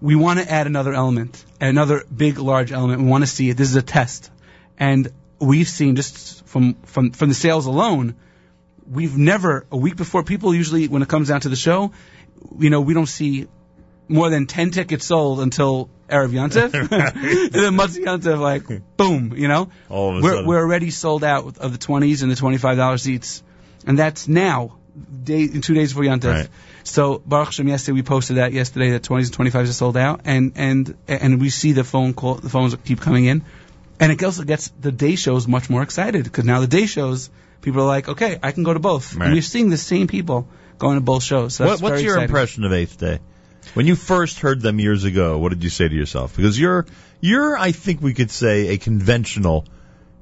We 0.00 0.14
want 0.14 0.38
to 0.38 0.50
add 0.50 0.66
another 0.66 0.94
element, 0.94 1.44
another 1.60 2.04
big, 2.14 2.38
large 2.38 2.70
element. 2.70 3.02
We 3.02 3.08
want 3.08 3.24
to 3.24 3.30
see 3.30 3.50
it. 3.50 3.56
This 3.56 3.70
is 3.70 3.76
a 3.76 3.82
test, 3.82 4.30
and 4.78 5.10
we've 5.40 5.68
seen 5.68 5.96
just 5.96 6.46
from 6.46 6.74
from 6.84 7.10
from 7.10 7.28
the 7.30 7.34
sales 7.34 7.66
alone, 7.66 8.14
we've 8.88 9.16
never 9.16 9.66
a 9.72 9.76
week 9.76 9.96
before 9.96 10.22
people 10.22 10.54
usually 10.54 10.86
when 10.86 11.02
it 11.02 11.08
comes 11.08 11.28
down 11.28 11.40
to 11.40 11.48
the 11.48 11.56
show, 11.56 11.92
you 12.58 12.70
know, 12.70 12.80
we 12.80 12.94
don't 12.94 13.06
see 13.06 13.48
more 14.06 14.30
than 14.30 14.46
ten 14.46 14.70
tickets 14.70 15.06
sold 15.06 15.40
until 15.40 15.90
Erev 16.08 16.30
Yontif, 16.30 16.72
and 16.74 17.52
then 17.52 17.74
Mutzi 17.76 18.04
Yontif, 18.04 18.38
like 18.40 18.64
boom, 18.96 19.34
you 19.36 19.48
know, 19.48 19.70
All 19.88 20.10
of 20.10 20.16
a 20.16 20.20
we're 20.22 20.30
sudden. 20.30 20.46
we're 20.46 20.58
already 20.60 20.90
sold 20.90 21.22
out 21.24 21.58
of 21.58 21.72
the 21.72 21.78
twenties 21.78 22.22
and 22.22 22.30
the 22.30 22.36
twenty 22.36 22.58
five 22.58 22.76
dollar 22.76 22.98
seats, 22.98 23.42
and 23.86 23.98
that's 23.98 24.26
now. 24.28 24.74
Day, 25.22 25.42
in 25.42 25.60
two 25.60 25.74
days 25.74 25.92
before 25.92 26.02
Yontif. 26.04 26.24
Right. 26.34 26.48
So 26.82 27.22
Baruch 27.24 27.48
Hashem, 27.48 27.68
yesterday 27.68 27.94
we 27.94 28.02
posted 28.02 28.38
that 28.38 28.52
yesterday 28.52 28.90
that 28.90 29.02
20s 29.04 29.38
and 29.38 29.52
25s 29.52 29.68
are 29.68 29.72
sold 29.72 29.96
out, 29.96 30.22
and 30.24 30.54
and 30.56 30.96
and 31.06 31.40
we 31.40 31.50
see 31.50 31.70
the 31.70 31.84
phone 31.84 32.14
call, 32.14 32.34
the 32.34 32.48
phones 32.48 32.74
keep 32.84 33.00
coming 33.00 33.26
in, 33.26 33.44
and 34.00 34.10
it 34.10 34.20
also 34.24 34.42
gets 34.42 34.72
the 34.80 34.90
day 34.90 35.14
shows 35.14 35.46
much 35.46 35.70
more 35.70 35.82
excited 35.82 36.24
because 36.24 36.44
now 36.44 36.58
the 36.58 36.66
day 36.66 36.86
shows 36.86 37.30
people 37.62 37.82
are 37.82 37.86
like, 37.86 38.08
okay, 38.08 38.40
I 38.42 38.50
can 38.50 38.64
go 38.64 38.74
to 38.74 38.80
both, 38.80 39.14
Right. 39.14 39.26
and 39.26 39.34
we're 39.34 39.42
seeing 39.42 39.70
the 39.70 39.76
same 39.76 40.08
people 40.08 40.48
going 40.78 40.96
to 40.96 41.00
both 41.00 41.22
shows. 41.22 41.54
So 41.54 41.66
What, 41.66 41.80
what's 41.80 42.02
your 42.02 42.14
exciting. 42.14 42.24
impression 42.30 42.64
of 42.64 42.72
Eighth 42.72 42.98
Day? 42.98 43.20
When 43.74 43.86
you 43.86 43.96
first 43.96 44.40
heard 44.40 44.60
them 44.60 44.78
years 44.80 45.04
ago, 45.04 45.38
what 45.38 45.50
did 45.50 45.62
you 45.64 45.70
say 45.70 45.88
to 45.88 45.94
yourself? 45.94 46.36
Because 46.36 46.58
you're 46.58 46.86
you're 47.20 47.56
I 47.56 47.72
think 47.72 48.00
we 48.02 48.14
could 48.14 48.30
say 48.30 48.68
a 48.68 48.78
conventional 48.78 49.64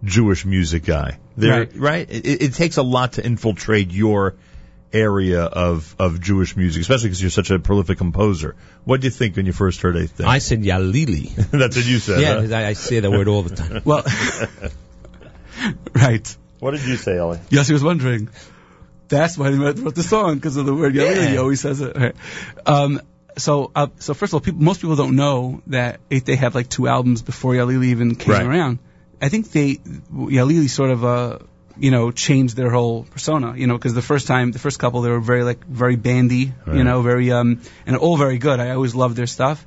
Jewish 0.05 0.45
music 0.45 0.85
guy. 0.85 1.19
There, 1.37 1.59
Right. 1.61 1.77
right? 1.77 2.11
It, 2.11 2.43
it 2.43 2.55
takes 2.55 2.77
a 2.77 2.83
lot 2.83 3.15
to 3.15 3.25
infiltrate 3.25 3.91
your 3.93 4.35
area 4.93 5.43
of 5.43 5.95
of 5.99 6.21
Jewish 6.21 6.57
music, 6.57 6.81
especially 6.83 7.09
because 7.09 7.21
you're 7.21 7.31
such 7.31 7.51
a 7.51 7.59
prolific 7.59 7.99
composer. 7.99 8.55
What 8.85 9.01
did 9.01 9.07
you 9.07 9.11
think 9.11 9.37
when 9.37 9.45
you 9.47 9.53
first 9.53 9.81
heard 9.83 9.97
Eighth 9.97 10.17
Day? 10.19 10.25
I 10.25 10.39
said 10.39 10.63
Yalili. 10.63 11.35
That's 11.51 11.77
what 11.77 11.87
you 11.87 11.99
said. 11.99 12.21
yeah, 12.21 12.35
huh? 12.35 12.41
'cause 12.43 12.53
I, 12.53 12.67
I 12.69 12.73
say 12.75 13.01
that 13.01 13.11
word 13.11 13.29
all 13.29 13.43
the 13.43 13.55
time. 13.57 13.83
Well, 13.85 14.05
right. 15.95 16.37
What 16.59 16.71
did 16.73 16.85
you 16.87 16.97
say, 16.97 17.17
Eli? 17.17 17.39
Yes, 17.51 17.67
he 17.67 17.73
was 17.75 17.85
wondering. 17.85 18.29
That's 19.09 19.39
why 19.39 19.51
he 19.53 19.57
wrote 19.59 19.95
the 19.95 20.03
song 20.03 20.37
because 20.37 20.57
of 20.57 20.67
the 20.67 20.75
word 20.75 20.95
Yalili. 20.95 21.17
Yeah. 21.17 21.29
He 21.31 21.39
always 21.39 21.61
says 21.61 21.81
it. 21.81 21.97
Right. 21.97 22.15
Um, 22.65 23.01
so, 23.37 23.71
uh, 23.75 23.89
so 23.99 24.15
first 24.15 24.31
of 24.31 24.35
all, 24.35 24.41
people, 24.41 24.63
most 24.63 24.81
people 24.81 24.97
don't 24.97 25.17
know 25.17 25.63
that 25.69 26.01
Eighth 26.11 26.25
Day 26.25 26.37
had 26.37 26.55
like 26.55 26.69
two 26.69 26.89
albums 26.89 27.23
before 27.23 27.53
Yalili 27.55 27.87
even 27.87 28.15
came 28.17 28.35
Right. 28.35 28.47
around. 28.47 28.79
I 29.21 29.29
think 29.29 29.51
they 29.53 29.77
Yalili 30.13 30.69
sort 30.69 30.91
of 30.91 31.05
uh, 31.05 31.39
you 31.79 31.91
know 31.91 32.11
changed 32.13 32.57
their 32.57 32.71
whole 32.71 33.05
persona. 33.05 33.55
You 33.57 33.67
know, 33.67 33.77
because 33.77 33.95
the 33.95 34.03
first 34.03 34.27
time, 34.27 34.53
the 34.53 34.59
first 34.59 34.79
couple, 34.79 35.03
they 35.03 35.11
were 35.11 35.21
very 35.21 35.45
like 35.45 35.65
very 35.67 35.97
bandy. 35.97 36.53
Right. 36.67 36.77
You 36.79 36.85
know, 36.85 37.03
very 37.03 37.31
um, 37.33 37.61
and 37.87 37.97
all 37.97 38.17
very 38.17 38.39
good. 38.39 38.61
I 38.61 38.71
always 38.71 38.95
loved 38.95 39.17
their 39.17 39.27
stuff, 39.27 39.67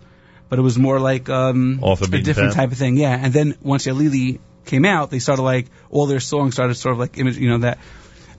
but 0.50 0.60
it 0.60 0.62
was 0.62 0.78
more 0.78 1.00
like 1.00 1.30
um, 1.30 1.80
a 1.84 1.96
different 1.96 2.50
path. 2.50 2.56
type 2.56 2.72
of 2.72 2.78
thing. 2.78 2.98
Yeah, 2.98 3.18
and 3.20 3.34
then 3.34 3.56
once 3.62 3.86
Yalili 3.88 4.40
came 4.66 4.86
out, 4.86 5.10
they 5.10 5.20
started 5.20 5.42
like 5.44 5.66
all 5.90 6.06
their 6.06 6.20
songs 6.20 6.54
started 6.54 6.76
sort 6.76 6.94
of 6.94 7.00
like 7.00 7.18
image, 7.18 7.38
you 7.38 7.50
know 7.50 7.60
that. 7.60 7.80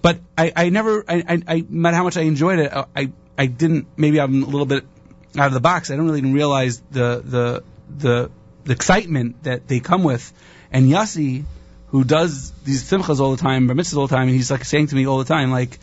but 0.03 0.21
I, 0.39 0.53
I 0.55 0.69
never, 0.71 1.05
I, 1.09 1.17
I, 1.29 1.43
I, 1.47 1.57
no 1.61 1.67
matter 1.83 1.97
how 1.97 2.05
much 2.05 2.17
I 2.17 2.23
enjoyed 2.23 2.61
it, 2.61 2.73
uh, 2.73 2.85
I, 2.95 3.11
I 3.37 3.47
didn't. 3.47 3.87
Maybe 3.97 4.21
I'm 4.21 4.43
a 4.45 4.47
little 4.47 4.67
bit 4.67 4.85
out 5.37 5.49
of 5.49 5.53
the 5.53 5.61
box. 5.61 5.91
I 5.91 5.97
don't 5.97 6.07
really 6.07 6.19
even 6.19 6.33
realize 6.33 6.81
the, 6.91 7.23
the, 7.25 7.63
the, 7.97 8.31
the 8.65 8.73
excitement 8.73 9.43
that 9.45 9.69
they 9.69 9.81
come 9.81 10.03
with. 10.05 10.33
And 10.73 10.91
Yossi, 10.91 11.45
who 11.89 12.05
does 12.05 12.53
these 12.65 12.89
simchas 12.89 13.21
all 13.21 13.33
the 13.33 13.43
time, 13.43 13.67
bar 13.67 13.77
mitzvahs 13.77 13.97
all 13.97 14.07
the 14.07 14.15
time, 14.15 14.29
and 14.29 14.37
he's 14.37 14.51
like 14.51 14.65
saying 14.65 14.89
to 14.89 14.97
me 14.97 15.07
all 15.07 15.19
the 15.19 15.25
time, 15.25 15.51
like, 15.51 15.79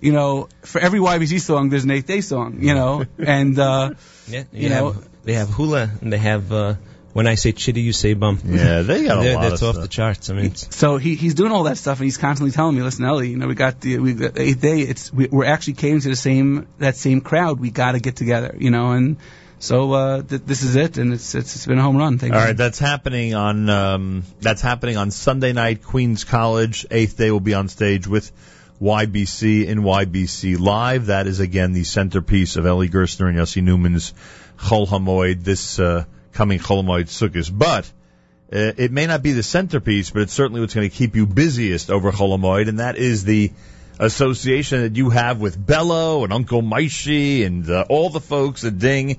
you 0.00 0.12
know, 0.12 0.48
for 0.62 0.80
every 0.80 1.00
YBC 1.00 1.40
song, 1.40 1.70
there's 1.70 1.84
an 1.84 1.90
eighth 1.90 2.06
day 2.06 2.20
song, 2.20 2.58
you 2.60 2.74
know, 2.74 3.04
and 3.18 3.58
uh, 3.58 3.94
Yeah, 4.28 4.44
you 4.52 4.64
you 4.64 4.68
know, 4.68 4.96
they 5.24 5.34
have 5.34 5.48
hula 5.48 5.90
and 6.00 6.12
they 6.12 6.18
have 6.18 6.52
uh, 6.52 6.74
when 7.14 7.26
I 7.26 7.34
say 7.36 7.52
chitty, 7.52 7.80
you 7.80 7.92
say 7.92 8.14
bum. 8.14 8.38
Yeah, 8.44 8.82
they 8.82 9.04
got 9.04 9.18
a 9.18 9.20
They're- 9.22 9.34
lot 9.34 9.48
That's 9.50 9.62
of 9.62 9.68
off 9.68 9.74
stuff. 9.76 9.82
the 9.84 9.88
charts. 9.88 10.30
I 10.30 10.34
mean, 10.34 10.54
So 10.54 10.96
he 10.98 11.14
he's 11.14 11.34
doing 11.34 11.52
all 11.52 11.64
that 11.64 11.78
stuff, 11.78 11.98
and 11.98 12.04
he's 12.04 12.18
constantly 12.18 12.52
telling 12.52 12.76
me, 12.76 12.82
"Listen, 12.82 13.04
Eli, 13.06 13.24
you 13.24 13.36
know, 13.36 13.46
we 13.48 13.54
got 13.54 13.80
the 13.80 13.98
we 13.98 14.12
got 14.14 14.34
the 14.34 14.42
eighth 14.42 14.60
day. 14.60 14.80
It's 14.80 15.12
we, 15.12 15.26
we're 15.26 15.44
actually 15.46 15.74
catering 15.74 16.00
to 16.02 16.08
the 16.10 16.16
same 16.16 16.66
that 16.78 16.96
same 16.96 17.20
crowd. 17.20 17.58
We 17.60 17.70
got 17.70 17.92
to 17.92 18.00
get 18.00 18.16
together, 18.16 18.54
you 18.58 18.70
know." 18.70 18.92
And 18.92 19.16
so 19.60 19.92
uh, 19.92 20.22
th- 20.22 20.42
this 20.46 20.62
is 20.62 20.76
it, 20.76 20.98
and 20.98 21.12
it's 21.14 21.34
it's, 21.34 21.56
it's 21.56 21.66
been 21.66 21.78
a 21.78 21.82
home 21.82 21.96
run. 21.96 22.18
Thank 22.18 22.34
All 22.34 22.40
you. 22.40 22.46
right, 22.46 22.56
that's 22.56 22.78
happening 22.78 23.34
on 23.34 23.68
um, 23.70 24.22
that's 24.40 24.62
happening 24.62 24.96
on 24.96 25.10
Sunday 25.10 25.52
night. 25.52 25.82
Queens 25.82 26.24
College 26.24 26.86
eighth 26.90 27.16
day 27.16 27.30
will 27.30 27.40
be 27.40 27.54
on 27.54 27.68
stage 27.68 28.06
with 28.06 28.30
YBC 28.80 29.66
in 29.66 29.80
YBC 29.80 30.58
live. 30.58 31.06
That 31.06 31.26
is 31.26 31.40
again 31.40 31.72
the 31.72 31.84
centerpiece 31.84 32.56
of 32.56 32.66
Eli 32.66 32.86
Gerstner 32.86 33.28
and 33.28 33.36
Yossi 33.38 33.62
Neuman's 33.62 34.14
Chol 34.58 34.86
Hamoed 34.86 35.42
this 35.42 35.78
uh, 35.80 36.04
coming 36.38 36.60
Chol 36.60 36.84
Hamoed 36.84 37.08
Sukkot. 37.08 37.50
But 37.52 37.90
uh, 38.52 38.72
it 38.76 38.92
may 38.92 39.06
not 39.06 39.24
be 39.24 39.32
the 39.32 39.42
centerpiece, 39.42 40.10
but 40.10 40.22
it's 40.22 40.32
certainly 40.32 40.60
what's 40.60 40.72
going 40.72 40.88
to 40.88 40.96
keep 40.96 41.16
you 41.16 41.26
busiest 41.26 41.90
over 41.90 42.12
Chol 42.12 42.38
Hamoed, 42.38 42.68
and 42.68 42.78
that 42.78 42.96
is 42.96 43.24
the 43.24 43.50
association 43.98 44.82
that 44.82 44.94
you 44.96 45.10
have 45.10 45.40
with 45.40 45.58
Bello 45.66 46.22
and 46.22 46.32
Uncle 46.32 46.62
Maishi 46.62 47.44
and 47.44 47.68
uh, 47.68 47.84
all 47.88 48.08
the 48.10 48.20
folks 48.20 48.64
at 48.64 48.78
Ding 48.78 49.18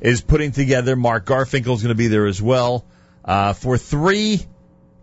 is 0.00 0.20
putting 0.20 0.50
together. 0.50 0.96
Mark 0.96 1.24
Garfinkel's 1.24 1.84
going 1.84 1.94
to 1.94 1.94
be 1.94 2.08
there 2.08 2.26
as 2.26 2.42
well 2.42 2.84
uh, 3.24 3.52
for 3.52 3.78
three 3.78 4.40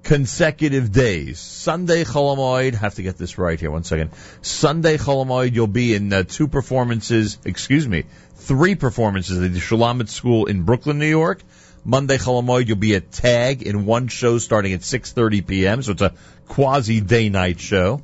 consecutive 0.03 0.91
days. 0.91 1.39
Sunday 1.39 2.03
Chol 2.03 2.35
Hamoed, 2.35 2.75
have 2.75 2.95
to 2.95 3.03
get 3.03 3.17
this 3.17 3.37
right 3.37 3.57
here, 3.57 3.71
one 3.71 3.85
second. 3.85 4.11
Sunday 4.41 4.97
Chol 4.97 5.25
Hamoed, 5.25 5.53
you'll 5.55 5.67
be 5.67 5.95
in 5.95 6.11
uh, 6.11 6.23
two 6.23 6.49
performances, 6.49 7.37
excuse 7.45 7.87
me, 7.87 8.03
three 8.43 8.75
performances 8.75 9.41
at 9.41 9.53
the 9.53 9.59
Shulamit 9.59 10.09
School 10.09 10.45
in 10.45 10.63
Brooklyn, 10.63 10.99
New 10.99 11.07
York. 11.07 11.41
Monday 11.85 12.17
Chol 12.17 12.41
Hamoed, 12.41 12.67
you'll 12.67 12.77
be 12.77 12.95
at 12.95 13.11
Tag 13.11 13.61
in 13.63 13.85
one 13.85 14.07
show 14.07 14.37
starting 14.37 14.73
at 14.73 14.81
6.30 14.81 15.45
p.m., 15.45 15.81
so 15.81 15.91
it's 15.91 16.01
a 16.01 16.13
quasi 16.47 17.01
day-night 17.01 17.59
show. 17.59 18.01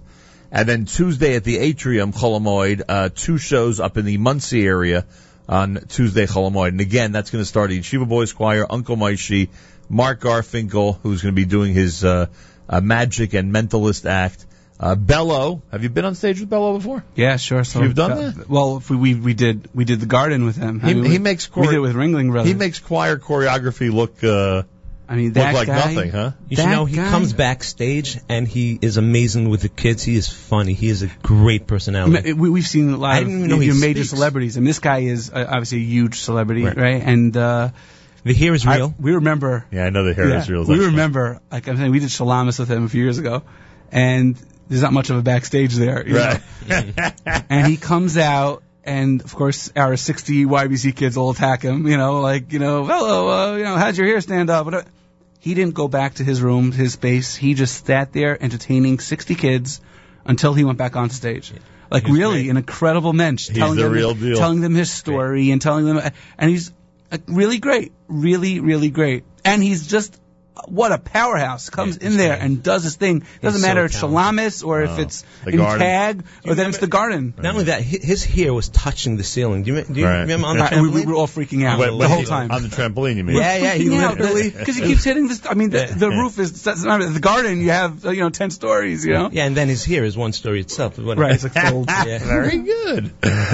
And 0.52 0.68
then 0.68 0.86
Tuesday 0.86 1.36
at 1.36 1.44
the 1.44 1.58
Atrium, 1.58 2.12
Chol 2.12 2.40
Hamoed, 2.40 2.82
uh, 2.90 3.10
two 3.14 3.38
shows 3.38 3.80
up 3.80 3.98
in 3.98 4.06
the 4.06 4.18
Monsey 4.18 4.66
area 4.66 5.06
on 5.48 5.80
Tuesday, 5.88 6.26
Chol 6.26 6.52
Hamoed. 6.52 6.70
And 6.70 6.82
again, 6.82 7.12
that's 7.12 7.32
going 7.32 7.42
to 7.42 7.48
start 7.48 7.72
at 7.72 7.78
Yeshiva 7.78 8.08
Boys 8.08 8.34
Choir, 8.34 8.66
Uncle 8.70 8.98
Maishi, 8.98 9.50
Mark 9.88 10.22
Garfinkel, 10.22 11.00
who's 11.02 11.22
going 11.22 11.34
to 11.34 11.40
be 11.40 11.46
doing 11.46 11.74
his 11.74 12.04
uh, 12.04 12.28
uh, 12.68 12.82
magic 12.82 13.34
and 13.34 13.54
mentalist 13.54 14.10
act. 14.10 14.46
Uh, 14.80 14.96
Bello, 14.96 15.62
have 15.72 15.84
you 15.84 15.90
been 15.90 16.06
on 16.06 16.16
stage 16.16 16.40
with 16.40 16.50
Bello 16.50 16.78
before? 16.78 17.04
Yeah, 17.16 17.36
sure. 17.36 17.66
So 17.66 17.82
You've 17.84 17.96
done 17.96 18.12
uh, 18.12 18.32
that? 18.32 18.50
Well, 18.50 18.78
if 18.78 18.90
we, 18.90 18.96
we 18.96 19.14
we 19.16 19.34
did 19.34 19.68
we 19.74 19.84
did 19.84 20.00
the 20.00 20.06
garden 20.06 20.46
with 20.46 20.56
him. 20.56 20.80
I 20.82 20.88
He, 20.88 20.94
mean, 20.94 21.04
he 21.04 21.10
we, 21.12 21.18
makes 21.18 21.54
we 21.54 21.66
did 21.68 21.76
it 21.76 21.80
with 21.80 21.96
Ringling 21.96 22.32
Brothers. 22.32 22.48
He 22.52 22.58
makes 22.58 22.80
choir 22.80 23.18
choreography 23.18 23.92
look 23.92 24.24
uh, 24.24 24.64
I 25.10 25.16
mean, 25.16 25.34
look 25.34 25.54
like 25.54 25.68
guy- 25.68 25.76
nothing, 25.76 26.12
huh? 26.12 26.32
You 26.48 26.56
should 26.56 26.68
know 26.68 26.86
he 26.86 26.96
guy- 26.96 27.10
comes 27.10 27.34
backstage 27.34 28.20
and 28.30 28.48
he 28.48 28.80
is 28.82 28.96
amazing 28.96 29.50
with 29.50 29.62
the 29.64 29.68
kids. 29.70 30.02
He 30.04 30.16
is 30.16 30.30
funny. 30.30 30.74
He 30.74 30.88
is 30.88 31.04
a 31.04 31.08
great 31.24 31.68
personality. 31.68 32.32
We, 32.32 32.50
we've 32.50 32.66
seen 32.68 32.90
a 32.92 32.96
lot 32.98 33.16
I 33.16 33.18
of 33.18 33.26
didn't 33.26 33.40
even 33.40 33.50
know 33.50 33.60
your 33.60 33.76
major 33.76 34.00
speaks. 34.06 34.12
celebrities, 34.12 34.56
and 34.56 34.66
this 34.66 34.80
guy 34.80 35.00
is 35.00 35.30
uh, 35.30 35.46
obviously 35.50 35.80
a 35.80 35.82
huge 35.82 36.20
celebrity, 36.22 36.64
Right. 36.64 36.78
right? 36.78 37.02
And 37.04 37.36
uh, 37.36 37.70
the 38.24 38.34
hair 38.34 38.54
is 38.54 38.66
I- 38.66 38.78
real. 38.78 38.96
we 38.98 39.12
remember. 39.14 39.66
Yeah, 39.72 39.86
I 39.86 39.90
know 39.90 40.06
the 40.06 40.14
hair 40.14 40.30
yeah, 40.30 40.40
is 40.40 40.50
real. 40.50 40.64
We 40.66 40.86
remember, 40.86 41.42
like 41.52 41.68
I'm 41.68 41.76
saying, 41.76 41.92
we 41.92 42.00
did 42.00 42.10
Shalamis 42.10 42.60
with 42.60 42.70
him 42.72 42.86
a 42.86 42.90
few 42.90 43.04
years 43.04 43.18
ago, 43.18 43.42
and 43.92 44.38
there's 44.70 44.82
not 44.82 44.94
much 44.94 45.10
of 45.10 45.18
a 45.18 45.22
backstage 45.22 45.74
there? 45.76 46.04
Right. 46.08 46.42
and 47.50 47.68
he 47.68 47.78
comes 47.78 48.18
out, 48.18 48.64
and 48.84 49.22
of 49.22 49.36
course 49.36 49.72
our 49.76 49.98
60 49.98 50.46
YBC 50.46 50.96
kids 50.96 51.18
will 51.18 51.32
attack 51.32 51.62
him, 51.62 51.88
you 51.88 51.98
know, 51.98 52.22
like 52.22 52.54
you 52.54 52.60
know, 52.60 52.86
hello, 52.86 53.30
uh, 53.30 53.56
you 53.58 53.64
know, 53.64 53.76
how'd 53.76 53.98
your 53.98 54.08
hair 54.08 54.22
stand 54.22 54.50
up? 54.50 54.66
Whatever. 54.66 54.86
He 55.40 55.54
didn't 55.54 55.74
go 55.74 55.88
back 55.88 56.16
to 56.16 56.24
his 56.24 56.42
room, 56.42 56.72
his 56.74 56.94
space. 56.94 57.34
He 57.36 57.54
just 57.54 57.86
sat 57.86 58.12
there 58.12 58.42
entertaining 58.42 59.00
60 59.00 59.36
kids 59.36 59.80
until 60.26 60.54
he 60.54 60.66
went 60.66 60.78
back 60.78 60.98
on 60.98 61.10
stage. 61.10 61.54
Like 61.90 62.06
He's 62.06 62.18
really, 62.18 62.42
great. 62.44 62.50
an 62.52 62.58
incredible 62.58 63.14
mensch, 63.14 63.48
He's 63.48 63.58
telling 63.58 63.78
the 63.78 63.84
them, 63.84 63.92
real 63.94 64.14
deal. 64.14 64.38
telling 64.38 64.62
them 64.62 64.76
his 64.76 64.92
story 64.92 65.52
and 65.52 65.62
telling 65.62 65.86
them, 65.86 66.12
and 66.38 66.50
he's 66.52 66.72
like, 67.10 67.22
really 67.28 67.58
great, 67.58 67.94
really, 68.08 68.60
really 68.60 68.90
great. 68.90 69.24
And 69.46 69.64
he's 69.64 69.88
just 69.88 70.20
what 70.68 70.92
a 70.92 70.98
powerhouse 70.98 71.70
comes 71.70 71.98
in 71.98 72.18
there 72.18 72.38
and 72.40 72.62
does 72.64 72.84
his 72.84 72.96
thing. 72.96 73.24
Doesn't 73.42 73.62
so 73.62 73.68
matter 73.68 73.86
if 73.86 73.92
it's 73.92 74.00
talented. 74.00 74.38
Shalamis 74.38 74.66
or 74.66 74.82
if 74.84 75.00
it's 75.00 75.24
The 75.46 75.52
in 75.52 75.58
Garden. 75.58 75.80
Tag 75.80 76.24
or 76.46 76.56
then 76.56 76.70
it's 76.70 76.78
the 76.80 76.88
Garden. 76.88 77.34
Not 77.38 77.54
only 77.54 77.64
that, 77.66 77.82
his 77.82 78.24
hair 78.26 78.54
was 78.54 78.70
touching 78.70 79.18
the 79.18 79.24
ceiling. 79.24 79.64
Do 79.64 79.74
you, 79.76 79.84
do 79.84 80.00
you 80.00 80.06
Right. 80.06 80.22
remember 80.22 80.48
on 80.48 80.58
the 80.58 80.64
Uh, 80.64 80.82
we, 80.82 80.90
trampoline? 80.90 80.94
we 80.94 81.06
were 81.06 81.16
all 81.16 81.28
freaking 81.28 81.66
out 81.66 81.80
Wait, 81.80 81.98
the 81.98 82.08
whole 82.08 82.24
time. 82.24 82.52
On 82.52 82.62
the 82.64 82.70
trampoline, 82.70 83.16
you 83.16 83.24
mean? 83.24 83.38
Yeah, 83.38 83.58
yeah, 83.58 83.74
he 83.74 83.86
freaking 83.86 84.02
out, 84.02 84.20
lived- 84.20 84.58
because 84.58 84.76
he 84.76 84.82
keeps 84.84 85.04
hitting 85.04 85.28
this. 85.28 85.42
I 85.50 85.54
mean, 85.54 85.70
the, 85.70 85.94
the 85.96 86.10
roof 86.10 86.38
is 86.40 86.62
that's 86.64 86.84
not- 86.84 87.00
the 87.02 87.20
garden. 87.20 87.60
You 87.62 87.72
have 87.72 88.04
you 88.06 88.18
know 88.22 88.30
ten 88.30 88.50
stories. 88.52 89.06
You 89.06 89.14
know, 89.14 89.30
Yeah, 89.32 89.46
and 89.46 89.56
then 89.56 89.68
his 89.68 89.86
hair 89.86 90.04
is 90.04 90.18
one 90.18 90.34
story 90.34 90.60
itself. 90.62 90.96
Right, 90.98 91.32
it's 91.32 91.44
like 91.44 91.54
folds. 91.54 91.92
yeah. 92.06 92.20
Very 92.20 92.58
good. 92.60 93.12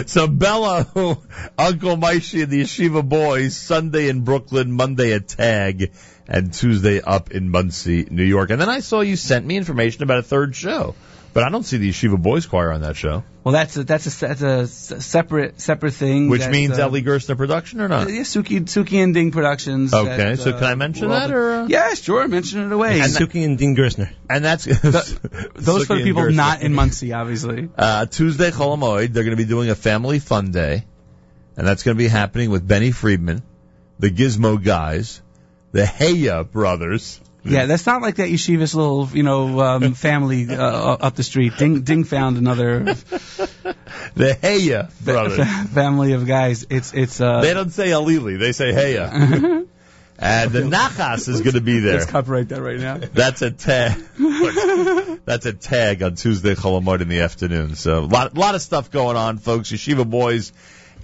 So 0.08 0.28
Bello, 0.28 0.86
Uncle 1.58 1.98
Maishi 1.98 2.44
and 2.44 2.52
the 2.52 2.62
Yeshiva 2.62 3.08
Boys, 3.08 3.56
Sunday 3.58 4.10
in 4.10 4.22
Brooklyn, 4.22 4.72
Monday 4.72 5.14
at 5.14 5.28
Tag, 5.28 5.92
and 6.28 6.54
Tuesday 6.54 7.02
up 7.02 7.32
in 7.32 7.50
Monsey, 7.50 8.08
New 8.10 8.24
York. 8.24 8.50
And 8.50 8.60
then 8.60 8.70
I 8.70 8.80
saw 8.80 9.02
you 9.02 9.16
sent 9.16 9.46
me 9.46 9.58
information 9.58 10.04
about 10.04 10.20
a 10.20 10.24
third 10.24 10.56
show, 10.56 10.96
but 11.34 11.44
I 11.44 11.50
don't 11.50 11.64
see 11.64 11.78
the 11.78 11.90
Yeshiva 11.90 12.22
Boys 12.22 12.46
Choir 12.46 12.72
on 12.72 12.82
that 12.82 12.96
show, 12.96 13.24
Well, 13.44 13.52
that's 13.54 13.76
a, 13.78 13.84
that's 13.84 14.08
a 14.08 14.26
that's 14.28 14.42
a 14.42 14.60
s- 14.62 15.06
separate 15.06 15.60
separate 15.62 15.94
thing. 15.94 16.30
which 16.30 16.48
means 16.48 16.80
uh, 16.80 16.88
Eli 16.88 17.02
Gerstner 17.02 17.36
production 17.38 17.82
or 17.82 17.88
not? 17.90 18.10
Yeah, 18.10 18.22
Suki 18.22 18.62
Suki 18.62 19.04
and 19.04 19.14
Ding 19.14 19.32
Productions. 19.32 19.94
Okay, 19.94 20.18
that, 20.18 20.40
so 20.40 20.52
uh, 20.52 20.54
can 20.60 20.64
I 20.64 20.76
mention 20.76 21.10
well, 21.10 21.20
that, 21.28 21.36
or, 21.36 21.52
uh? 21.52 21.68
yeah, 21.68 21.94
sure, 21.94 22.28
mention 22.28 22.66
it 22.66 22.72
away. 22.72 23.02
And 23.02 23.12
Suki 23.12 23.44
and 23.46 23.58
Ding 23.58 23.76
Gersner. 23.76 24.12
And 24.30 24.44
that's 24.44 24.64
those 25.56 25.86
for 25.86 25.98
the 25.98 26.04
people 26.04 26.24
Gerstner. 26.24 26.36
not 26.36 26.62
in 26.62 26.74
Monsey, 26.74 27.14
obviously. 27.14 27.70
Uh, 27.78 28.06
Tuesday, 28.06 28.50
Chol 28.52 28.78
Hamoed, 28.78 29.12
they're 29.14 29.24
going 29.24 29.36
to 29.38 29.44
be 29.44 29.48
doing 29.48 29.70
a 29.70 29.76
family 29.76 30.20
fun 30.20 30.52
day, 30.52 30.86
and 31.58 31.68
that's 31.68 31.84
going 31.84 31.96
to 31.96 32.04
be 32.04 32.08
happening 32.08 32.50
with 32.50 32.66
Benny 32.68 32.92
Friedman, 32.92 33.44
the 34.00 34.10
Gizmo 34.10 34.64
guys, 34.64 35.22
the 35.76 35.84
Heya 35.84 36.50
brothers. 36.50 37.20
Yeah, 37.44 37.66
that's 37.66 37.86
not 37.86 38.02
like 38.02 38.16
that 38.16 38.30
yeshiva's 38.30 38.74
little, 38.74 39.10
you 39.14 39.24
know, 39.24 39.60
um, 39.60 39.94
family 40.10 40.48
uh, 40.50 40.58
up 40.62 41.16
the 41.16 41.22
street. 41.22 41.58
Ding, 41.58 41.82
Ding 41.82 42.06
found 42.06 42.38
another 42.38 42.80
The 44.16 44.38
Heya 44.42 44.90
brothers. 45.04 45.46
family 45.74 46.14
of 46.14 46.26
guys. 46.26 46.66
It's 46.70 46.94
it's 46.94 47.20
uh, 47.20 47.42
They 47.42 47.54
don't 47.54 47.72
say 47.72 47.90
Alili, 47.90 48.40
they 48.40 48.54
say 48.54 48.72
Heya. 48.72 49.68
and 50.18 50.52
the 50.52 50.62
Nachas 50.62 51.28
is 51.28 51.42
going 51.42 51.56
to 51.56 51.62
be 51.62 51.80
there. 51.80 52.00
Let's 52.00 52.10
copyright 52.10 52.48
that 52.50 52.62
right 52.62 52.80
now. 52.80 52.98
That's 52.98 53.42
a 53.42 53.52
tag. 53.52 54.02
That's 55.26 55.46
a 55.46 55.54
tag 55.54 56.02
on 56.04 56.16
Tuesday, 56.16 56.56
Chol 56.56 56.82
Hamoed 56.82 57.02
in 57.02 57.10
the 57.10 57.20
afternoon. 57.20 57.76
So 57.76 58.00
a 58.00 58.08
lot, 58.08 58.38
lot 58.38 58.56
of 58.56 58.62
stuff 58.62 58.92
going 58.92 59.18
on, 59.18 59.40
folks. 59.40 59.72
Yeshiva 59.74 60.10
boys 60.10 60.54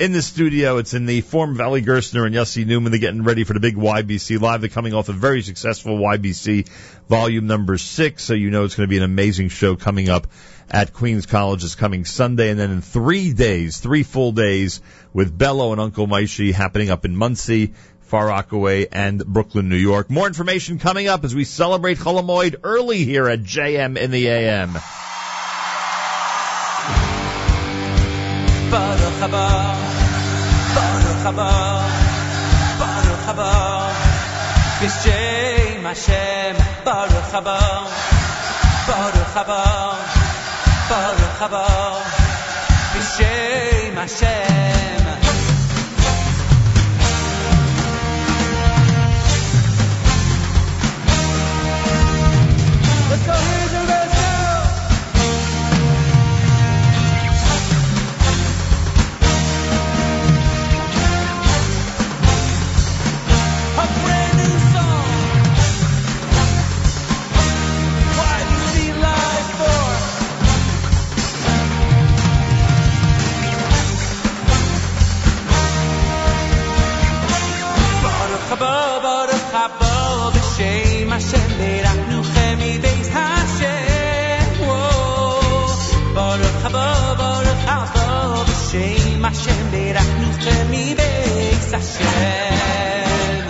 in 0.01 0.13
the 0.13 0.21
studio. 0.23 0.77
It's 0.77 0.95
in 0.95 1.05
the 1.05 1.21
form 1.21 1.51
of 1.51 1.59
Eli 1.59 1.81
Gerstner 1.81 2.25
and 2.25 2.33
Yossi 2.33 2.65
Neuman. 2.65 2.89
They're 2.89 2.99
getting 2.99 3.23
ready 3.23 3.43
for 3.43 3.53
the 3.53 3.59
big 3.59 3.75
YBC 3.75 4.41
live. 4.41 4.61
They're 4.61 4.69
coming 4.71 4.95
off 4.95 5.09
a 5.09 5.13
very 5.13 5.43
successful 5.43 5.95
YBC 5.95 6.67
volume 7.07 7.45
number 7.45 7.77
six. 7.77 8.23
So 8.23 8.33
you 8.33 8.49
know 8.49 8.63
it's 8.63 8.73
going 8.73 8.87
to 8.87 8.89
be 8.89 8.97
an 8.97 9.03
amazing 9.03 9.49
show 9.49 9.75
coming 9.75 10.09
up 10.09 10.25
at 10.71 10.91
Queens 10.91 11.27
College 11.27 11.61
this 11.61 11.75
coming 11.75 12.05
Sunday. 12.05 12.49
And 12.49 12.59
then 12.59 12.71
in 12.71 12.81
three 12.81 13.31
days, 13.33 13.77
three 13.77 14.01
full 14.01 14.31
days 14.31 14.81
with 15.13 15.37
Bello 15.37 15.71
and 15.71 15.79
Uncle 15.79 16.07
Maishi 16.07 16.51
happening 16.51 16.89
up 16.89 17.05
in 17.05 17.15
Monsey. 17.15 17.75
Far 18.01 18.27
Rockaway 18.27 18.87
and 18.91 19.23
Brooklyn, 19.25 19.69
New 19.69 19.77
York. 19.77 20.09
More 20.09 20.27
information 20.27 20.79
coming 20.79 21.07
up 21.07 21.23
as 21.23 21.33
we 21.33 21.45
celebrate 21.45 21.97
Chol 21.97 22.21
Hamoed 22.21 22.55
early 22.63 23.05
here 23.05 23.29
at 23.29 23.39
JM 23.39 23.97
in 23.97 24.11
the 24.11 24.27
AM. 24.27 24.77
Haba, 31.31 31.49
Baruch 32.79 33.25
haba. 33.27 33.51
B'shem 34.81 35.83
Hashem, 35.83 36.55
Baruch 36.83 37.31
haba, 37.31 37.59
Baruch 38.87 39.33
haba, 39.37 39.61
Baruch 40.89 41.39
haba. 41.39 41.65
B'shem 42.93 43.93
Hashem. 43.95 45.20
بابا 78.61 79.25
رو 79.25 79.37
خباب 79.51 80.33
شیمشه 80.57 81.37
میرهنو 81.59 82.23
خمی 82.23 82.77
بیز 82.77 83.09
هشه 83.09 83.77
بارو 86.15 86.43
خبا 86.63 87.15
بارو 87.17 87.53
خبا 87.67 88.45
شیمشه 88.71 89.63
میرهنو 89.71 90.31
خمی 90.39 90.95
بیز 90.95 91.73
هشه 91.73 92.51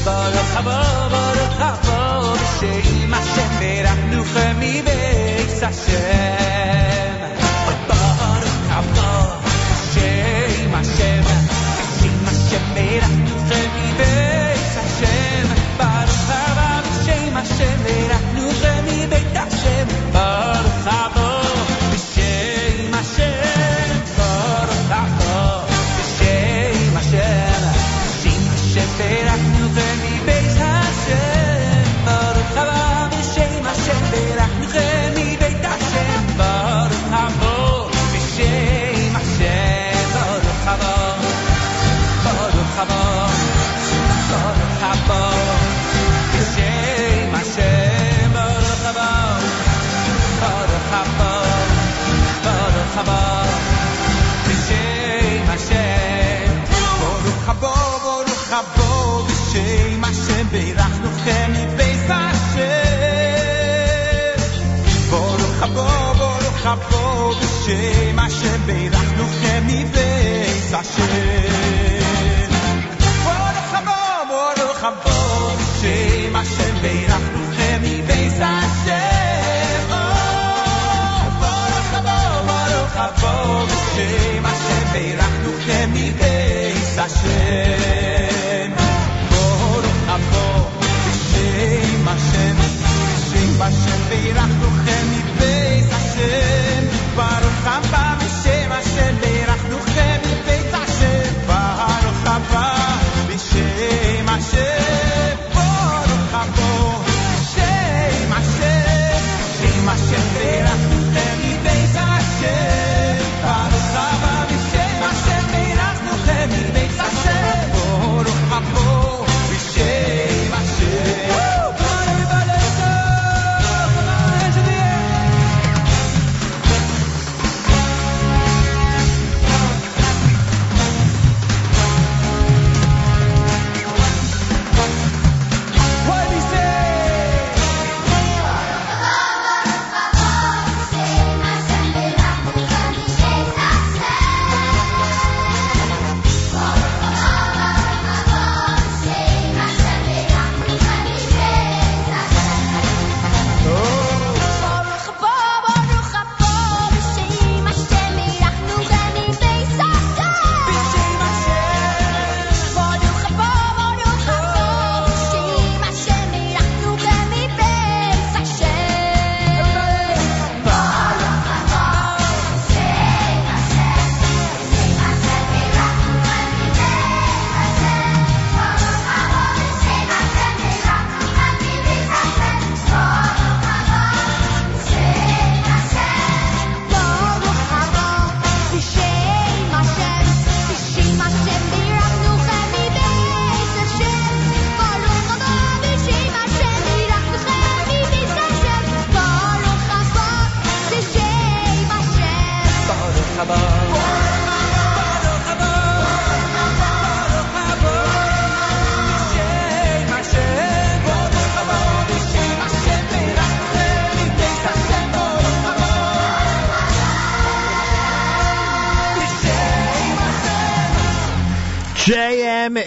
بارو 0.06 0.44
خبا 0.56 0.82
بارو 1.10 1.48
خبا 1.60 2.36
شیمشه 2.60 3.60
میرهنو 3.60 4.24
خمی 4.24 4.82
بیز 4.82 5.21
Hashem. 5.62 6.41
Baruch 59.54 60.32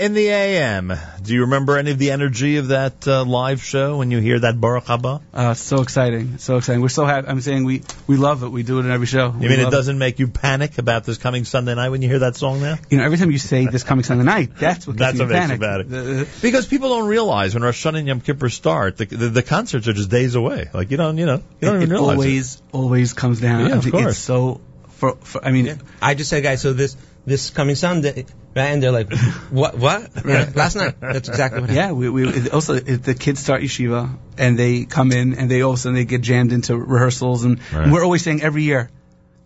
in 0.05 0.13
the 0.13 0.29
AM. 0.29 0.93
Do 1.23 1.33
you 1.33 1.41
remember 1.43 1.79
any 1.79 1.91
of 1.91 1.99
the 1.99 2.11
energy 2.11 2.59
of 2.59 2.69
that 2.69 3.09
uh, 3.09 3.25
live 3.25 3.63
show 3.63 3.97
when 3.97 4.11
you 4.11 4.19
hear 4.19 4.39
that 4.41 4.61
Baruch 4.61 4.85
Haba? 4.85 5.23
Uh, 5.33 5.55
so 5.55 5.81
exciting, 5.81 6.37
so 6.37 6.59
exciting. 6.59 6.83
We're 6.83 6.89
so 6.91 7.07
happy. 7.07 7.27
I'm 7.29 7.41
saying 7.41 7.65
we 7.65 7.83
we 8.07 8.17
love 8.19 8.43
it. 8.43 8.49
We 8.49 8.63
do 8.65 8.79
it 8.81 8.85
in 8.85 8.91
every 8.91 9.07
show. 9.07 9.33
You 9.33 9.49
mean 9.49 9.61
it 9.61 9.71
doesn't 9.71 9.97
make 9.99 10.19
you 10.19 10.29
panic 10.29 10.77
about 10.77 11.05
this 11.05 11.17
coming 11.17 11.45
Sunday 11.47 11.75
night 11.75 11.89
when 11.89 12.03
you 12.03 12.09
hear 12.09 12.19
that 12.19 12.37
song 12.37 12.61
now? 12.61 12.77
You 12.91 12.99
know, 12.99 13.05
every 13.05 13.17
time 13.17 13.31
you 13.31 13.39
say 13.39 13.67
this 13.67 13.83
coming 13.83 14.05
Sunday 14.05 14.25
night, 14.25 14.51
that's 14.59 14.87
what 14.87 14.99
That's 14.99 15.17
gets 15.19 15.21
what 15.21 15.29
me 15.29 15.35
makes 15.41 15.53
you 15.53 15.59
panic. 15.59 15.89
panic. 15.91 16.29
Because 16.43 16.67
people 16.67 16.91
don't 16.91 17.09
realize 17.09 17.55
when 17.55 17.63
Rosh 17.63 17.85
Hashanah 17.87 17.99
and 18.01 18.09
Yom 18.09 18.21
Kippur 18.21 18.51
start, 18.51 18.99
the, 18.99 19.07
the, 19.07 19.29
the 19.29 19.43
concerts 19.43 19.89
are 19.89 19.95
just 19.95 20.11
days 20.11 20.35
away. 20.35 20.69
Like 20.75 20.91
you 20.91 20.99
don't, 20.99 21.17
you 21.17 21.25
know, 21.25 21.43
you 21.61 21.69
don't 21.69 21.77
it, 21.77 21.85
even 21.85 21.93
it 21.93 21.99
realize 21.99 22.11
it. 22.13 22.19
always 22.19 22.63
always 22.73 23.13
comes 23.15 23.41
down. 23.41 23.69
Yeah, 23.69 23.77
of 23.77 23.87
It's 23.87 23.91
course. 23.91 24.19
so 24.19 24.61
for, 24.91 25.17
for 25.17 25.45
I 25.45 25.51
mean, 25.51 25.81
I 26.03 26.15
just 26.15 26.29
said, 26.31 26.43
guys, 26.43 26.61
so 26.61 26.73
this 26.75 26.95
this 27.27 27.51
coming 27.51 27.75
Sunday, 27.75 28.27
right? 28.55 28.67
And 28.67 28.83
they're 28.83 28.93
like, 28.93 29.13
what? 29.51 29.77
What? 29.79 30.11
Right. 30.25 30.55
Last 30.63 30.77
night. 30.77 31.01
That's 31.01 31.29
exactly 31.29 31.61
what 31.61 31.71
happened. 31.71 31.77
Yeah, 31.77 31.93
we, 31.93 32.09
we 32.09 32.51
also 32.51 32.75
it, 32.75 33.03
the 33.03 33.15
kids 33.15 33.41
start 33.41 33.63
yeshiva 33.63 34.17
and 34.39 34.59
they 34.59 34.85
come 34.85 35.13
in 35.13 35.35
and 35.35 35.51
they 35.51 35.63
all 35.63 35.73
of 35.73 35.77
a 35.77 35.81
sudden 35.81 35.97
they 35.97 36.05
get 36.05 36.21
jammed 36.23 36.53
into 36.53 36.77
rehearsals 36.77 37.45
and 37.45 37.61
Right. 37.73 37.91
we're 37.91 38.05
always 38.05 38.23
saying 38.23 38.43
every 38.43 38.63
year. 38.63 38.91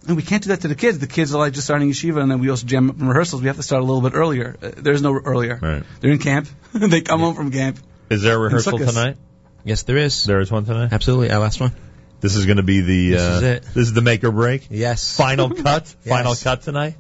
And 0.07 0.17
we 0.17 0.23
can't 0.23 0.43
do 0.43 0.49
that 0.49 0.63
to 0.63 0.69
the 0.69 0.75
kids. 0.75 0.99
The 0.99 1.07
kids 1.07 1.35
are 1.35 1.39
like 1.39 1.53
just 1.53 1.67
starting 1.67 1.91
yeshiva, 1.91 2.23
and 2.23 2.31
then 2.31 2.39
we 2.39 2.49
also 2.49 2.67
jam 2.67 2.89
up 2.89 2.99
in 2.99 3.07
rehearsals. 3.09 3.43
We 3.43 3.49
have 3.49 3.57
to 3.57 3.63
start 3.63 3.83
a 3.83 3.85
little 3.85 4.01
bit 4.01 4.17
earlier. 4.17 4.57
Uh, 4.63 4.71
there's 4.75 5.03
no 5.03 5.13
earlier. 5.13 5.59
Right. 5.61 5.83
They're 6.01 6.13
in 6.13 6.19
camp. 6.19 6.49
they 6.73 7.03
come 7.03 7.21
home 7.21 7.35
from 7.35 7.51
camp. 7.51 7.79
Is 8.09 8.23
there 8.23 8.37
a 8.37 8.39
rehearsal 8.39 8.79
tonight? 8.79 9.17
Yes, 9.65 9.83
there 9.83 9.99
is. 9.99 10.25
There 10.25 10.41
is 10.41 10.51
one 10.51 10.65
tonight. 10.65 10.93
Absolutely, 10.93 11.31
our 11.31 11.41
last 11.41 11.61
one. 11.61 11.73
This 12.21 12.37
is 12.37 12.47
going 12.47 12.57
to 12.57 12.63
be 12.63 12.81
the. 12.81 13.11
This 13.11 13.21
uh, 13.21 13.35
is 13.35 13.43
it. 13.43 13.63
This 13.65 13.77
is 13.89 13.93
the 13.93 14.01
make 14.01 14.25
or 14.25 14.33
break. 14.33 14.69
Yes. 14.71 15.15
Final 15.17 15.51
cut. 15.51 15.95
Yes. 16.05 16.09
Final 16.09 16.35
cut 16.35 16.63
tonight. 16.63 16.95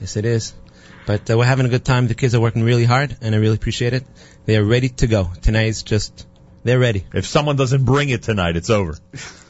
Yes, 0.00 0.16
it 0.16 0.24
is. 0.24 0.54
But 1.06 1.30
uh, 1.30 1.36
we're 1.36 1.44
having 1.44 1.66
a 1.66 1.68
good 1.68 1.84
time. 1.84 2.08
The 2.08 2.14
kids 2.14 2.34
are 2.34 2.40
working 2.40 2.62
really 2.62 2.84
hard, 2.84 3.16
and 3.20 3.34
I 3.34 3.38
really 3.38 3.56
appreciate 3.56 3.92
it. 3.92 4.04
They 4.46 4.56
are 4.56 4.64
ready 4.64 4.88
to 4.88 5.06
go. 5.06 5.30
Tonight's 5.42 5.82
just 5.82 6.26
they're 6.64 6.78
ready. 6.78 7.04
If 7.12 7.26
someone 7.26 7.56
doesn't 7.56 7.84
bring 7.84 8.08
it 8.08 8.22
tonight, 8.22 8.56
it's 8.56 8.70
over. 8.70 8.96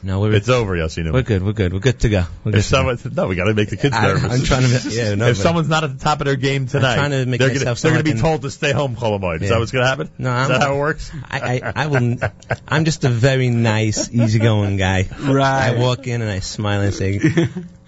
No, 0.03 0.19
we're 0.19 0.33
It's 0.33 0.49
over, 0.49 0.75
yes, 0.75 0.97
you 0.97 1.03
know. 1.03 1.13
we're 1.13 1.23
good. 1.23 1.41
We're 1.41 1.53
good. 1.53 1.73
We're 1.73 1.79
good 1.79 1.99
to 2.01 2.09
go. 2.09 2.25
We're 2.43 2.51
good 2.51 2.59
If 2.59 2.67
to 2.69 3.09
go. 3.09 3.21
no, 3.23 3.27
we 3.27 3.35
got 3.35 3.45
to 3.45 3.53
make 3.55 3.69
the 3.69 3.77
kids 3.77 3.95
I- 3.95 4.05
nervous. 4.05 4.31
I'm 4.31 4.43
trying 4.43 4.61
to- 4.81 4.89
yeah, 4.89 5.15
no, 5.15 5.27
if 5.29 5.37
someone's 5.37 5.67
not 5.69 5.83
at 5.83 5.97
the 5.97 6.03
top 6.03 6.21
of 6.21 6.25
their 6.25 6.35
game 6.35 6.67
tonight, 6.67 6.95
trying 6.95 7.11
to 7.11 7.25
make 7.25 7.39
they're 7.39 7.47
gonna, 7.49 7.59
myself 7.61 7.79
they're 7.81 7.91
gonna 7.93 8.03
be 8.03 8.11
an- 8.11 8.17
told 8.19 8.43
to 8.43 8.51
stay 8.51 8.71
home, 8.71 8.95
Chol 8.95 9.19
Hamoed. 9.19 9.41
Is 9.41 9.49
that 9.49 9.57
what's 9.57 9.71
going 9.71 9.83
to 9.83 9.87
happen? 9.89 10.11
No, 10.19 10.29
Is 10.29 10.35
I'm, 10.43 10.49
that 10.49 10.61
how 10.61 10.75
it 10.75 10.77
works? 10.77 11.11
I, 11.31 11.39
I, 11.63 11.73
I 11.75 11.87
will. 11.87 12.17
I'm 12.67 12.85
just 12.85 13.03
a 13.05 13.09
very 13.09 13.49
nice, 13.49 14.09
easygoing 14.13 14.77
guy. 14.77 15.07
Right. 15.19 15.69
I 15.73 15.79
walk 15.79 16.05
in 16.07 16.21
and 16.21 16.29
I 16.29 16.39
smile 16.39 16.81
and 16.81 16.93
say, 16.93 17.19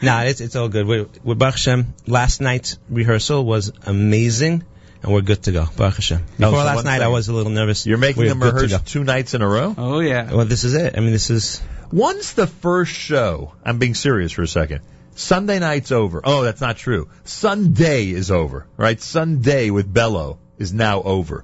"Nah, 0.02 0.22
it's 0.24 0.42
it's 0.42 0.56
all 0.56 0.70
good." 0.70 0.88
We're, 0.88 1.06
we're 1.24 1.36
Baruch 1.36 1.56
Hashem. 1.56 1.94
Last 2.08 2.42
night's 2.42 2.78
rehearsal 2.90 3.46
was 3.46 3.72
amazing, 3.86 4.64
and 5.08 5.14
we're 5.16 5.22
good 5.22 5.44
to 5.44 5.52
go. 5.52 5.66
Baruch 5.76 5.96
Hashem. 5.96 6.24
Before 6.38 6.52
so 6.52 6.58
last 6.58 6.76
one 6.76 6.86
night, 6.86 7.02
I 7.02 7.08
was 7.08 7.28
a 7.28 7.34
little 7.34 7.52
nervous. 7.52 7.86
You're 7.86 7.98
making 7.98 8.24
We're 8.24 8.30
them 8.30 8.44
rehearse 8.44 8.82
two 8.84 9.04
nights 9.04 9.34
in 9.34 9.42
a 9.42 9.48
row? 9.48 9.74
Oh 9.78 10.00
yeah. 10.00 10.32
Well, 10.34 10.46
this 10.46 10.64
is 10.64 10.74
it. 10.76 10.96
I 10.98 11.00
mean, 11.00 11.12
this 11.12 11.30
is. 11.30 11.62
Once 11.92 12.34
the 12.34 12.48
first 12.48 12.92
show, 12.92 13.54
I'm 13.64 13.80
being 13.80 13.96
serious 13.96 14.32
for 14.32 14.42
a 14.44 14.48
second. 14.48 14.82
Sunday 15.16 15.58
night's 15.60 15.92
over. 15.92 16.22
Oh, 16.24 16.44
that's 16.44 16.62
not 16.62 16.78
true. 16.78 17.10
Sunday 17.24 18.10
is 18.10 18.30
over, 18.30 18.68
right? 18.78 19.00
Sunday 19.02 19.72
with 19.72 19.92
Bello 19.92 20.38
is 20.60 20.74
now 20.74 21.02
over. 21.02 21.44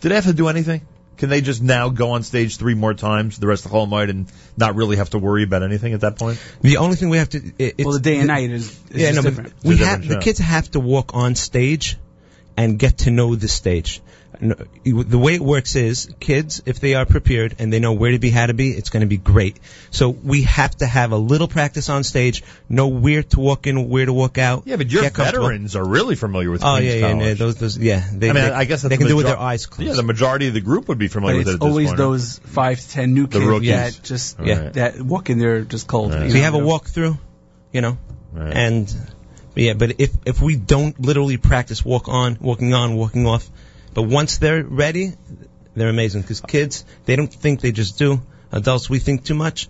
Do 0.00 0.08
they 0.08 0.14
have 0.14 0.24
to 0.26 0.32
do 0.32 0.48
anything? 0.48 0.86
Can 1.18 1.28
they 1.28 1.40
just 1.40 1.62
now 1.62 1.90
go 1.90 2.12
on 2.12 2.22
stage 2.22 2.56
three 2.56 2.74
more 2.74 2.94
times 2.94 3.38
the 3.38 3.46
rest 3.46 3.64
of 3.64 3.70
the 3.70 3.76
whole 3.76 3.86
night 3.86 4.08
and 4.10 4.32
not 4.56 4.74
really 4.76 4.96
have 4.96 5.10
to 5.10 5.18
worry 5.18 5.44
about 5.44 5.62
anything 5.62 5.92
at 5.92 6.00
that 6.00 6.18
point? 6.18 6.40
The 6.62 6.78
only 6.78 6.96
thing 6.96 7.10
we 7.10 7.18
have 7.18 7.28
to. 7.30 7.38
It, 7.38 7.74
it's 7.78 7.84
Well, 7.84 7.92
the 7.94 8.00
day 8.00 8.16
and 8.18 8.26
night 8.28 8.50
is, 8.50 8.70
is 8.90 9.02
yeah, 9.02 9.12
just 9.12 9.16
no, 9.16 9.30
different. 9.30 9.52
but 9.56 9.64
we 9.68 9.74
It's 9.74 9.82
a 9.82 9.86
have 9.86 10.00
different 10.00 10.20
the 10.20 10.24
show. 10.24 10.24
kids 10.30 10.38
have 10.38 10.70
to 10.72 10.80
walk 10.80 11.14
on 11.14 11.34
stage 11.34 11.98
and 12.56 12.78
get 12.78 12.98
to 12.98 13.10
know 13.10 13.34
the 13.34 13.48
stage. 13.48 14.00
The 14.40 15.18
way 15.18 15.34
it 15.34 15.40
works 15.40 15.76
is 15.76 16.12
kids, 16.18 16.62
if 16.66 16.80
they 16.80 16.94
are 16.94 17.06
prepared 17.06 17.54
and 17.60 17.72
they 17.72 17.78
know 17.78 17.92
where 17.92 18.10
to 18.10 18.18
be, 18.18 18.30
how 18.30 18.46
to 18.46 18.54
be, 18.54 18.70
it's 18.70 18.88
going 18.90 19.02
to 19.02 19.06
be 19.06 19.16
great. 19.18 19.58
So 19.90 20.08
we 20.08 20.42
have 20.42 20.74
to 20.78 20.86
have 20.86 21.12
a 21.12 21.16
little 21.16 21.46
practice 21.46 21.88
on 21.88 22.02
stage, 22.02 22.42
know 22.68 22.88
where 22.88 23.22
to 23.22 23.38
walk 23.38 23.66
in, 23.68 23.88
where 23.88 24.04
to 24.04 24.12
walk 24.12 24.38
out. 24.38 24.64
Yeah, 24.66 24.76
but 24.76 24.90
your 24.90 25.08
veterans 25.08 25.76
are 25.76 25.86
really 25.86 26.16
familiar 26.16 26.50
with 26.50 26.64
Oh 26.64 26.76
Queens 26.76 26.86
yeah, 26.86 26.94
yeah, 26.94 27.12
College. 27.12 27.38
no, 27.38 27.44
those, 27.46 27.56
those, 27.56 27.78
yeah. 27.78 28.02
They, 28.12 28.30
I 28.30 28.32
mean, 28.32 28.42
they, 28.42 28.50
I 28.50 28.64
guess 28.64 28.82
they 28.82 28.88
the 28.88 28.96
can 28.96 29.06
do 29.06 29.12
it 29.12 29.16
with 29.18 29.26
their 29.26 29.38
eyes 29.38 29.66
closed. 29.66 29.88
Yeah, 29.88 29.94
the 29.94 30.02
majority 30.02 30.48
of 30.48 30.54
the 30.54 30.60
group 30.60 30.88
would 30.88 30.98
be 30.98 31.06
But 31.06 31.12
familiar 31.12 31.36
with 31.38 31.46
it 31.48 31.50
it's 31.50 31.54
at 31.56 31.60
this 31.60 31.70
always 31.70 31.88
point. 31.88 31.98
those 31.98 32.38
five 32.40 32.80
to 32.80 32.88
ten 32.88 33.14
new 33.14 33.28
kids 33.28 33.44
rookies. 33.44 33.68
that 33.68 34.00
just 34.02 34.40
Yeah. 34.40 34.70
that 34.70 35.00
walk 35.00 35.30
in 35.30 35.38
there 35.38 35.60
just 35.62 35.86
cold. 35.86 36.12
Right. 36.14 36.30
So 36.30 36.36
you 36.36 36.42
have 36.42 36.54
a 36.54 36.58
walkthrough, 36.58 37.16
you 37.72 37.80
know, 37.80 37.98
Right. 38.32 38.56
and 38.56 38.92
yeah, 39.54 39.74
but 39.74 40.00
if 40.00 40.10
if 40.24 40.40
we 40.40 40.56
don't 40.56 40.98
literally 41.00 41.36
practice 41.36 41.84
walk 41.84 42.08
on, 42.08 42.38
walking 42.40 42.72
on, 42.74 42.96
walking 42.96 43.26
off, 43.26 43.48
but 43.94 44.02
once 44.02 44.38
they're 44.38 44.64
ready, 44.64 45.12
they're 45.74 45.88
amazing 45.88 46.22
because 46.22 46.40
kids 46.40 46.84
they 47.04 47.16
don't 47.16 47.32
think 47.32 47.60
they 47.60 47.72
just 47.72 47.98
do. 47.98 48.22
Adults 48.50 48.88
we 48.88 48.98
think 48.98 49.24
too 49.24 49.34
much. 49.34 49.68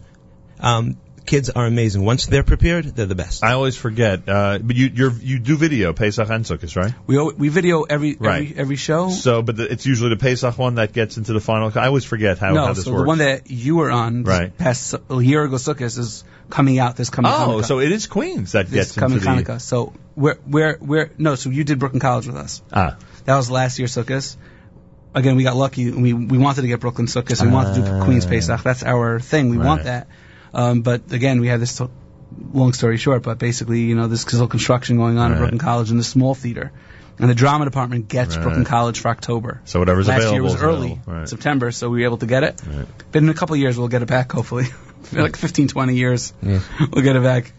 Um, 0.60 0.96
kids 1.26 1.50
are 1.50 1.66
amazing. 1.66 2.04
Once 2.04 2.26
they're 2.26 2.42
prepared, 2.42 2.84
they're 2.96 3.06
the 3.06 3.14
best. 3.14 3.42
I 3.44 3.52
always 3.52 3.76
forget, 3.76 4.28
uh, 4.28 4.58
but 4.62 4.76
you 4.76 4.86
you're, 4.94 5.12
you 5.12 5.38
do 5.38 5.56
video 5.56 5.92
Pesach 5.92 6.28
and 6.30 6.44
Sukkot, 6.44 6.74
right? 6.76 6.92
We 7.06 7.18
we 7.32 7.48
video 7.48 7.82
every 7.82 8.16
Right. 8.18 8.42
every 8.50 8.56
every 8.58 8.76
show. 8.76 9.10
So, 9.10 9.42
but 9.42 9.56
the, 9.56 9.70
it's 9.72 9.86
usually 9.86 10.10
the 10.10 10.16
Pesach 10.16 10.58
one 10.58 10.76
that 10.76 10.92
gets 10.92 11.16
into 11.16 11.32
the 11.32 11.40
final. 11.40 11.70
I 11.74 11.86
always 11.86 12.04
forget 12.04 12.38
how, 12.38 12.52
no, 12.52 12.66
how 12.66 12.72
this 12.72 12.84
so 12.84 12.92
works. 12.92 13.02
the 13.02 13.06
one 13.08 13.18
that 13.18 13.50
you 13.50 13.76
were 13.76 13.90
on 13.90 14.22
this 14.24 14.28
Right. 14.38 14.56
past 14.56 14.94
a 15.10 15.20
year 15.22 15.44
ago 15.44 15.56
Sukkot 15.56 15.98
is 15.98 16.24
coming 16.50 16.78
out 16.78 16.96
this 16.96 17.08
coming 17.10 17.32
oh, 17.32 17.34
Hanukkah. 17.60 17.64
so 17.64 17.80
it 17.80 17.92
is 17.92 18.06
Queens 18.06 18.52
that 18.52 18.66
this 18.68 18.88
gets 18.88 18.92
coming 18.98 19.18
into 19.18 19.24
the 19.30 19.52
Hanukkah. 19.52 19.60
So 19.60 19.92
we're 20.16 20.38
we're 20.46 20.76
we're 20.80 21.10
no, 21.18 21.34
so 21.36 21.50
you 21.50 21.64
did 21.64 21.78
Brooklyn 21.78 22.00
College 22.00 22.26
with 22.26 22.36
us. 22.36 22.62
ah. 22.72 22.96
That 23.24 23.36
was 23.36 23.50
last 23.50 23.78
year's 23.78 23.94
Sukkot. 23.94 24.36
Again, 25.14 25.36
we 25.36 25.42
got 25.44 25.56
lucky. 25.56 25.90
We 25.90 26.12
we 26.14 26.38
wanted 26.38 26.62
to 26.62 26.68
get 26.68 26.80
Brooklyn 26.80 27.06
Sukkot. 27.06 27.40
We 27.42 27.48
wanted 27.52 27.74
to 27.74 27.80
do 27.82 27.86
Ah. 27.86 28.04
Queens 28.04 28.24
Pesach. 28.26 28.62
That's 28.62 28.82
our 28.82 29.20
thing. 29.20 29.50
We 29.50 29.58
want 29.58 29.84
that. 29.84 30.08
Um, 30.54 30.82
but 30.82 31.12
again, 31.12 31.40
we 31.40 31.48
had 31.48 31.60
this. 31.60 31.76
To- 31.78 31.90
long 32.54 32.72
story 32.72 32.96
short, 32.96 33.22
but 33.22 33.38
basically, 33.38 33.80
you 33.82 33.94
know, 33.94 34.08
this 34.08 34.32
little 34.32 34.48
construction 34.48 34.96
going 34.96 35.18
on 35.18 35.30
Right. 35.32 35.36
at 35.36 35.38
Brooklyn 35.40 35.58
College 35.58 35.90
in 35.90 35.98
the 35.98 36.02
small 36.02 36.34
theater, 36.34 36.72
and 37.18 37.28
the 37.28 37.34
drama 37.34 37.66
department 37.66 38.08
gets 38.08 38.34
Right. 38.36 38.42
Brooklyn 38.42 38.64
College 38.64 39.00
for 39.00 39.08
October. 39.08 39.60
So 39.66 39.80
whatever's 39.80 40.08
Last 40.08 40.24
available 40.24 40.48
Last 40.48 40.60
year 40.60 40.66
was 40.70 40.76
early. 40.76 41.00
Right. 41.06 41.28
September, 41.28 41.70
so 41.72 41.90
we 41.90 41.98
were 42.00 42.06
able 42.06 42.16
to 42.18 42.26
get 42.26 42.42
it. 42.42 42.58
Right. 42.66 42.86
But 43.12 43.22
in 43.22 43.28
a 43.28 43.34
couple 43.34 43.52
of 43.52 43.60
years, 43.60 43.76
we'll 43.76 43.88
get 43.88 44.00
it 44.00 44.08
back. 44.08 44.32
Hopefully, 44.32 44.64
like 45.12 45.36
15, 45.36 45.68
20 45.68 45.94
years, 45.94 46.32
Yeah. 46.42 46.60
we'll 46.90 47.04
get 47.04 47.16
it 47.16 47.22
back. 47.22 47.52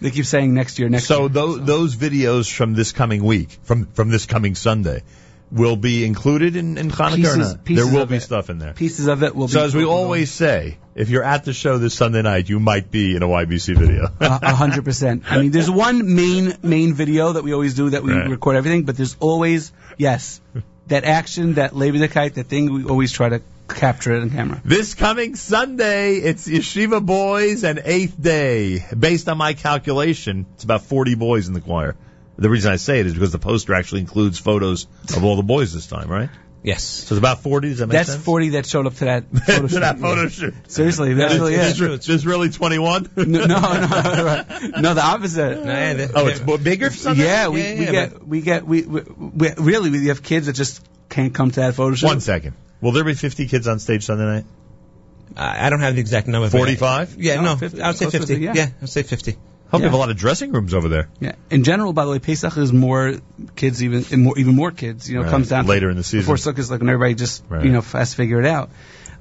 They 0.00 0.12
keep 0.12 0.26
saying 0.26 0.54
next 0.54 0.78
year, 0.78 0.88
next 0.88 1.06
So 1.06 1.22
year. 1.22 1.28
those 1.30 1.64
those 1.64 1.96
videos 1.96 2.50
from 2.50 2.74
this 2.74 2.92
coming 2.92 3.24
week, 3.24 3.58
from 3.64 3.86
from 3.94 4.10
this 4.10 4.26
coming 4.26 4.54
Sunday, 4.54 5.02
will 5.52 5.76
be 5.76 6.04
included 6.04 6.54
in, 6.56 6.78
in 6.78 6.90
Hanukkah 6.90 7.16
Pieces- 7.16 7.56
pieces 7.64 7.84
there 7.90 7.92
will 8.00 8.06
be 8.06 8.16
it. 8.16 8.20
stuff 8.20 8.50
in 8.50 8.58
there. 8.58 8.72
Pieces 8.72 9.06
of 9.08 9.22
it 9.22 9.34
will 9.34 9.46
be. 9.48 9.52
So 9.52 9.64
as 9.64 9.74
we 9.74 9.84
always 9.84 10.30
say, 10.30 10.78
if 10.94 11.08
you're 11.10 11.24
at 11.24 11.44
the 11.44 11.52
show 11.52 11.78
this 11.78 11.94
Sunday 11.94 12.22
night, 12.22 12.48
you 12.48 12.60
might 12.60 12.90
be 12.90 13.16
in 13.16 13.22
a 13.22 13.26
YBC 13.28 13.76
video. 13.76 14.08
A 14.20 14.54
hundred 14.54 14.84
percent. 14.84 15.24
I 15.30 15.40
mean, 15.40 15.50
there's 15.50 15.70
one 15.70 16.14
main 16.14 16.54
main 16.62 16.94
video 16.94 17.32
that 17.32 17.42
we 17.42 17.52
always 17.52 17.74
do 17.74 17.90
that 17.90 18.02
we 18.02 18.12
Right. 18.12 18.28
record 18.30 18.56
everything, 18.56 18.84
but 18.84 18.96
there's 18.96 19.16
always 19.20 19.72
yes 19.98 20.40
that 20.88 21.04
action, 21.04 21.54
that 21.54 21.74
Leviticite, 21.74 22.34
that 22.34 22.46
thing 22.48 22.72
we 22.72 22.84
always 22.84 23.12
try 23.12 23.28
to 23.28 23.40
capture 23.68 24.12
it 24.16 24.22
on 24.22 24.30
camera. 24.30 24.60
This 24.64 24.94
coming 24.94 25.36
Sunday, 25.36 26.14
it's 26.16 26.48
Yeshiva 26.48 27.04
Boys 27.04 27.62
and 27.62 27.80
Eighth 27.84 28.20
Day. 28.20 28.84
Based 28.98 29.28
on 29.28 29.38
my 29.38 29.52
calculation, 29.54 30.46
it's 30.54 30.64
about 30.64 30.82
40 30.82 31.14
boys 31.14 31.46
in 31.46 31.54
the 31.54 31.60
choir. 31.60 31.94
The 32.40 32.48
reason 32.50 32.72
I 32.72 32.76
say 32.76 33.00
it 33.00 33.06
is 33.06 33.12
because 33.14 33.32
the 33.32 33.38
poster 33.38 33.74
actually 33.74 34.00
includes 34.00 34.38
photos 34.38 34.86
of 35.14 35.22
all 35.24 35.36
the 35.36 35.42
boys 35.42 35.72
this 35.74 35.86
time, 35.86 36.08
right? 36.08 36.30
Yes. 36.62 36.82
So 36.82 37.14
it's 37.14 37.18
about 37.18 37.42
40. 37.42 37.68
Does 37.68 37.78
that 37.78 37.86
make 37.86 37.92
That's 37.92 38.10
sense? 38.12 38.24
40 38.24 38.48
that 38.50 38.66
showed 38.66 38.86
up 38.86 38.94
to 38.96 39.04
that 39.06 39.24
photo 39.46 39.62
to 39.62 39.68
shoot. 39.68 39.80
that 39.80 39.98
photo 39.98 40.28
shoot. 40.28 40.54
Seriously, 40.70 41.14
that's 41.14 41.34
really 41.34 41.56
There's, 41.56 41.80
it. 41.80 42.02
there's 42.02 42.26
really 42.26 42.50
21. 42.50 43.10
No, 43.16 43.24
no, 43.24 43.46
no, 43.46 44.24
right. 44.24 44.46
no, 44.78 44.94
the 44.94 45.02
opposite. 45.02 45.64
No, 45.64 45.70
yeah, 45.72 46.08
Oh, 46.14 46.26
it's 46.26 46.40
more 46.40 46.58
bigger. 46.58 46.90
Sunday? 46.90 47.24
Yeah, 47.24 47.48
we, 47.48 47.62
Yeah, 47.62 47.74
we 47.74 47.84
yeah, 47.84 47.92
get 47.92 48.26
we 48.26 48.40
get 48.42 48.66
we, 48.66 48.82
we, 48.82 49.00
we 49.02 49.48
really 49.58 49.90
we 49.90 50.06
have 50.08 50.22
kids 50.22 50.46
that 50.46 50.54
just 50.54 50.82
can't 51.08 51.34
come 51.34 51.50
to 51.50 51.60
that 51.60 51.74
photo 51.74 51.94
shoot. 51.94 52.06
One 52.06 52.20
second. 52.20 52.54
Will 52.80 52.92
there 52.92 53.04
be 53.04 53.14
50 53.14 53.48
kids 53.48 53.66
on 53.68 53.78
stage 53.78 54.04
Sunday 54.04 54.24
night? 54.24 54.44
I 55.36 55.66
I 55.66 55.70
don't 55.70 55.80
have 55.80 55.94
the 55.94 56.00
exact 56.00 56.26
number. 56.26 56.48
45? 56.50 57.16
Yeah, 57.18 57.36
No, 57.36 57.42
no, 57.42 57.56
50, 57.56 57.80
I 57.82 57.88
would 57.88 57.96
say 57.96 58.04
close 58.06 58.12
to 58.12 58.18
50. 58.20 58.34
50, 58.34 58.44
yeah. 58.44 58.52
yeah, 58.54 58.68
I'd 58.82 58.88
say 58.88 59.02
50. 59.02 59.36
Hope 59.70 59.80
you 59.80 59.84
have 59.84 59.94
a 59.94 59.96
lot 59.96 60.10
of 60.10 60.16
dressing 60.16 60.50
rooms 60.52 60.74
over 60.74 60.88
there. 60.88 61.08
Yeah. 61.20 61.34
In 61.50 61.62
general, 61.64 61.92
by 61.92 62.04
the 62.04 62.10
way, 62.10 62.18
Pesach 62.18 62.56
is 62.56 62.72
more 62.72 63.14
kids, 63.54 63.82
even 63.82 64.22
more, 64.24 64.38
even 64.38 64.54
more 64.56 64.70
kids. 64.72 65.08
You 65.08 65.16
know, 65.16 65.22
Right. 65.22 65.30
comes 65.30 65.48
down 65.48 65.64
to- 65.64 65.70
Later 65.70 65.90
in 65.90 65.96
the 65.96 66.02
season. 66.02 66.20
before 66.20 66.36
Sukkot, 66.36 66.58
is 66.58 66.70
like 66.70 66.80
when 66.80 66.88
everybody 66.88 67.14
just 67.14 67.44
Right. 67.48 67.64
you 67.64 67.70
know 67.70 67.80
has 67.80 68.10
to 68.10 68.16
figure 68.16 68.40
it 68.40 68.46
out. 68.46 68.70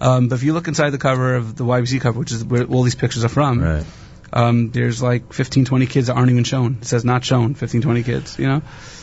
Um, 0.01 0.27
but 0.27 0.35
if 0.35 0.43
you 0.43 0.53
look 0.53 0.67
inside 0.67 0.89
the 0.91 0.97
cover 0.97 1.35
of 1.35 1.55
the 1.55 1.65
YBC 1.65 1.99
cover, 1.99 2.17
which 2.19 2.31
is 2.31 2.43
where 2.43 2.63
all 2.63 2.83
these 2.83 2.95
pictures 2.95 3.23
are 3.25 3.29
from, 3.29 3.61
Right. 3.61 3.85
um, 4.33 4.71
there's 4.71 5.01
like 5.01 5.33
15, 5.33 5.65
20 5.65 5.85
kids 5.85 6.07
that 6.07 6.13
aren't 6.15 6.31
even 6.31 6.43
shown. 6.45 6.77
It 6.81 6.87
says 6.87 7.05
not 7.05 7.23
shown. 7.23 7.53
15, 7.53 7.81
20 7.81 8.03
kids. 8.03 8.37
You 8.39 8.47
know, 8.47 8.61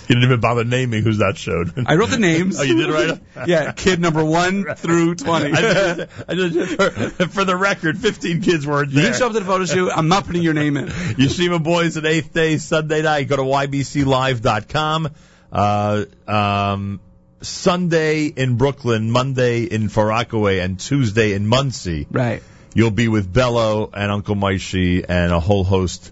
You 0.09 0.15
didn't 0.15 0.25
even 0.25 0.41
bother 0.41 0.65
naming 0.65 1.02
who's 1.02 1.18
that 1.18 1.36
showed. 1.36 1.73
I 1.86 1.97
wrote 1.97 2.10
the 2.10 2.18
names. 2.18 2.60
oh, 2.60 2.62
you 2.62 2.76
did 2.76 2.91
write 2.91 3.10
'em? 3.10 3.20
yeah, 3.47 3.73
kid 3.73 4.01
number 4.01 4.25
one 4.25 4.65
through 4.76 5.17
20. 5.17 5.52
I 5.52 5.60
just, 5.60 6.01
I 6.28 6.35
just, 6.35 6.70
for, 6.76 6.91
for 7.28 7.44
the 7.44 7.57
record, 7.57 7.99
15 7.99 8.41
kids 8.43 8.67
weren't 8.67 8.91
You 8.91 8.97
there. 8.97 9.05
didn't 9.07 9.18
show 9.18 9.26
up 9.26 9.33
to 9.33 9.41
the 9.41 9.44
photo 9.44 9.65
shoot. 9.65 9.91
I'm 9.91 10.09
not 10.09 10.26
putting 10.26 10.43
your 10.43 10.55
name 10.55 10.76
in. 10.76 10.86
Yeshiva 10.89 11.62
Boys 11.62 11.97
at 11.97 12.07
Eighth 12.07 12.33
Day 12.33 12.59
Sunday 12.59 13.02
night. 13.02 13.28
Go 13.28 13.36
to 13.36 13.43
ybclive.com. 13.43 15.09
Uh, 15.52 16.05
um, 16.26 17.01
Sunday 17.43 18.26
in 18.26 18.57
Brooklyn, 18.57 19.10
Monday 19.10 19.65
in 19.65 19.89
Far 19.89 20.07
Rockaway, 20.07 20.59
and 20.60 20.78
Tuesday 20.78 21.33
in 21.33 21.47
Monsey. 21.47 22.07
Right. 22.10 22.43
You'll 22.75 22.91
be 22.91 23.09
with 23.09 23.33
Bello 23.33 23.91
and 23.93 24.10
Uncle 24.10 24.35
Maishi 24.35 25.05
and 25.09 25.33
a 25.33 25.41
whole 25.41 25.65
host 25.65 26.10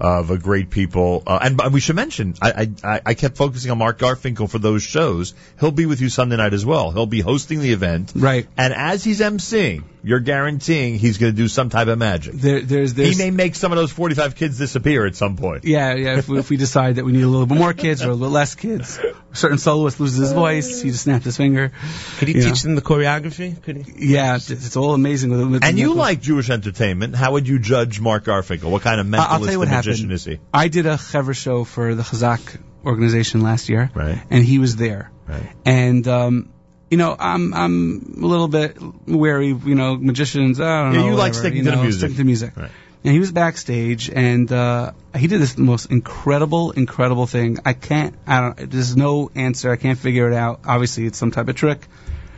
of 0.00 0.30
a 0.30 0.38
great 0.38 0.70
people. 0.70 1.22
Uh, 1.26 1.38
and, 1.42 1.60
and 1.60 1.74
we 1.74 1.80
should 1.80 1.96
mention, 1.96 2.34
I, 2.40 2.70
I, 2.82 3.00
I 3.04 3.14
kept 3.14 3.36
focusing 3.36 3.70
on 3.70 3.78
Mark 3.78 3.98
Garfinkel 3.98 4.48
for 4.48 4.58
those 4.58 4.82
shows. 4.82 5.34
He'll 5.60 5.70
be 5.70 5.86
with 5.86 6.00
you 6.00 6.08
Sunday 6.08 6.36
night 6.36 6.54
as 6.54 6.64
well. 6.64 6.90
He'll 6.90 7.06
be 7.06 7.20
hosting 7.20 7.60
the 7.60 7.72
event. 7.72 8.12
Right. 8.14 8.46
And 8.56 8.72
as 8.72 9.04
he's 9.04 9.20
emceeing, 9.20 9.84
you're 10.02 10.20
guaranteeing 10.20 10.98
he's 10.98 11.18
going 11.18 11.32
to 11.32 11.36
do 11.36 11.48
some 11.48 11.68
type 11.68 11.88
of 11.88 11.98
magic. 11.98 12.34
There, 12.34 12.60
there's, 12.60 12.94
there's, 12.94 13.18
He 13.18 13.22
may 13.24 13.30
make 13.30 13.54
some 13.54 13.72
of 13.72 13.76
those 13.78 13.92
45 13.92 14.34
kids 14.36 14.58
disappear 14.58 15.06
at 15.06 15.14
some 15.16 15.36
point. 15.36 15.64
Yeah, 15.64 15.94
yeah. 15.94 16.18
If 16.18 16.28
we, 16.28 16.38
if 16.38 16.48
we 16.50 16.56
decide 16.56 16.96
that 16.96 17.04
we 17.04 17.12
need 17.12 17.22
a 17.22 17.28
little 17.28 17.46
bit 17.46 17.58
more 17.58 17.72
kids 17.72 18.02
or 18.04 18.10
a 18.10 18.14
little 18.14 18.32
less 18.32 18.54
kids, 18.54 18.98
a 18.98 19.36
certain 19.36 19.58
soloist 19.58 20.00
loses 20.00 20.18
his 20.18 20.32
voice, 20.32 20.80
he 20.82 20.90
just 20.90 21.04
snapped 21.04 21.24
his 21.24 21.36
finger. 21.36 21.72
Could 22.18 22.28
he 22.28 22.34
You 22.34 22.42
teach 22.42 22.62
them 22.62 22.74
the 22.74 22.82
choreography? 22.82 23.60
Could 23.62 23.76
he? 23.78 24.12
Yeah, 24.14 24.36
it's, 24.36 24.50
it's 24.50 24.76
all 24.76 24.94
amazing. 24.94 25.30
With, 25.30 25.50
with 25.50 25.64
And 25.64 25.78
you 25.78 25.90
with- 25.90 25.98
like 25.98 26.20
Jewish 26.20 26.50
entertainment. 26.50 27.14
How 27.14 27.32
would 27.32 27.46
you 27.48 27.58
judge 27.58 28.00
Mark 28.00 28.24
Garfinkel? 28.24 28.70
What 28.70 28.82
kind 28.82 29.00
of 29.00 29.12
I- 29.14 29.18
I'll 29.18 29.38
tell 29.38 29.40
mentalist 29.48 29.52
you 29.52 29.58
what 29.58 29.68
and 29.68 29.74
happened. 29.74 29.86
magician 29.92 30.10
is 30.12 30.24
he? 30.24 30.38
I 30.54 30.68
did 30.68 30.86
a 30.86 30.96
Chever 30.98 31.34
show 31.34 31.64
for 31.64 31.94
the 31.94 32.02
Chazak 32.02 32.58
organization 32.84 33.42
last 33.42 33.68
year, 33.68 33.90
Right. 33.94 34.18
and 34.30 34.42
he 34.44 34.58
was 34.58 34.76
there. 34.76 35.10
Right. 35.28 35.52
And 35.64 36.08
um, 36.08 36.52
you 36.90 36.96
know, 36.96 37.14
I'm 37.18 37.54
I'm 37.54 38.14
a 38.22 38.26
little 38.26 38.48
bit 38.48 38.76
wary. 39.06 39.48
You 39.48 39.74
know, 39.74 39.96
magicians. 39.96 40.60
I 40.60 40.64
don't 40.84 40.94
Yeah, 40.94 41.00
know. 41.02 41.06
you 41.10 41.14
like 41.14 41.34
sticking 41.34 41.58
you 41.58 41.64
to 41.64 41.70
the 41.70 41.76
music. 41.82 41.98
Sticking 42.00 42.16
to 42.16 42.24
music. 42.24 42.56
Right. 42.56 42.70
and 43.04 43.12
he 43.14 43.18
was 43.20 43.32
backstage, 43.32 44.10
and 44.10 44.50
uh, 44.52 44.92
he 45.16 45.26
did 45.26 45.40
this 45.40 45.56
most 45.56 45.86
incredible, 45.90 46.72
incredible 46.72 47.26
thing. 47.26 47.58
I 47.64 47.72
can't, 47.72 48.14
I 48.26 48.40
don't, 48.40 48.70
there's 48.70 48.96
no 48.96 49.30
answer. 49.34 49.70
I 49.70 49.76
can't 49.76 49.98
figure 49.98 50.30
it 50.30 50.34
out. 50.34 50.60
Obviously, 50.66 51.06
it's 51.06 51.16
some 51.16 51.30
type 51.30 51.48
of 51.48 51.54
trick. 51.56 51.80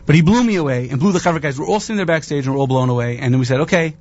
But 0.06 0.14
he 0.16 0.22
blew 0.22 0.42
me 0.42 0.56
away 0.56 0.88
and 0.90 0.98
blew 1.00 1.12
the 1.12 1.20
cover 1.20 1.38
guys. 1.40 1.58
We're 1.58 1.66
all 1.66 1.80
sitting 1.80 1.96
there 1.96 2.06
backstage 2.06 2.44
and 2.46 2.54
we're 2.54 2.60
all 2.60 2.66
blown 2.66 2.90
away. 2.90 3.18
And 3.18 3.32
then 3.32 3.38
we 3.38 3.44
said, 3.44 3.60
okay, 3.60 3.94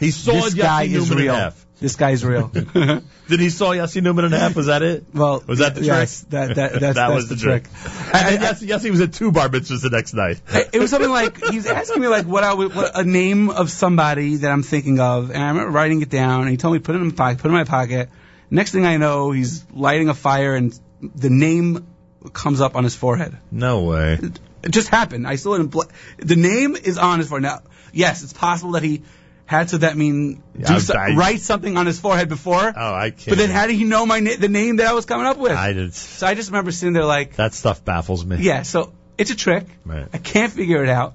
He 0.00 0.10
saw 0.10 0.32
this 0.32 0.54
Yossi 0.54 0.58
guy 0.58 0.82
is 0.84 1.08
Neuman 1.10 1.16
real. 1.16 1.34
half. 1.34 1.66
This 1.78 1.96
guy 1.96 2.10
is 2.10 2.24
real. 2.24 2.48
Did 3.28 3.40
he 3.40 3.48
saw 3.50 3.70
Yossi 3.70 4.02
Neuman 4.02 4.26
in 4.26 4.32
half? 4.32 4.54
Was 4.56 4.66
that 4.66 4.82
it? 4.82 5.04
Well, 5.14 5.42
was 5.46 5.60
that 5.60 5.74
the 5.76 5.82
yes, 5.84 6.20
trick? 6.20 6.30
that- 6.30 6.48
that- 6.48 6.56
that's- 6.56 6.80
that 6.80 6.94
that's 6.94 7.14
was 7.14 7.28
the 7.28 7.34
the 7.36 7.40
trick. 7.40 7.64
And 8.12 8.40
then 8.42 8.54
Yossi, 8.54 8.66
Yossi 8.68 8.90
was 8.90 9.00
at 9.00 9.12
two 9.12 9.30
bar 9.32 9.48
mitzvahs 9.48 9.82
the 9.82 9.90
next 9.90 10.12
night. 10.14 10.40
it 10.72 10.78
was 10.80 10.90
something 10.90 11.10
like 11.10 11.38
he's 11.50 11.66
asking 11.66 12.02
me 12.02 12.08
like 12.08 12.26
what 12.26 12.44
I 12.44 12.52
would, 12.52 12.74
what 12.74 12.98
a 12.98 13.04
name 13.04 13.50
of 13.50 13.70
somebody 13.70 14.36
that 14.36 14.50
I'm 14.50 14.62
thinking 14.62 15.00
of, 15.00 15.30
and 15.30 15.42
I 15.42 15.48
remember 15.48 15.70
writing 15.70 16.02
it 16.02 16.10
down. 16.10 16.42
And 16.42 16.50
he 16.50 16.56
told 16.56 16.74
me 16.74 16.80
put 16.80 16.96
it 16.96 16.98
in 17.00 17.08
my 17.08 17.14
pocket, 17.14 17.38
put 17.38 17.46
it 17.48 17.54
in 17.54 17.54
my 17.54 17.64
pocket. 17.64 18.08
Next 18.50 18.72
thing 18.72 18.84
I 18.84 18.96
know, 18.96 19.30
he's 19.30 19.64
lighting 19.72 20.08
a 20.08 20.14
fire, 20.14 20.54
and 20.54 20.78
the 21.00 21.30
name 21.30 21.86
comes 22.32 22.60
up 22.60 22.74
on 22.74 22.84
his 22.84 22.94
forehead. 22.96 23.36
No 23.50 23.84
way. 23.84 24.18
It 24.62 24.70
just 24.72 24.88
happened. 24.88 25.26
I 25.26 25.36
saw 25.36 25.54
it 25.54 25.60
in 25.60 25.68
bla- 25.68 25.86
the 26.18 26.36
name 26.36 26.76
is 26.76 26.98
on 26.98 27.20
his 27.20 27.28
forehead. 27.28 27.44
Now, 27.44 27.60
yes, 27.92 28.22
it's 28.22 28.32
possible 28.34 28.72
that 28.72 28.82
he 28.82 29.02
had 29.50 29.66
to 29.70 29.78
that 29.78 29.96
mean 29.96 30.40
do 30.56 30.78
so- 30.78 30.94
I- 30.96 31.16
write 31.16 31.40
something 31.40 31.76
on 31.76 31.84
his 31.86 31.98
forehead 31.98 32.28
before. 32.28 32.72
Oh, 32.76 32.94
I 32.94 33.10
can't. 33.10 33.30
But 33.30 33.38
then 33.38 33.50
how 33.50 33.66
did 33.66 33.74
he 33.74 33.82
know 33.82 34.06
my 34.06 34.20
na- 34.20 34.36
the 34.38 34.48
name 34.48 34.76
that 34.76 34.86
I 34.86 34.92
was 34.92 35.06
coming 35.06 35.26
up 35.26 35.38
with? 35.38 35.50
I 35.50 35.72
did. 35.72 35.92
So 35.92 36.24
I 36.24 36.34
just 36.34 36.50
remember 36.50 36.70
sitting 36.70 36.92
there 36.92 37.04
like, 37.04 37.34
That 37.34 37.52
stuff 37.52 37.84
baffles 37.84 38.24
me. 38.24 38.36
yeah. 38.38 38.62
So 38.62 38.92
it's 39.18 39.32
a 39.32 39.34
trick. 39.36 39.66
Right. 39.84 40.06
I 40.12 40.18
can't 40.18 40.52
figure 40.52 40.84
it 40.84 40.88
out. 40.88 41.14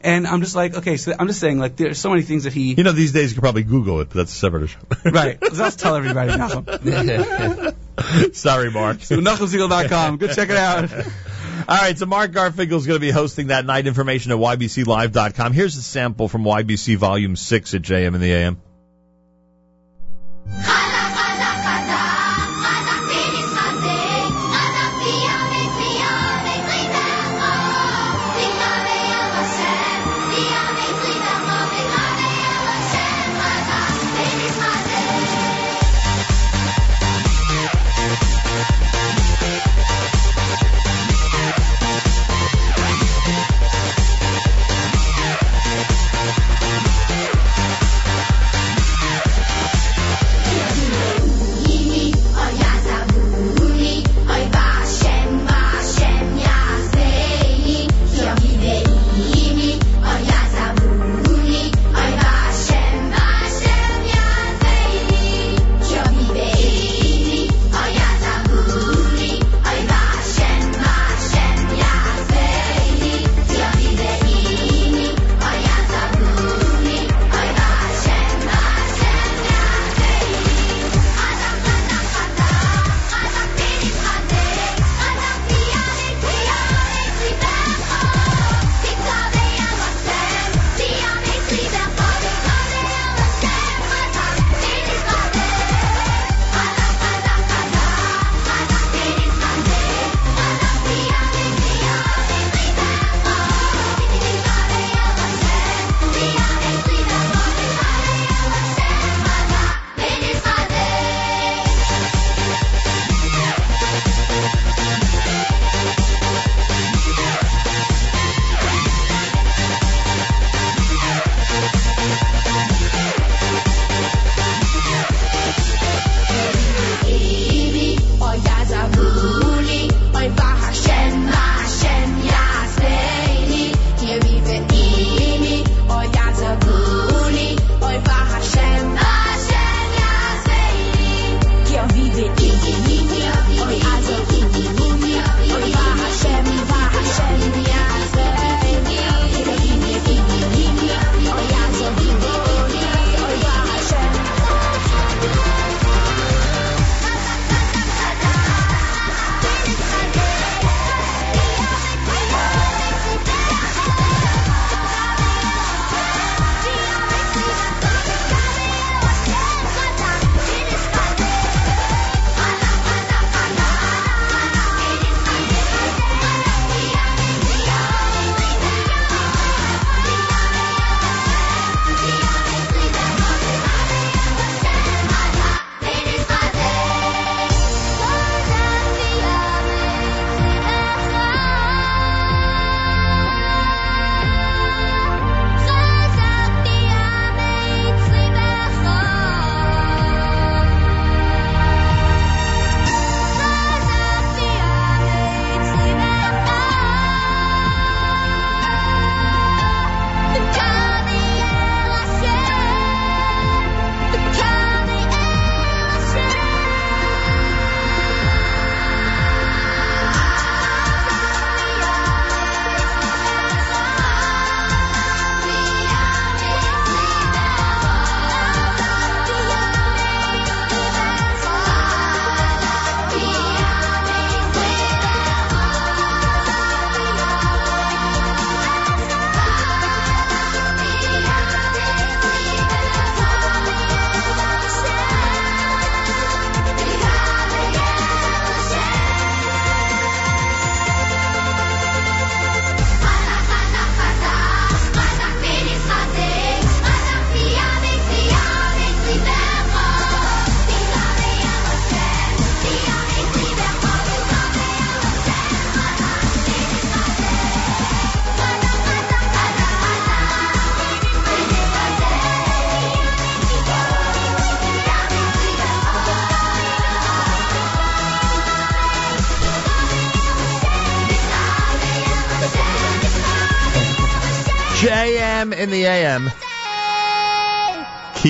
And 0.00 0.26
I'm 0.26 0.40
just 0.40 0.56
like, 0.56 0.76
okay, 0.78 0.96
so 0.96 1.14
I'm 1.18 1.28
just 1.28 1.38
saying, 1.40 1.58
like, 1.60 1.76
there's 1.76 1.98
so 1.98 2.10
many 2.10 2.22
things 2.22 2.42
that 2.44 2.52
he. 2.52 2.74
You 2.74 2.82
know, 2.82 2.90
these 2.92 3.12
days 3.12 3.30
you 3.30 3.36
could 3.36 3.42
probably 3.42 3.62
Google 3.62 4.00
it, 4.00 4.08
but 4.08 4.16
that's 4.16 4.32
a 4.32 4.36
separate 4.36 4.64
issue. 4.64 4.78
right. 5.10 5.38
So 5.54 5.64
I'll 5.64 5.70
tell 5.70 5.94
everybody, 5.94 6.32
Nachum. 6.32 7.74
Sorry, 8.34 8.70
Mark. 8.72 9.02
So 9.02 9.16
NachumSegal.com. 9.16 10.16
Go 10.18 10.26
check 10.26 10.50
it 10.50 10.56
out. 10.56 10.90
All 11.68 11.76
right, 11.76 11.98
so 11.98 12.06
Mark 12.06 12.30
Garfinkel 12.30 12.76
is 12.76 12.86
going 12.86 12.96
to 12.96 13.00
be 13.00 13.10
hosting 13.10 13.48
that 13.48 13.66
night. 13.66 13.88
Information 13.88 14.30
at 14.30 14.38
ybclive.com. 14.38 15.52
Here's 15.52 15.76
a 15.76 15.82
sample 15.82 16.28
from 16.28 16.44
YBC 16.44 16.96
Volume 16.96 17.34
6 17.34 17.74
at 17.74 17.82
JM 17.82 18.14
in 18.14 18.20
the 18.20 18.32
AM. 18.32 18.62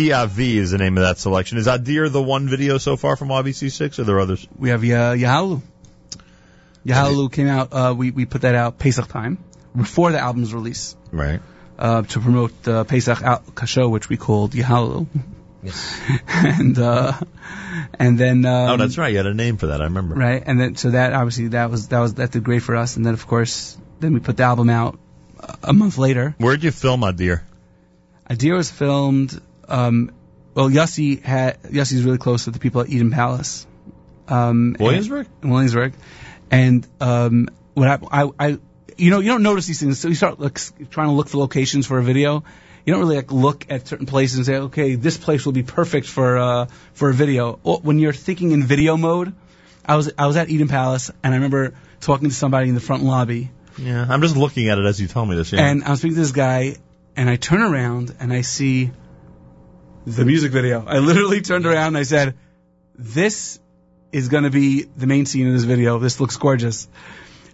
Kia 0.06 0.28
is 0.38 0.70
the 0.70 0.78
name 0.78 0.96
of 0.98 1.02
that 1.02 1.18
selection. 1.18 1.58
Is 1.58 1.66
Adir 1.66 2.10
the 2.10 2.22
one 2.22 2.48
video 2.48 2.78
so 2.78 2.96
far 2.96 3.16
from 3.16 3.28
YBC6 3.28 3.98
or 3.98 4.02
are 4.02 4.04
there 4.04 4.20
others? 4.20 4.46
We 4.56 4.68
have 4.68 4.82
uh, 4.84 5.14
Yahalu. 5.14 5.62
Yahalu 6.84 7.32
came 7.32 7.48
out. 7.48 7.72
Uh, 7.72 7.94
we 7.96 8.12
we 8.12 8.24
put 8.24 8.42
that 8.42 8.54
out 8.54 8.78
Pesach 8.78 9.08
time 9.08 9.38
before 9.74 10.12
the 10.12 10.20
album's 10.20 10.54
release. 10.54 10.94
Right. 11.10 11.40
Uh, 11.76 12.02
to 12.02 12.20
promote 12.20 12.62
the 12.62 12.84
Pesach 12.84 13.20
al- 13.20 13.42
show, 13.64 13.88
which 13.88 14.08
we 14.08 14.16
called 14.16 14.52
Yahalu. 14.52 15.08
Yes. 15.64 16.00
and 16.28 16.78
uh, 16.78 17.12
and 17.98 18.16
then 18.16 18.46
um, 18.46 18.70
oh, 18.70 18.76
that's 18.76 18.98
right. 18.98 19.10
You 19.10 19.16
had 19.16 19.26
a 19.26 19.34
name 19.34 19.56
for 19.56 19.68
that. 19.68 19.80
I 19.80 19.84
remember. 19.84 20.14
right. 20.14 20.40
And 20.46 20.60
then 20.60 20.76
so 20.76 20.90
that 20.90 21.14
obviously 21.14 21.48
that 21.48 21.68
was 21.68 21.88
that 21.88 21.98
was 21.98 22.14
that 22.14 22.30
did 22.30 22.44
great 22.44 22.62
for 22.62 22.76
us. 22.76 22.96
And 22.96 23.04
then 23.04 23.14
of 23.14 23.26
course 23.26 23.76
then 23.98 24.14
we 24.14 24.20
put 24.20 24.36
the 24.36 24.44
album 24.44 24.70
out 24.70 25.00
a 25.64 25.72
month 25.72 25.98
later. 25.98 26.36
Where'd 26.38 26.62
you 26.62 26.70
film 26.70 27.00
Adir? 27.00 27.42
Adir 28.30 28.56
was 28.56 28.70
filmed. 28.70 29.40
Um, 29.68 30.12
well, 30.54 30.68
Yossi 30.70 31.22
had 31.22 31.62
Yossi's 31.64 32.02
really 32.02 32.18
close 32.18 32.46
with 32.46 32.54
the 32.54 32.60
people 32.60 32.80
at 32.80 32.88
Eden 32.88 33.10
Palace. 33.10 33.66
Um, 34.28 34.76
Williamsburg? 34.78 35.28
and- 35.42 35.50
Williamsburg, 35.52 35.94
and 36.50 36.86
um, 37.00 37.48
what 37.74 37.88
I, 37.88 38.22
I, 38.24 38.30
I, 38.38 38.58
you 38.96 39.10
know, 39.10 39.20
you 39.20 39.28
don't 39.28 39.42
notice 39.42 39.66
these 39.66 39.78
things. 39.80 40.00
So 40.00 40.08
you 40.08 40.14
start 40.14 40.40
like, 40.40 40.58
trying 40.90 41.08
to 41.08 41.12
look 41.14 41.28
for 41.28 41.38
locations 41.38 41.86
for 41.86 41.98
a 41.98 42.02
video. 42.02 42.42
You 42.84 42.92
don't 42.92 43.00
really 43.00 43.16
like 43.16 43.32
look 43.32 43.66
at 43.68 43.86
certain 43.88 44.06
places 44.06 44.36
and 44.38 44.46
say, 44.46 44.56
okay, 44.56 44.94
this 44.94 45.16
place 45.18 45.44
will 45.44 45.52
be 45.52 45.62
perfect 45.64 46.06
for 46.06 46.38
uh, 46.38 46.66
for 46.94 47.10
a 47.10 47.14
video. 47.14 47.54
When 47.62 47.98
you're 47.98 48.12
thinking 48.12 48.52
in 48.52 48.62
video 48.62 48.96
mode, 48.96 49.34
I 49.84 49.96
was 49.96 50.10
I 50.16 50.26
was 50.26 50.36
at 50.36 50.48
Eden 50.48 50.68
Palace 50.68 51.10
and 51.22 51.34
I 51.34 51.36
remember 51.36 51.74
talking 52.00 52.28
to 52.28 52.34
somebody 52.34 52.68
in 52.68 52.74
the 52.74 52.80
front 52.80 53.02
lobby 53.02 53.50
Yeah, 53.76 54.06
I'm 54.08 54.22
just 54.22 54.36
looking 54.36 54.68
at 54.68 54.78
it 54.78 54.84
as 54.84 55.00
you 55.00 55.08
tell 55.08 55.26
me 55.26 55.34
this. 55.36 55.52
Yeah. 55.52 55.66
and 55.66 55.82
I'm 55.84 55.96
speaking 55.96 56.14
to 56.14 56.20
this 56.20 56.32
guy, 56.32 56.76
and 57.16 57.28
I 57.28 57.36
turn 57.36 57.60
around 57.60 58.14
and 58.20 58.32
I 58.32 58.42
see 58.42 58.90
the 60.06 60.24
music 60.24 60.52
video. 60.52 60.84
I 60.86 60.98
literally 60.98 61.40
turned 61.40 61.66
around 61.66 61.88
and 61.88 61.98
I 61.98 62.04
said, 62.04 62.34
"This 62.96 63.58
is 64.12 64.28
going 64.28 64.44
to 64.44 64.50
be 64.50 64.82
the 64.82 65.06
main 65.06 65.26
scene 65.26 65.48
of 65.48 65.52
this 65.52 65.64
video. 65.64 65.98
This 65.98 66.20
looks 66.20 66.36
gorgeous." 66.36 66.88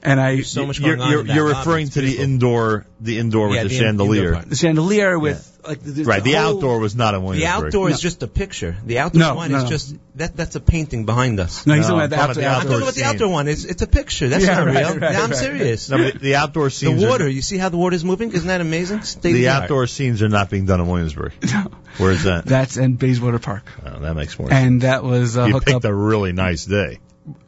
And 0.04 0.20
I 0.20 0.40
so 0.40 0.66
much 0.66 0.80
you're 0.80 0.96
going 0.96 1.00
on 1.00 1.26
you're, 1.26 1.34
you're 1.36 1.48
referring 1.48 1.88
to 1.88 2.00
the 2.00 2.18
indoor, 2.18 2.86
the 3.00 3.18
indoor 3.18 3.48
with 3.48 3.62
the, 3.62 3.68
the 3.68 3.74
in- 3.74 3.80
chandelier. 3.80 4.42
the 4.42 4.56
chandelier 4.56 5.18
with 5.18 5.51
like 5.66 5.80
the, 5.80 6.04
right. 6.04 6.22
The 6.24 6.32
whole- 6.32 6.56
outdoor 6.56 6.78
was 6.80 6.94
not 6.96 7.14
in 7.14 7.22
Williamsburg. 7.22 7.40
The 7.40 7.46
Williamsburg. 7.46 7.66
outdoor 7.68 7.90
is 7.90 8.00
just 8.00 8.22
a 8.22 8.26
picture. 8.26 8.76
The 8.84 8.98
outdoor 8.98 9.20
No, 9.20 9.34
one 9.36 9.52
no, 9.52 9.58
is 9.58 9.68
just 9.68 9.96
that. 10.16 10.36
That's 10.36 10.56
a 10.56 10.60
painting 10.60 11.04
behind 11.06 11.38
us. 11.40 11.66
No, 11.66 11.74
he's 11.74 11.88
No, 11.88 11.94
talking 11.98 12.04
about 12.06 12.10
the 12.10 12.16
I'm 12.16 12.20
outdoor. 12.30 12.34
talking 12.34 12.44
about 12.44 12.52
I'm 12.52 12.62
talking 12.66 12.82
about 12.82 12.86
the 12.94 13.00
scene. 13.00 13.04
outdoor 13.08 13.28
one. 13.28 13.48
It's 13.48 13.64
it's 13.64 13.82
a 13.82 13.86
picture. 13.86 14.28
That's 14.28 14.44
Yeah, 14.44 14.56
not 14.58 14.66
right, 14.66 14.76
real. 14.76 14.98
right, 14.98 15.16
I'm 15.16 15.30
right. 15.30 15.36
serious. 15.38 15.88
No, 15.90 16.10
the 16.10 16.34
outdoor 16.36 16.70
scenes. 16.70 17.00
The 17.00 17.08
water. 17.08 17.24
Are, 17.24 17.28
You 17.28 17.42
see 17.42 17.58
how 17.58 17.68
the 17.68 17.76
water 17.76 17.94
is 17.96 18.04
moving? 18.04 18.32
Isn't 18.32 18.48
that 18.48 18.60
amazing? 18.60 19.02
State 19.02 19.32
the 19.32 19.46
of 19.46 19.54
art. 19.54 19.62
outdoor 19.64 19.86
scenes 19.86 20.22
are 20.22 20.28
not 20.28 20.50
being 20.50 20.66
done 20.66 20.80
in 20.80 20.86
Williamsburg. 20.86 21.32
No, 21.52 21.70
Where 21.98 22.12
is 22.12 22.24
that? 22.24 22.44
that's 22.46 22.76
in 22.76 22.96
Bayswater 22.96 23.38
Park, 23.38 23.64
Oh, 23.86 24.00
that 24.00 24.14
makes 24.14 24.38
more 24.38 24.48
sense. 24.48 24.66
and 24.66 24.80
that 24.82 25.04
was 25.04 25.36
uh, 25.36 25.44
you 25.44 25.54
picked 25.60 25.70
up. 25.76 25.84
a 25.84 25.94
really 25.94 26.32
nice 26.32 26.64
day. 26.64 26.98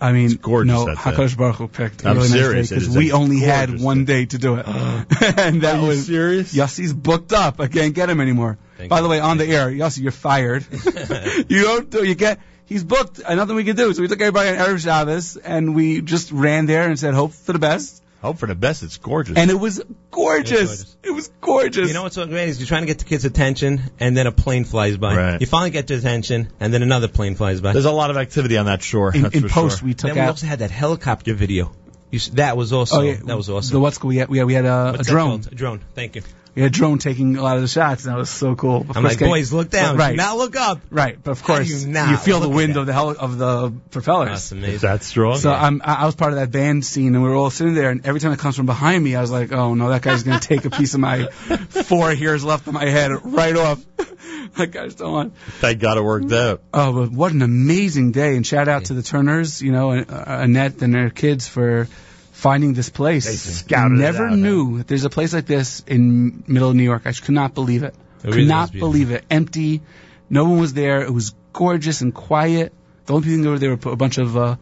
I 0.00 0.12
mean, 0.12 0.36
gorgeous 0.36 0.72
no, 0.72 0.84
that. 0.86 0.96
Hakadosh 0.96 1.36
Baruch 1.36 1.56
Hu 1.56 1.68
picked 1.68 2.04
a 2.04 2.08
I'm 2.08 2.16
really 2.16 2.28
serious, 2.28 2.70
nice 2.70 2.80
day 2.80 2.86
because 2.86 2.96
we 2.96 3.12
only 3.12 3.40
had 3.40 3.80
one 3.80 4.04
day 4.04 4.24
to 4.26 4.38
do 4.38 4.56
it, 4.56 4.66
and 4.68 5.62
that 5.62 5.76
Are 5.76 5.80
you 5.80 5.88
was 5.88 6.06
serious? 6.06 6.54
Yossi's 6.54 6.92
booked 6.92 7.32
up. 7.32 7.60
I 7.60 7.66
can't 7.66 7.94
get 7.94 8.08
him 8.08 8.20
anymore. 8.20 8.58
Thank 8.76 8.90
By 8.90 9.00
the 9.00 9.08
way, 9.08 9.18
on 9.18 9.36
the 9.38 9.46
air, 9.46 9.70
Yossi, 9.70 10.02
you're 10.02 10.12
fired. 10.12 10.64
you 11.48 11.62
don't 11.62 11.90
do. 11.90 12.04
You 12.04 12.14
get. 12.14 12.38
He's 12.66 12.84
booked. 12.84 13.20
and 13.26 13.36
Nothing 13.36 13.56
we 13.56 13.64
can 13.64 13.76
do. 13.76 13.92
So 13.92 14.00
we 14.00 14.08
took 14.08 14.20
everybody 14.20 14.50
on 14.50 14.56
Erev 14.56 14.82
Shabbos, 14.82 15.36
and 15.36 15.74
we 15.74 16.00
just 16.02 16.30
ran 16.30 16.66
there 16.66 16.88
and 16.88 16.98
said, 16.98 17.14
"Hope 17.14 17.32
for 17.32 17.52
the 17.52 17.58
best." 17.58 18.03
Hope 18.24 18.38
for 18.38 18.46
the 18.46 18.54
best. 18.54 18.82
It's 18.82 18.96
gorgeous. 18.96 19.36
And 19.36 19.50
it 19.50 19.54
was 19.54 19.82
gorgeous. 20.10 20.96
It 21.02 21.10
was 21.10 21.28
gorgeous. 21.42 21.88
You 21.88 21.92
know 21.92 22.04
what's 22.04 22.14
so 22.14 22.26
great 22.26 22.48
is 22.48 22.58
you're 22.58 22.66
trying 22.66 22.80
to 22.80 22.86
get 22.86 22.98
the 22.98 23.04
kids' 23.04 23.26
attention, 23.26 23.82
and 24.00 24.16
then 24.16 24.26
a 24.26 24.32
plane 24.32 24.64
flies 24.64 24.96
by. 24.96 25.14
Right. 25.14 25.40
You 25.42 25.46
finally 25.46 25.72
get 25.72 25.88
their 25.88 25.98
attention, 25.98 26.48
and 26.58 26.72
then 26.72 26.82
another 26.82 27.06
plane 27.06 27.34
flies 27.34 27.60
by. 27.60 27.74
There's 27.74 27.84
a 27.84 27.92
lot 27.92 28.10
of 28.10 28.16
activity 28.16 28.56
on 28.56 28.64
that 28.64 28.82
shore. 28.82 29.14
in, 29.14 29.22
that's 29.24 29.34
in 29.34 29.42
for 29.42 29.48
post, 29.50 29.80
sure. 29.80 29.86
we 29.88 29.92
took 29.92 30.14
then 30.14 30.24
we 30.24 30.26
also 30.26 30.46
had 30.46 30.60
that 30.60 30.70
helicopter 30.70 31.34
video. 31.34 31.72
You 32.10 32.18
that 32.32 32.56
was 32.56 32.72
also 32.72 33.00
oh 33.00 33.02
yeah, 33.02 33.16
that 33.26 33.36
was 33.36 33.50
awesome. 33.50 33.74
The 33.74 33.80
what's 33.80 34.02
we 34.02 34.16
had 34.16 34.30
we 34.30 34.38
had, 34.38 34.46
we 34.46 34.54
had 34.54 34.64
uh, 34.64 34.94
a, 34.96 35.00
a 35.00 35.02
drone. 35.02 35.42
called? 35.42 35.52
A 35.52 35.54
drone. 35.54 35.80
Thank 35.94 36.16
you. 36.16 36.22
We 36.54 36.62
had 36.62 36.70
a 36.70 36.74
drone 36.74 36.98
taking 36.98 37.36
a 37.36 37.42
lot 37.42 37.56
of 37.56 37.62
the 37.62 37.68
shots, 37.68 38.04
and 38.04 38.14
that 38.14 38.18
was 38.18 38.30
so 38.30 38.54
cool. 38.54 38.82
Of 38.82 38.90
I'm 38.90 38.94
course, 38.94 39.04
like, 39.04 39.18
getting- 39.18 39.32
boys, 39.32 39.52
look 39.52 39.70
down. 39.70 39.96
Right. 39.96 40.14
Now 40.16 40.36
look 40.36 40.54
up. 40.54 40.80
Right, 40.88 41.18
but 41.20 41.32
of 41.32 41.42
course 41.42 41.68
you 41.68 41.88
not 41.90 42.22
feel 42.22 42.38
the 42.38 42.48
wind 42.48 42.76
of 42.76 42.86
the 42.86 42.92
heli- 42.92 43.16
of 43.16 43.38
the 43.38 43.72
propellers. 43.90 44.28
That's 44.28 44.52
amazing. 44.52 44.74
Is 44.76 44.80
that 44.82 45.02
strong? 45.02 45.38
So 45.38 45.52
I'm 45.52 45.82
I 45.84 45.94
I 45.94 46.06
was 46.06 46.14
part 46.14 46.32
of 46.32 46.38
that 46.38 46.52
band 46.52 46.84
scene, 46.84 47.14
and 47.14 47.24
we 47.24 47.28
were 47.28 47.34
all 47.34 47.50
sitting 47.50 47.74
there. 47.74 47.90
And 47.90 48.06
every 48.06 48.20
time 48.20 48.32
it 48.32 48.38
comes 48.38 48.56
from 48.56 48.66
behind 48.66 49.02
me, 49.02 49.16
I 49.16 49.20
was 49.20 49.32
like, 49.32 49.52
"Oh 49.52 49.74
no, 49.74 49.88
that 49.88 50.02
guy's 50.02 50.22
gonna 50.22 50.38
take 50.38 50.64
a 50.64 50.70
piece 50.70 50.94
of 50.94 51.00
my 51.00 51.26
four 51.70 52.14
hairs 52.14 52.44
left 52.44 52.68
of 52.68 52.72
my 52.74 52.86
head 52.86 53.10
right 53.24 53.56
off." 53.56 53.84
that 54.56 54.70
guy's 54.70 54.94
don't 54.94 55.12
want. 55.12 55.34
They 55.60 55.74
got 55.74 55.96
it 55.96 56.04
worked 56.04 56.30
out. 56.32 56.62
Oh, 56.72 56.92
but 56.92 57.10
what 57.10 57.32
an 57.32 57.42
amazing 57.42 58.12
day! 58.12 58.36
And 58.36 58.46
shout 58.46 58.68
out 58.68 58.84
to 58.86 58.94
the 58.94 59.02
Turners, 59.02 59.60
you 59.60 59.72
know, 59.72 59.92
uh, 59.92 60.24
Annette 60.26 60.82
and 60.82 60.94
their 60.94 61.10
kids 61.10 61.48
for 61.48 61.88
finding 62.34 62.74
this 62.74 62.90
place. 62.90 63.24
They 63.26 63.36
scouted 63.36 63.98
it 63.98 64.02
Never 64.02 64.26
out, 64.26 64.36
knew 64.36 64.78
that 64.78 64.88
there's 64.88 65.04
a 65.04 65.10
place 65.10 65.32
like 65.32 65.46
this 65.46 65.82
in 65.86 66.42
middle 66.46 66.68
of 66.68 66.76
New 66.76 66.82
York. 66.82 67.02
I 67.06 67.10
just 67.10 67.22
could 67.22 67.34
not 67.34 67.54
believe 67.54 67.84
it. 67.84 67.94
It 67.94 68.22
could 68.22 68.34
really 68.34 68.48
not 68.48 68.72
believe 68.72 69.12
it. 69.12 69.24
Empty. 69.30 69.82
No 70.28 70.44
one 70.44 70.58
was 70.58 70.74
there. 70.74 71.02
It 71.02 71.12
was 71.12 71.34
gorgeous 71.52 72.00
and 72.00 72.12
quiet. 72.12 72.72
The 73.06 73.14
only 73.14 73.28
people 73.28 73.42
there 73.42 73.52
were 73.52 73.58
there 73.58 73.76
were 73.76 73.92
a 73.92 73.96
bunch 73.96 74.18
of 74.18 74.36
uh, 74.36 74.56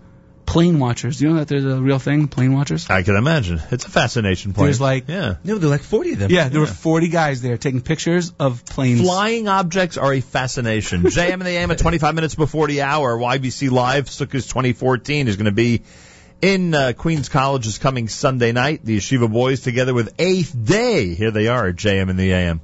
plane 0.44 0.78
watchers. 0.78 1.18
Do 1.18 1.24
you 1.24 1.30
know 1.30 1.38
that 1.38 1.48
there's 1.48 1.64
a 1.64 1.80
real 1.80 1.98
thing, 1.98 2.28
plane 2.28 2.52
watchers? 2.52 2.90
I 2.90 3.02
can 3.04 3.16
imagine. 3.16 3.60
It's 3.70 3.86
a 3.86 3.90
fascination 3.90 4.52
point. 4.52 4.66
There's 4.66 4.80
like 4.80 5.08
yeah. 5.08 5.36
No, 5.42 5.56
there 5.56 5.68
were 5.68 5.74
like 5.74 5.80
40 5.80 6.12
of 6.12 6.18
them. 6.18 6.30
yeah, 6.30 6.48
there 6.50 6.60
were 6.60 6.66
40 6.66 7.08
guys 7.08 7.40
there 7.40 7.56
taking 7.56 7.80
pictures 7.80 8.34
of 8.38 8.66
planes. 8.66 9.00
Flying 9.00 9.48
objects 9.48 9.96
are 9.96 10.12
a 10.12 10.20
fascination. 10.20 11.02
JM 11.04 11.32
and 11.32 11.42
the 11.42 11.50
AM 11.56 11.70
at 11.70 11.78
25 11.78 12.14
minutes 12.14 12.34
before 12.34 12.66
the 12.66 12.82
hour. 12.82 13.16
YBC 13.16 13.70
Live, 13.70 14.06
Sukkot 14.06 14.46
2014 14.46 15.28
is 15.28 15.36
going 15.36 15.46
to 15.46 15.52
be 15.52 15.82
in 16.42 16.74
uh, 16.74 16.92
Queens 16.94 17.28
College 17.28 17.66
is 17.68 17.78
coming 17.78 18.08
Sunday 18.08 18.50
night. 18.52 18.84
The 18.84 18.98
Yeshiva 18.98 19.32
Boys 19.32 19.60
together 19.60 19.94
with 19.94 20.12
Eighth 20.18 20.52
Day. 20.64 21.14
Here 21.14 21.30
they 21.30 21.46
are 21.46 21.68
at 21.68 21.76
JM 21.76 22.10
and 22.10 22.18
the 22.18 22.32
AM. 22.32 22.60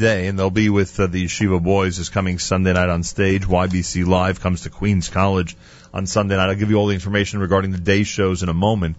day, 0.00 0.26
and 0.26 0.38
they'll 0.38 0.50
be 0.50 0.68
with 0.68 0.98
uh, 0.98 1.06
the 1.06 1.24
Yeshiva 1.26 1.62
Boys 1.62 1.98
this 1.98 2.08
coming 2.08 2.38
Sunday 2.40 2.72
night 2.72 2.88
on 2.88 3.04
stage. 3.04 3.46
YBC 3.46 4.06
Live 4.06 4.40
comes 4.40 4.62
to 4.62 4.70
Queens 4.70 5.08
College 5.08 5.56
on 5.94 6.06
Sunday 6.06 6.36
night. 6.36 6.48
I'll 6.48 6.56
give 6.56 6.70
you 6.70 6.76
all 6.76 6.88
the 6.88 6.94
information 6.94 7.38
regarding 7.38 7.70
the 7.70 7.78
day 7.78 8.02
shows 8.02 8.42
in 8.42 8.48
a 8.48 8.54
moment. 8.54 8.96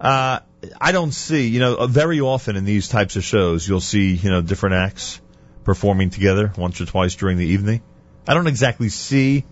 Uh, 0.00 0.40
I 0.80 0.92
don't 0.92 1.12
see, 1.12 1.46
you 1.48 1.60
know, 1.60 1.86
very 1.86 2.20
often 2.20 2.56
in 2.56 2.64
these 2.64 2.88
types 2.88 3.14
of 3.16 3.22
shows, 3.22 3.68
you'll 3.68 3.80
see, 3.80 4.14
you 4.14 4.30
know, 4.30 4.42
different 4.42 4.74
acts 4.74 5.20
performing 5.62 6.10
together 6.10 6.52
once 6.56 6.80
or 6.80 6.86
twice 6.86 7.14
during 7.14 7.36
the 7.36 7.46
evening. 7.46 7.82
I 8.26 8.34
don't 8.34 8.46
exactly 8.46 8.88
see 8.88 9.44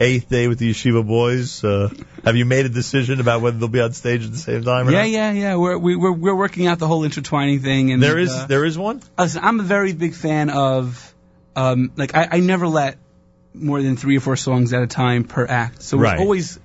eighth 0.00 0.28
day 0.28 0.48
with 0.48 0.58
the 0.58 0.70
Yeshiva 0.70 1.06
Boys. 1.06 1.62
Uh, 1.62 1.88
have 2.24 2.36
you 2.36 2.44
made 2.44 2.66
a 2.66 2.68
decision 2.68 3.20
about 3.20 3.40
whether 3.42 3.56
they'll 3.58 3.68
be 3.68 3.80
on 3.80 3.92
stage 3.92 4.24
at 4.24 4.32
the 4.32 4.38
same 4.38 4.64
time? 4.64 4.88
Or 4.88 4.92
Yeah, 4.92 4.98
not? 5.02 5.08
yeah, 5.08 5.32
yeah. 5.32 5.56
We're 5.56 5.78
we, 5.78 5.96
we're 5.96 6.12
we're 6.12 6.34
working 6.34 6.66
out 6.66 6.78
the 6.78 6.86
whole 6.88 7.04
intertwining 7.04 7.60
thing, 7.60 7.92
and 7.92 8.02
There 8.02 8.18
is 8.18 8.30
uh, 8.30 8.46
there 8.46 8.64
is 8.64 8.76
one. 8.76 9.02
Listen, 9.18 9.44
I'm 9.44 9.60
a 9.60 9.62
very 9.64 9.92
big 9.92 10.14
fan 10.14 10.50
of, 10.50 11.14
um, 11.56 11.92
like 11.96 12.14
I, 12.14 12.28
I 12.32 12.40
never 12.40 12.66
let 12.68 12.98
more 13.54 13.80
than 13.82 13.96
three 13.96 14.16
or 14.16 14.20
four 14.20 14.36
songs 14.36 14.72
at 14.72 14.82
a 14.82 14.86
time 14.88 15.24
per 15.24 15.46
act. 15.46 15.82
So 15.82 15.96
Right. 15.96 16.14
it's 16.14 16.20
always, 16.22 16.56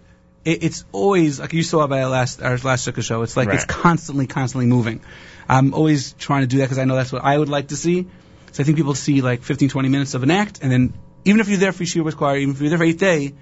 it, 0.43 0.63
it's 0.63 0.85
always 0.91 1.39
like 1.39 1.53
you 1.53 1.61
saw 1.63 1.85
by 1.87 2.01
our 2.01 2.09
last 2.09 2.41
our 2.41 2.57
last 2.57 2.87
Sukkah 2.87 3.03
show. 3.03 3.21
It's 3.21 3.37
like 3.37 3.49
it's 3.49 3.65
constantly, 3.65 4.25
constantly 4.25 4.65
moving. 4.65 5.01
I'm 5.47 5.73
always 5.73 6.13
trying 6.13 6.41
to 6.41 6.47
do 6.47 6.57
that 6.57 6.65
because 6.65 6.77
I 6.79 6.85
know 6.85 6.95
that's 6.95 7.11
what 7.11 7.23
I 7.23 7.37
would 7.37 7.49
like 7.49 7.67
to 7.69 7.75
see. 7.75 8.07
So 8.51 8.61
I 8.61 8.65
think 8.65 8.77
people 8.77 8.95
see 8.95 9.21
like 9.21 9.43
15, 9.43 9.69
20 9.69 9.89
minutes 9.89 10.15
of 10.15 10.23
an 10.23 10.31
act, 10.31 10.59
and 10.63 10.71
then 10.71 10.93
even 11.25 11.41
if 11.41 11.49
you're 11.49 11.57
there 11.57 11.71
for 11.71 11.83
Yeshiva 11.83 12.15
Choir, 12.15 12.37
even 12.37 12.55
if 12.55 12.61
you're 12.61 12.69
there 12.69 12.77
for 12.77 12.83
eighth 12.83 12.99
day, 12.99 13.33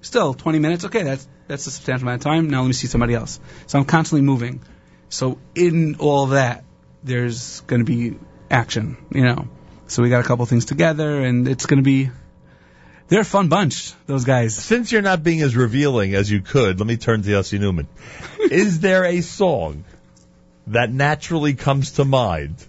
still 0.00 0.34
20 0.34 0.58
minutes. 0.58 0.84
Okay, 0.84 1.02
that's 1.02 1.28
that's 1.46 1.66
a 1.66 1.70
substantial 1.70 2.08
amount 2.08 2.20
of 2.20 2.24
time. 2.24 2.50
Now 2.50 2.60
let 2.60 2.68
me 2.68 2.72
see 2.72 2.86
somebody 2.86 3.14
else. 3.14 3.40
So 3.66 3.78
I'm 3.78 3.84
constantly 3.84 4.22
moving. 4.22 4.60
So 5.08 5.38
in 5.54 5.96
all 5.98 6.26
that, 6.26 6.64
there's 7.02 7.60
going 7.62 7.84
to 7.84 7.84
be 7.84 8.18
action, 8.50 8.96
you 9.10 9.22
know. 9.22 9.48
So 9.86 10.02
we 10.02 10.10
got 10.10 10.24
a 10.24 10.28
couple 10.28 10.44
things 10.46 10.66
together, 10.66 11.22
and 11.22 11.48
it's 11.48 11.66
going 11.66 11.78
to 11.78 11.84
be. 11.84 12.10
They're 13.08 13.20
a 13.20 13.24
fun 13.24 13.48
bunch, 13.48 13.94
those 14.04 14.24
guys. 14.24 14.54
Since 14.54 14.92
you're 14.92 15.00
not 15.00 15.22
being 15.22 15.40
as 15.40 15.56
revealing 15.56 16.14
as 16.14 16.30
you 16.30 16.42
could, 16.42 16.78
let 16.78 16.86
me 16.86 16.98
turn 16.98 17.22
to 17.22 17.30
Yossi 17.30 17.58
Neuman. 17.58 17.86
is 18.50 18.80
there 18.80 19.06
a 19.06 19.22
song 19.22 19.84
that 20.66 20.92
naturally 20.92 21.54
comes 21.54 21.92
to 21.92 22.04
mind? 22.04 22.62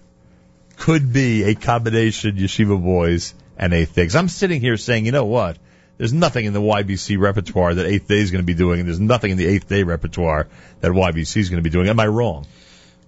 Could 0.78 1.12
be 1.12 1.44
a 1.44 1.56
combination 1.56 2.38
Yeshiva 2.38 2.82
Boys 2.82 3.34
and 3.60 3.74
Eighth 3.74 3.94
Day. 3.94 4.06
'Cause 4.06 4.16
I'm 4.16 4.30
sitting 4.30 4.62
here 4.62 4.78
saying, 4.78 5.06
you 5.06 5.12
know 5.12 5.26
what? 5.26 5.58
There's 5.98 6.14
nothing 6.14 6.46
in 6.46 6.54
the 6.54 6.62
YBC 6.62 7.18
repertoire 7.20 7.76
that 7.76 7.86
Eighth 7.86 8.08
Day 8.08 8.20
is 8.20 8.32
going 8.32 8.42
to 8.42 8.46
be 8.46 8.54
doing, 8.54 8.80
and 8.80 8.88
there's 8.88 9.02
nothing 9.02 9.32
in 9.32 9.38
the 9.38 9.46
Eighth 9.48 9.68
Day 9.68 9.84
repertoire 9.84 10.48
that 10.80 10.92
YBC 10.92 11.38
is 11.42 11.50
going 11.50 11.62
to 11.62 11.70
be 11.70 11.70
doing. 11.70 11.90
Am 11.90 12.00
I 12.00 12.08
wrong? 12.08 12.48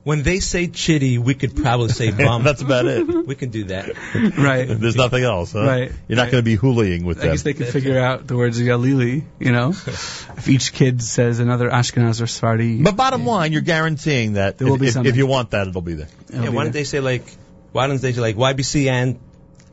When 0.03 0.23
they 0.23 0.39
say 0.39 0.65
chitty, 0.67 1.19
we 1.19 1.35
could 1.35 1.55
probably 1.55 1.89
say 1.89 2.09
bum. 2.23 2.43
That's 2.43 2.61
about 2.63 2.87
it. 2.87 3.05
We 3.07 3.35
can 3.35 3.49
do 3.49 3.65
that. 3.65 3.91
Right. 4.37 4.67
There's 4.67 4.95
nothing 4.97 5.23
else, 5.23 5.53
huh? 5.53 5.63
Right. 5.65 5.91
You're 6.07 6.17
not 6.17 6.31
going 6.31 6.43
to 6.43 6.45
be 6.45 6.57
hoolaying 6.57 7.05
with 7.05 7.19
I 7.19 7.21
them. 7.21 7.29
guess 7.31 7.43
they 7.43 7.53
could 7.53 7.67
figure 7.67 7.99
out 7.99 8.25
the 8.27 8.35
words 8.35 8.59
of 8.59 8.65
Galili, 8.65 9.23
you 9.39 9.51
know. 9.51 9.69
if 9.85 10.49
each 10.49 10.73
kid 10.73 11.01
says 11.03 11.39
another 11.39 11.69
Ashkenaz 11.69 12.19
or 12.21 12.27
Sephardi, 12.27 12.81
But 12.81 12.97
bottom 12.97 13.25
line, 13.25 13.51
you're 13.53 13.61
guaranteeing 13.61 14.33
that 14.33 14.57
There 14.57 14.67
will 14.67 14.75
if, 14.75 14.81
be 14.81 14.87
if, 14.87 14.93
something. 14.93 15.09
if 15.09 15.17
you 15.17 15.27
want 15.27 15.51
that, 15.51 15.67
it'll 15.67 15.81
be 15.81 15.93
there. 15.93 16.07
Yeah, 16.33 16.49
why 16.49 16.63
don't 16.63 16.73
they 16.73 16.83
say 16.83 16.99
like, 16.99 17.23
why 17.71 17.87
don't 17.87 18.01
they 18.01 18.11
say 18.11 18.19
like 18.21 18.35
YBC 18.35 18.87
and 18.87 19.19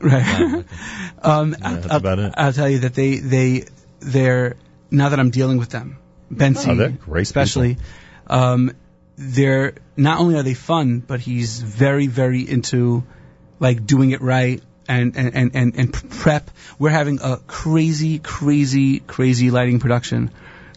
Right. 0.01 0.65
um, 1.21 1.51
that's 1.51 1.87
I'll, 1.87 1.97
about 1.97 2.19
it. 2.19 2.33
I'll 2.37 2.53
tell 2.53 2.69
you 2.69 2.79
that 2.79 2.93
they 2.93 3.17
they 3.17 3.65
they're 3.99 4.55
now 4.91 5.09
that 5.09 5.19
I'm 5.19 5.29
dealing 5.29 5.57
with 5.57 5.69
them, 5.69 5.97
Bensi 6.33 6.97
Oh, 7.07 7.15
especially. 7.15 7.77
Um, 8.27 8.71
they're 9.17 9.73
not 9.97 10.19
only 10.19 10.35
are 10.35 10.43
they 10.43 10.53
fun, 10.53 10.99
but 10.99 11.19
he's 11.19 11.61
very 11.61 12.07
very 12.07 12.47
into 12.47 13.03
like 13.59 13.85
doing 13.85 14.11
it 14.11 14.21
right 14.21 14.63
and 14.87 15.15
and 15.17 15.35
and 15.35 15.51
and, 15.55 15.75
and 15.75 15.93
prep. 15.93 16.49
We're 16.77 16.89
having 16.89 17.19
a 17.21 17.37
crazy 17.37 18.19
crazy 18.19 18.99
crazy 18.99 19.51
lighting 19.51 19.79
production. 19.79 20.31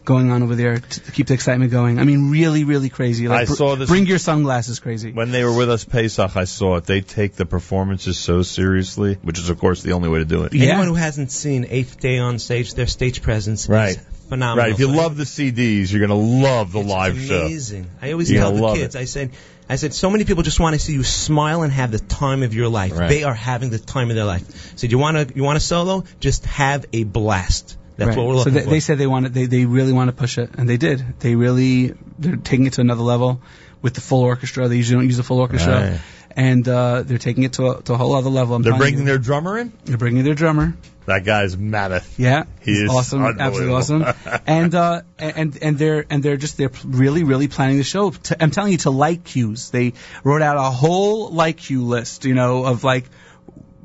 Going 0.05 0.31
on 0.31 0.43
over 0.43 0.55
there 0.55 0.79
to 0.79 1.11
keep 1.13 1.27
the 1.27 1.33
excitement 1.33 1.71
going. 1.71 1.97
I 1.97 2.03
mean, 2.03 2.29
really, 2.29 2.65
really 2.65 2.89
crazy. 2.89 3.29
Like, 3.29 3.43
I 3.43 3.45
br- 3.45 3.53
saw 3.53 3.75
this- 3.77 3.87
Bring 3.89 4.05
your 4.05 4.17
sunglasses, 4.17 4.79
crazy. 4.81 5.13
When 5.13 5.31
they 5.31 5.45
were 5.45 5.55
with 5.55 5.69
us 5.69 5.85
Pesach, 5.85 6.35
I 6.35 6.43
saw 6.43 6.75
it. 6.75 6.85
They 6.85 6.99
take 6.99 7.35
the 7.35 7.45
performances 7.45 8.17
so 8.17 8.41
seriously, 8.41 9.17
which 9.21 9.39
is 9.39 9.49
of 9.49 9.59
course 9.59 9.81
the 9.81 9.93
only 9.93 10.09
way 10.09 10.19
to 10.19 10.25
do 10.25 10.43
it. 10.43 10.53
anyone 10.53 10.87
who 10.87 10.95
hasn't 10.95 11.31
seen 11.31 11.67
Eighth 11.69 11.99
Day 12.01 12.17
on 12.19 12.37
stage, 12.39 12.73
their 12.73 12.87
stage 12.87 13.21
presence 13.21 13.69
Right. 13.69 13.91
is 13.95 13.99
phenomenal. 14.27 14.65
Right. 14.65 14.73
If 14.73 14.79
you 14.79 14.87
love 14.87 15.15
the 15.15 15.23
CDs, 15.25 15.91
you're 15.91 16.05
going 16.05 16.09
to 16.09 16.43
love 16.47 16.73
the 16.73 16.81
live 16.81 17.17
show. 17.19 17.45
amazing. 17.45 17.87
I 18.01 18.11
always 18.11 18.29
You're 18.29 18.41
tell 18.41 18.53
the 18.53 18.73
kids, 18.73 18.95
it. 18.95 18.99
I 18.99 19.05
said, 19.05 19.31
I 19.69 19.77
said, 19.77 19.93
so 19.93 20.09
many 20.09 20.25
people 20.25 20.43
just 20.43 20.59
want 20.59 20.73
to 20.75 20.79
see 20.79 20.91
you 20.91 21.03
smile 21.03 21.61
and 21.63 21.71
have 21.71 21.91
the 21.91 21.99
time 21.99 22.43
of 22.43 22.53
your 22.53 22.67
life. 22.67 22.91
Right. 22.97 23.07
They 23.07 23.23
are 23.23 23.33
having 23.33 23.69
the 23.69 23.79
time 23.79 24.09
of 24.09 24.17
their 24.17 24.25
life. 24.25 24.43
I 24.73 24.77
said, 24.77 24.91
you 24.91 24.97
want 24.97 25.29
to, 25.29 25.33
you 25.33 25.43
want 25.43 25.55
a 25.55 25.61
solo? 25.61 26.03
Just 26.19 26.45
have 26.47 26.85
a 26.91 27.05
blast. 27.05 27.77
That's 27.97 28.09
Right. 28.09 28.17
what 28.17 28.27
we're 28.27 28.33
so 28.33 28.37
looking 28.39 28.53
they, 28.53 28.63
for. 28.63 28.69
they 28.71 28.79
said 28.79 28.97
they 28.97 29.07
wanted, 29.07 29.33
they, 29.33 29.45
they 29.45 29.65
really 29.65 29.93
want 29.93 30.09
to 30.09 30.13
push 30.15 30.37
it, 30.37 30.49
and 30.57 30.67
they 30.67 30.77
did. 30.77 31.19
They 31.19 31.35
really, 31.35 31.93
they're 32.19 32.35
taking 32.37 32.65
it 32.65 32.73
to 32.73 32.81
another 32.81 33.03
level 33.03 33.41
with 33.81 33.93
the 33.93 34.01
full 34.01 34.21
orchestra. 34.23 34.67
They 34.67 34.77
usually 34.77 34.97
don't 35.01 35.05
use 35.07 35.17
the 35.17 35.23
full 35.23 35.39
orchestra, 35.39 35.73
Right. 35.91 35.99
and 36.35 36.67
uh, 36.67 37.03
they're 37.03 37.17
taking 37.19 37.43
it 37.43 37.53
to 37.53 37.71
a, 37.71 37.81
to 37.83 37.93
a 37.93 37.97
whole 37.97 38.13
other 38.15 38.29
level. 38.31 38.55
I'm 38.55 38.63
They're 38.63 38.77
bringing 38.77 38.99
you. 39.01 39.05
their 39.05 39.17
drummer 39.19 39.57
in. 39.59 39.73
they're 39.85 39.97
bringing 39.97 40.23
their 40.23 40.33
drummer. 40.35 40.73
That 41.05 41.25
guy's 41.25 41.57
mammoth. 41.57 42.17
Yeah, 42.17 42.45
He 42.61 42.71
he's 42.71 42.83
is 42.83 42.89
awesome, 42.89 43.23
absolutely 43.25 43.73
awesome. 43.73 44.05
and 44.47 44.73
uh, 44.73 45.01
and 45.19 45.57
and 45.61 45.77
they're 45.77 46.05
and 46.09 46.23
they're 46.23 46.37
just 46.37 46.55
they're 46.57 46.71
really 46.85 47.25
really 47.25 47.49
planning 47.49 47.77
the 47.77 47.83
show. 47.83 48.11
To, 48.11 48.41
I'm 48.41 48.51
telling 48.51 48.71
you, 48.71 48.77
to 48.79 48.89
like 48.89 49.25
cues, 49.25 49.69
they 49.69 49.93
wrote 50.23 50.41
out 50.41 50.55
a 50.55 50.61
whole 50.71 51.29
like 51.29 51.57
cue 51.57 51.83
list, 51.83 52.23
you 52.23 52.33
know, 52.35 52.65
of 52.65 52.85
like, 52.85 53.03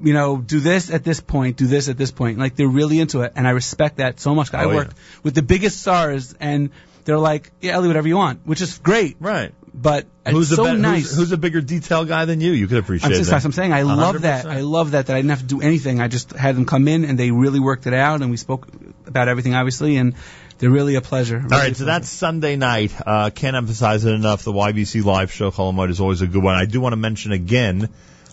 you 0.03 0.13
know, 0.13 0.39
do 0.39 0.61
this 0.61 0.91
at 0.91 1.05
this 1.05 1.21
point, 1.21 1.57
do 1.57 1.67
this 1.67 1.89
at 1.89 1.97
this 1.99 2.11
point. 2.11 2.39
Like 2.39 2.57
they're 2.57 2.69
really 2.69 3.01
into 3.01 3.23
it, 3.23 3.33
and 3.37 3.47
I 3.47 3.51
respect 3.51 3.97
that 3.99 4.21
so 4.21 4.35
much. 4.35 4.53
I 4.55 4.65
Oh, 4.65 4.71
yeah. 4.71 4.75
worked 4.77 4.97
with 5.23 5.35
the 5.35 5.43
biggest 5.43 5.81
stars, 5.81 6.35
and 6.41 6.71
they're 7.05 7.19
like, 7.19 7.51
yeah, 7.61 7.77
Eli, 7.77 7.87
whatever 7.87 8.09
you 8.09 8.17
want, 8.17 8.41
which 8.47 8.61
is 8.61 8.79
great. 8.79 9.17
Right. 9.21 9.53
But 9.75 10.07
Who's 10.29 10.51
it's 10.51 10.59
a 10.61 10.65
so 10.65 10.75
be- 10.75 10.81
nice. 10.81 11.11
Who's, 11.11 11.17
who's 11.17 11.33
a 11.33 11.37
bigger 11.37 11.61
detail 11.61 12.05
guy 12.05 12.25
than 12.25 12.41
you? 12.41 12.51
You 12.53 12.67
could 12.67 12.79
appreciate 12.79 13.07
I'm 13.07 13.13
just, 13.13 13.27
that. 13.31 13.37
that's 13.37 13.45
what 13.45 13.49
I'm 13.51 13.53
saying. 13.53 13.73
I 13.73 13.83
love 13.83 14.23
that. 14.23 14.45
100%. 14.47 14.51
I 14.51 14.61
love 14.63 14.91
that 14.93 15.07
that 15.07 15.15
I 15.15 15.19
didn't 15.21 15.31
have 15.31 15.41
to 15.41 15.47
do 15.47 15.61
anything. 15.61 16.01
I 16.01 16.09
just 16.09 16.33
had 16.33 16.57
them 16.57 16.65
come 16.65 16.89
in 16.89 17.05
and 17.05 17.17
they 17.19 17.31
really 17.31 17.61
worked 17.61 17.87
it 17.87 17.95
out, 17.95 18.21
and 18.23 18.31
we 18.31 18.37
spoke 18.39 18.67
about 19.07 19.29
everything 19.29 19.55
obviously, 19.55 19.97
and 19.97 20.15
they're 20.59 20.71
really 20.71 20.97
a 20.97 21.01
pleasure. 21.01 21.39
All 21.41 21.49
right, 21.49 21.77
so 21.77 21.85
that's 21.85 22.09
Sunday 22.09 22.57
night. 22.57 22.93
Uh, 23.07 23.31
can't 23.31 23.55
emphasize 23.55 24.05
it 24.05 24.13
enough. 24.13 24.43
The 24.43 24.53
YBC 24.53 25.05
live 25.05 25.31
show, 25.31 25.53
Chol 25.53 25.73
Hamoed, 25.73 25.91
is 25.91 26.01
always 26.01 26.21
a 26.23 26.27
good 26.27 26.43
one. 26.43 26.57
I 26.57 26.65
do 26.65 26.81
want 26.81 26.95
to 26.95 26.97
mention 26.97 27.31
again 27.31 27.89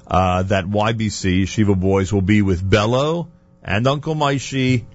uh, 0.08 0.44
that 0.44 0.66
YBC 0.66 1.48
Shiva 1.48 1.76
Boys 1.76 2.12
will 2.14 2.22
be 2.22 2.42
with 2.42 2.68
Bello 2.68 3.28
and 3.64 3.88
Uncle 3.88 4.16
Maishi 4.16 4.86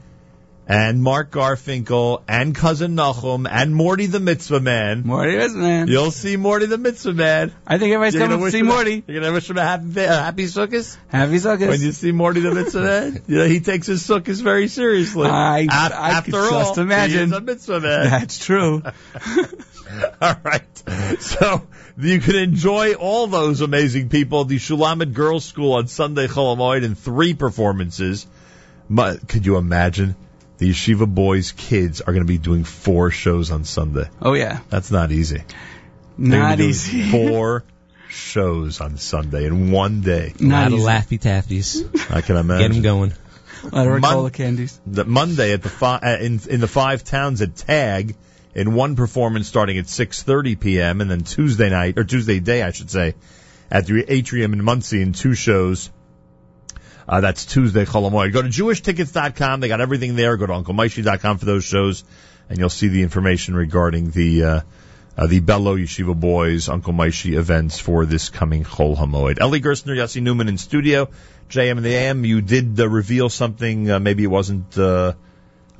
and 0.69 1.03
Mark 1.03 1.33
Garfinkel 1.33 2.23
and 2.29 2.55
cousin 2.55 2.95
Nachum 2.95 3.49
and 3.51 3.75
Morty 3.75 4.07
the 4.07 4.21
Mitzvah 4.21 4.61
Man. 4.61 5.03
Morty 5.05 5.33
the 5.33 5.39
Mitzvah 5.39 5.59
Man. 5.59 5.89
You'll 5.89 6.13
see 6.13 6.37
Morty 6.37 6.67
the 6.67 6.79
Mitzvah 6.79 7.13
Man. 7.13 7.53
I 7.67 7.79
think 7.79 7.93
everybody's 7.93 8.15
You're 8.15 8.29
coming 8.29 8.45
to 8.45 8.51
see 8.53 8.59
him 8.61 8.69
a- 8.69 8.75
Morty. 8.75 9.03
You're 9.09 9.21
gonna 9.21 9.33
wish 9.33 9.51
him 9.51 9.59
a 9.59 9.63
happy, 9.65 10.01
a 10.01 10.07
happy 10.07 10.45
Sukkot. 10.45 10.97
Happy 11.09 11.33
Sukkot. 11.39 11.67
When 11.69 11.81
you 11.81 11.91
see 11.91 12.13
Morty 12.13 12.39
the 12.41 12.55
Mitzvah 12.55 12.83
Man, 12.83 13.23
you 13.27 13.39
know, 13.39 13.47
he 13.47 13.59
takes 13.59 13.89
his 13.89 14.07
Sukkot 14.07 14.41
very 14.43 14.69
seriously. 14.69 15.27
I- 15.29 15.67
after 15.73 16.31
could 16.31 16.53
all, 16.53 16.61
just 16.61 16.79
imagine. 16.79 17.17
he 17.19 17.25
is 17.25 17.33
a 17.33 17.41
Mitzvah 17.41 17.81
Man. 17.81 18.05
That's 18.11 18.39
true. 18.39 18.83
all 20.23 20.37
right. 20.45 21.21
So 21.21 21.67
you 22.03 22.20
can 22.20 22.37
enjoy 22.37 22.95
all 22.95 23.27
those 23.27 23.61
amazing 23.61 24.09
people. 24.09 24.45
The 24.45 24.57
Shulamit 24.59 25.12
Girls 25.12 25.45
School 25.45 25.75
on 25.75 25.87
Sunday 25.89 26.27
Chol 26.27 26.57
Hamoed 26.57 26.83
in 26.85 26.95
three 26.95 27.35
performances. 27.35 28.27
Ma- 28.89 29.15
Could 29.29 29.47
you 29.47 29.57
imagine? 29.57 30.17
The 30.59 30.70
Yeshiva 30.70 31.07
Boys 31.12 31.53
kids 31.53 32.01
are 32.01 32.12
going 32.12 32.25
to 32.25 32.29
be 32.29 32.39
doing 32.39 32.65
four 32.65 33.11
shows 33.11 33.51
on 33.51 33.65
Sunday. 33.65 34.09
Oh 34.20 34.35
yeah, 34.35 34.61
That's 34.69 34.91
not 34.91 35.11
easy. 35.11 35.43
They're 36.19 36.39
not 36.41 36.51
be 36.59 36.65
doing 36.65 36.70
easy. 36.70 37.11
Four 37.11 37.65
shows 38.11 38.81
on 38.81 38.99
Sunday 38.99 39.47
in 39.47 39.70
one 39.70 40.03
day. 40.03 40.35
a 40.39 40.43
lot 40.43 40.49
Not 40.49 40.67
of 40.67 40.73
easy. 40.75 40.85
laffy 40.87 41.19
taffies. 41.20 42.11
I 42.15 42.20
can 42.20 42.37
imagine. 42.37 42.67
Get 42.69 42.73
them 42.75 42.83
going. 42.83 43.12
A 43.62 43.77
lot 43.77 43.87
of 43.87 44.01
Mon- 44.03 44.15
Ricola 44.17 44.33
candies. 44.33 44.81
the 44.87 45.05
Monday 45.07 45.53
at 45.53 45.62
the 45.62 45.69
fi- 45.70 45.97
uh, 45.99 46.17
in 46.20 46.41
in 46.51 46.61
the 46.61 46.69
five 46.69 47.05
towns 47.05 47.41
at 47.41 47.57
Tag 47.57 48.17
in 48.55 48.75
one 48.75 48.97
performance 48.97 49.49
starting 49.49 49.79
at 49.79 49.87
6:30 49.87 50.59
p.m. 50.59 51.01
and 51.01 51.11
then 51.11 51.20
Tuesday 51.20 51.70
night 51.70 51.99
or 51.99 52.05
Tuesday 52.05 52.41
day 52.41 52.62
I 52.62 52.73
should 52.73 52.91
say 52.91 53.15
at 53.70 53.87
the 53.87 54.05
Atrium 54.09 54.53
in 54.53 54.65
Monsey 54.65 55.01
in 55.01 55.12
two 55.12 55.35
shows. 55.35 55.91
Uh, 57.09 57.20
that's 57.20 57.45
Tuesday 57.45 57.85
Chol 57.85 58.09
Hamoed. 58.09 58.33
Go 58.33 58.43
to 58.43 58.49
jewishtickets.com. 58.49 59.61
They 59.61 59.69
got 59.69 59.81
everything 59.81 60.15
there. 60.15 60.37
Go 60.37 60.47
to 60.47 60.53
unclemaishi.com 60.53 61.39
for 61.39 61.45
those 61.45 61.65
shows 61.65 62.05
and 62.51 62.59
you'll 62.59 62.69
see 62.69 62.89
the 62.89 63.03
information 63.03 63.55
regarding 63.55 64.11
the 64.11 64.45
uh, 64.45 64.61
uh, 65.17 65.27
the 65.27 65.41
Bello 65.41 65.77
Yeshiva 65.77 66.19
Boys 66.19 66.69
Uncle 66.69 66.93
Maishi 66.93 67.37
events 67.37 67.79
for 67.79 68.07
this 68.07 68.29
coming 68.29 68.65
Chol 68.65 68.97
Hamoed. 68.97 69.41
Eli 69.41 69.59
Gerstner, 69.59 69.97
Yossi 69.97 70.20
Neuman 70.20 70.49
in 70.49 70.59
studio. 70.59 71.09
JM 71.49 71.73
and 71.73 71.85
the 71.85 71.95
AM, 71.95 72.25
you 72.25 72.41
did 72.41 72.79
uh, 72.79 72.89
reveal 72.89 73.29
something. 73.29 73.91
Uh, 73.91 74.01
maybe 74.01 74.25
it 74.25 74.29
wasn't 74.29 74.79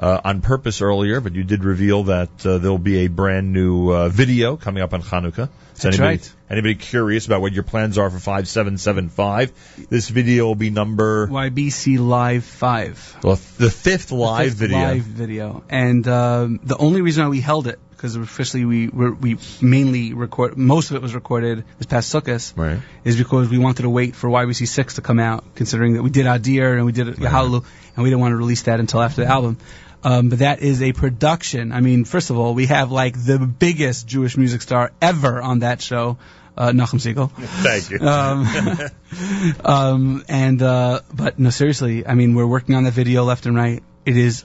uh, 0.00 0.20
on 0.24 0.40
purpose 0.40 0.80
earlier, 0.80 1.20
but 1.20 1.34
you 1.34 1.44
did 1.44 1.62
reveal 1.62 2.04
that 2.04 2.30
uh, 2.44 2.58
there'll 2.58 2.78
be 2.78 3.04
a 3.04 3.08
brand 3.08 3.52
new 3.52 3.90
uh, 3.92 4.08
video 4.08 4.56
coming 4.56 4.82
up 4.82 4.94
on 4.94 5.02
Hanukkah. 5.02 5.48
So 5.74 5.88
That's 5.88 5.98
anybody, 5.98 6.16
right. 6.18 6.32
Anybody 6.50 6.74
curious 6.74 7.26
about 7.26 7.40
what 7.42 7.52
your 7.52 7.62
plans 7.62 7.96
are 7.98 8.10
for 8.10 8.18
5775? 8.18 9.86
This 9.88 10.08
video 10.08 10.46
will 10.46 10.54
be 10.54 10.70
number 10.70 11.26
YBC 11.28 11.98
Live 11.98 12.44
5. 12.44 13.18
well, 13.22 13.38
the 13.58 13.70
fifth 13.70 14.10
live 14.12 14.48
fifth 14.48 14.56
video. 14.58 14.78
Live 14.78 15.02
video. 15.02 15.64
And 15.68 16.06
um, 16.08 16.60
the 16.62 16.76
only 16.76 17.02
reason 17.02 17.24
why 17.24 17.30
we 17.30 17.40
held 17.40 17.66
it, 17.66 17.78
because 17.90 18.16
officially 18.16 18.64
we 18.64 18.88
we 18.88 19.38
mainly 19.60 20.12
record, 20.14 20.56
most 20.56 20.90
of 20.90 20.96
it 20.96 21.02
was 21.02 21.14
recorded 21.14 21.64
this 21.78 21.86
past 21.86 22.12
Sukkot, 22.12 22.52
Right. 22.56 22.80
is 23.04 23.16
because 23.16 23.48
we 23.48 23.58
wanted 23.58 23.82
to 23.82 23.90
wait 23.90 24.16
for 24.16 24.28
YBC 24.28 24.66
6 24.66 24.94
to 24.94 25.00
come 25.02 25.18
out, 25.18 25.54
considering 25.54 25.94
that 25.94 26.02
we 26.02 26.10
did 26.10 26.26
Adir 26.26 26.76
and 26.76 26.84
we 26.86 26.92
did 26.92 27.06
Yahalu, 27.08 27.64
and 27.96 28.02
we 28.02 28.10
didn't 28.10 28.20
want 28.20 28.32
to 28.32 28.36
release 28.36 28.62
that 28.62 28.80
until 28.80 29.00
after 29.02 29.22
the 29.22 29.28
album. 29.28 29.58
Um, 30.02 30.30
but 30.30 30.38
that 30.38 30.60
is 30.60 30.82
a 30.82 30.92
production. 30.92 31.72
I 31.72 31.80
mean, 31.80 32.04
first 32.04 32.30
of 32.30 32.38
all, 32.38 32.54
we 32.54 32.66
have 32.66 32.90
like 32.90 33.22
the 33.22 33.38
biggest 33.38 34.06
Jewish 34.06 34.36
music 34.36 34.62
star 34.62 34.92
ever 35.00 35.42
on 35.42 35.58
that 35.58 35.82
show, 35.82 36.16
uh, 36.56 36.70
Nachum 36.70 37.00
Segal. 37.00 37.30
Thank 37.30 37.90
you. 37.90 37.98
Um, 38.06 39.64
um, 39.64 40.24
and 40.28 40.62
uh, 40.62 41.00
but 41.12 41.38
no, 41.38 41.50
seriously, 41.50 42.06
I 42.06 42.14
mean, 42.14 42.34
we're 42.34 42.46
working 42.46 42.74
on 42.74 42.84
the 42.84 42.90
video 42.90 43.24
left 43.24 43.46
and 43.46 43.56
right. 43.56 43.82
It 44.06 44.16
is 44.16 44.44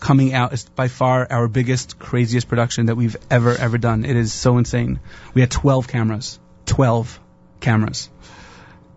coming 0.00 0.32
out. 0.32 0.52
It's 0.52 0.64
by 0.64 0.88
far 0.88 1.26
our 1.30 1.48
biggest, 1.48 1.98
craziest 1.98 2.48
production 2.48 2.86
that 2.86 2.96
we've 2.96 3.16
ever 3.30 3.50
ever 3.50 3.78
done. 3.78 4.04
It 4.04 4.16
is 4.16 4.32
so 4.32 4.58
insane. 4.58 5.00
We 5.34 5.42
had 5.42 5.50
12 5.50 5.88
cameras, 5.88 6.38
12 6.66 7.20
cameras. 7.60 8.10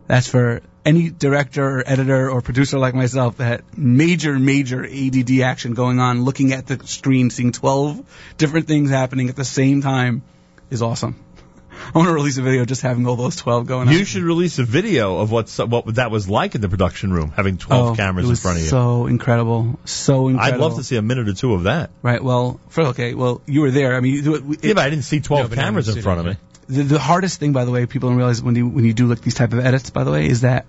That's 0.07 0.27
for 0.27 0.61
any 0.87 1.09
director 1.09 1.79
or 1.79 1.83
editor 1.85 2.29
or 2.29 2.41
producer 2.41 2.79
like 2.79 2.95
myself 2.95 3.37
that 3.37 3.77
major, 3.77 4.39
major 4.39 4.85
ADD 4.85 5.41
action 5.41 5.73
going 5.73 5.99
on, 5.99 6.23
looking 6.23 6.53
at 6.53 6.65
the 6.65 6.79
screen, 6.87 7.29
seeing 7.29 7.51
12 7.51 8.33
different 8.37 8.67
things 8.67 8.89
happening 8.89 9.29
at 9.29 9.35
the 9.35 9.45
same 9.45 9.81
time 9.81 10.21
is 10.69 10.81
awesome. 10.81 11.23
I 11.93 11.97
want 11.97 12.07
to 12.07 12.13
release 12.13 12.37
a 12.37 12.41
video 12.41 12.65
just 12.65 12.81
having 12.81 13.05
all 13.05 13.15
those 13.15 13.35
12 13.35 13.67
going 13.67 13.87
on. 13.89 13.93
You 13.93 14.03
should 14.05 14.23
release 14.23 14.57
a 14.59 14.63
video 14.63 15.17
of 15.19 15.29
what 15.31 15.49
what 15.67 15.95
that 15.95 16.09
was 16.09 16.27
like 16.27 16.55
in 16.55 16.61
the 16.61 16.69
production 16.69 17.13
room, 17.13 17.31
having 17.31 17.57
12 17.57 17.89
Oh, 17.89 17.95
cameras 17.95 18.27
it 18.27 18.29
in 18.31 18.35
front 18.37 18.57
of 18.57 18.63
you. 18.63 18.69
So 18.69 19.05
incredible, 19.05 19.79
so 19.85 20.29
incredible. 20.29 20.55
I'd 20.55 20.59
love 20.59 20.77
to 20.77 20.83
see 20.83 20.95
a 20.95 21.01
minute 21.01 21.29
or 21.29 21.33
two 21.33 21.53
of 21.53 21.63
that. 21.63 21.91
Right. 22.01 22.23
Well, 22.23 22.59
for 22.69 22.87
okay. 22.87 23.13
Well, 23.13 23.41
you 23.45 23.61
were 23.61 23.71
there. 23.71 23.95
I 23.95 23.99
mean, 23.99 24.13
you 24.15 24.21
do 24.23 24.35
it, 24.35 24.63
Yeah, 24.63 24.73
but 24.73 24.85
I 24.85 24.89
didn't 24.89 25.05
see 25.05 25.19
12 25.19 25.51
No, 25.51 25.55
cameras 25.55 25.87
in 25.89 26.01
front 26.01 26.19
of 26.21 26.25
me. 26.25 26.37
The, 26.67 26.83
the 26.83 26.99
hardest 26.99 27.39
thing, 27.39 27.53
by 27.53 27.65
the 27.65 27.71
way, 27.71 27.85
people 27.85 28.09
don't 28.09 28.17
realize 28.17 28.41
when 28.41 28.55
you 28.55 28.67
when 28.67 28.83
you 28.85 28.93
do 28.93 29.07
like 29.07 29.21
these 29.21 29.35
type 29.35 29.53
of 29.53 29.59
edits, 29.59 29.89
by 29.89 30.03
the 30.03 30.11
way, 30.11 30.27
is 30.27 30.41
that 30.41 30.65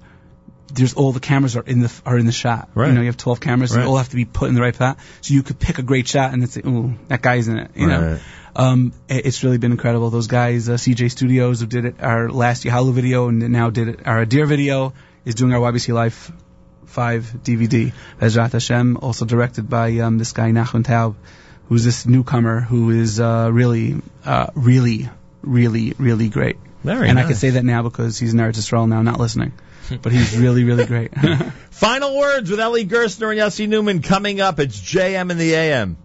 there's 0.72 0.94
all 0.94 1.12
the 1.12 1.20
cameras 1.20 1.56
are 1.56 1.62
in 1.62 1.80
the 1.80 1.92
are 2.06 2.16
in 2.18 2.26
the 2.26 2.32
shot. 2.32 2.68
Right. 2.74 2.88
You 2.88 2.94
know, 2.94 3.00
you 3.00 3.06
have 3.06 3.16
12 3.16 3.40
cameras, 3.40 3.74
Right. 3.74 3.82
they 3.82 3.88
all 3.88 3.96
have 3.96 4.10
to 4.10 4.16
be 4.16 4.24
put 4.24 4.48
in 4.48 4.54
the 4.54 4.60
right 4.60 4.74
spot. 4.74 4.98
So 5.22 5.34
you 5.34 5.42
could 5.42 5.58
pick 5.58 5.78
a 5.78 5.82
great 5.82 6.06
shot 6.06 6.32
and 6.32 6.42
then 6.42 6.48
say, 6.48 6.60
"Ooh, 6.66 6.94
that 7.08 7.22
guy's 7.22 7.48
in 7.48 7.58
it." 7.58 7.70
You 7.74 7.86
know. 7.88 8.18
Um, 8.54 8.92
it- 9.08 9.26
it's 9.26 9.42
really 9.44 9.58
been 9.58 9.72
incredible. 9.72 10.10
Those 10.10 10.26
guys, 10.26 10.68
uh, 10.68 10.74
CJ 10.76 11.08
Studios, 11.10 11.60
who 11.60 11.66
did 11.66 11.84
it 11.84 11.96
our 12.00 12.28
last 12.30 12.64
Yahalu 12.64 12.92
video 12.92 13.28
and 13.28 13.38
now 13.50 13.70
did 13.70 13.88
it 13.88 14.00
our 14.06 14.24
Deer 14.24 14.46
video, 14.46 14.92
is 15.24 15.34
doing 15.34 15.52
our 15.52 15.60
YBC 15.60 15.92
Live 15.92 16.32
5 16.86 17.40
DVD. 17.44 17.92
Bezrat 18.20 18.52
Hashem, 18.52 18.96
also 19.00 19.24
directed 19.24 19.68
by 19.68 19.98
um, 19.98 20.18
this 20.18 20.32
guy 20.32 20.50
Nachman 20.50 20.82
Taub, 20.84 21.14
who's 21.68 21.84
this 21.84 22.06
newcomer 22.06 22.60
who 22.60 22.90
is 22.90 23.20
uh, 23.20 23.48
really, 23.52 24.00
uh, 24.24 24.46
really, 24.54 25.08
really, 25.42 25.94
really 25.98 26.28
great. 26.28 26.56
Very 26.84 27.08
and 27.08 27.18
I 27.18 27.24
can 27.24 27.34
say 27.34 27.50
that 27.50 27.64
now 27.64 27.82
because 27.82 28.18
he's 28.18 28.32
in 28.32 28.38
Eretz 28.38 28.88
now, 28.88 29.02
not 29.02 29.18
listening. 29.18 29.52
But 30.02 30.12
he's 30.12 30.36
really, 30.36 30.64
really 30.64 30.84
great. 30.84 31.12
Final 31.70 32.16
words 32.18 32.50
with 32.50 32.60
Eli 32.60 32.84
Gerstner 32.84 33.30
and 33.30 33.40
Yossi 33.40 33.66
Neuman 33.66 34.04
coming 34.04 34.40
up. 34.40 34.60
It's 34.60 34.78
JM 34.78 35.30
in 35.30 35.38
the 35.38 35.54
AM. 35.54 35.96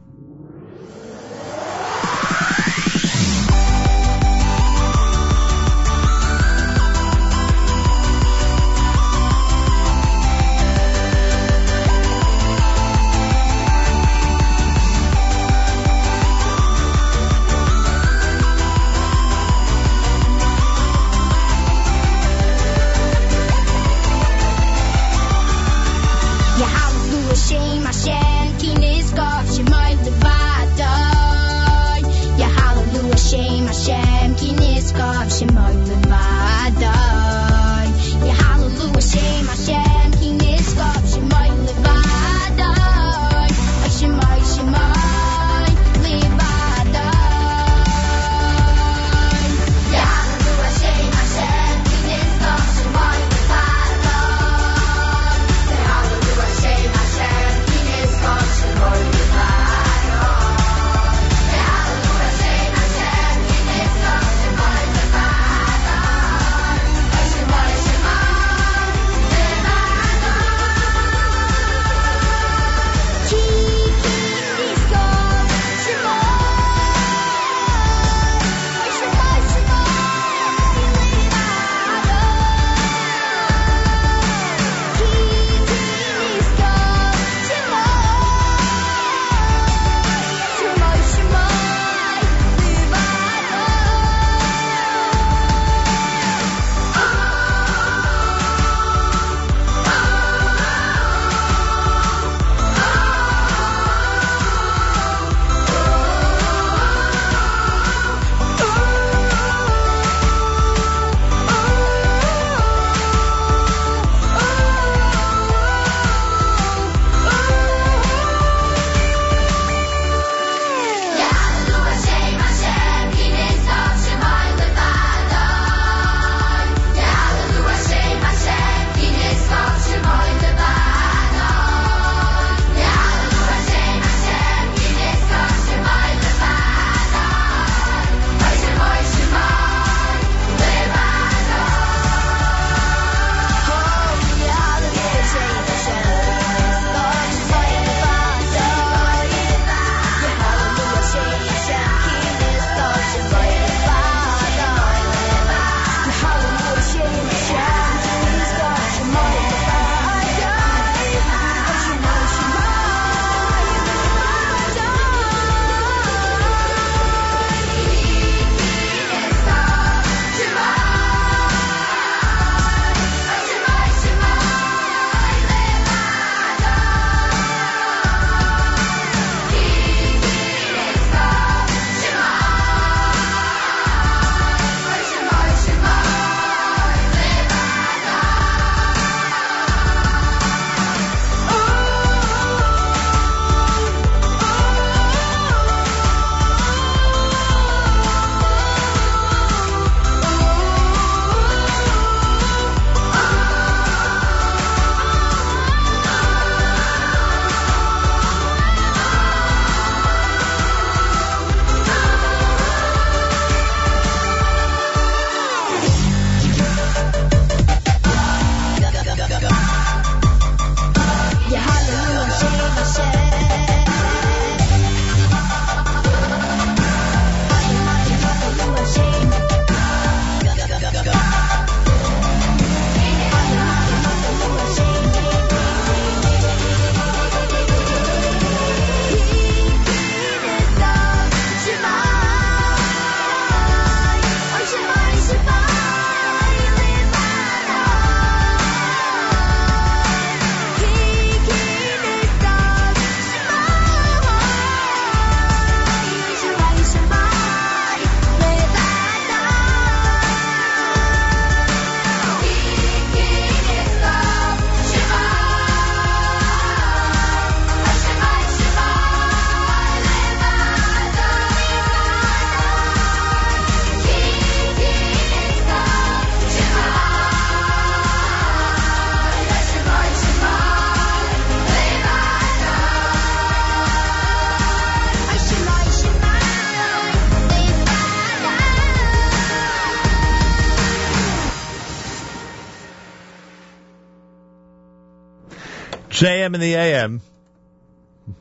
JM 296.44 296.54
in 296.56 296.60
the 296.62 296.76
AM. 296.76 297.22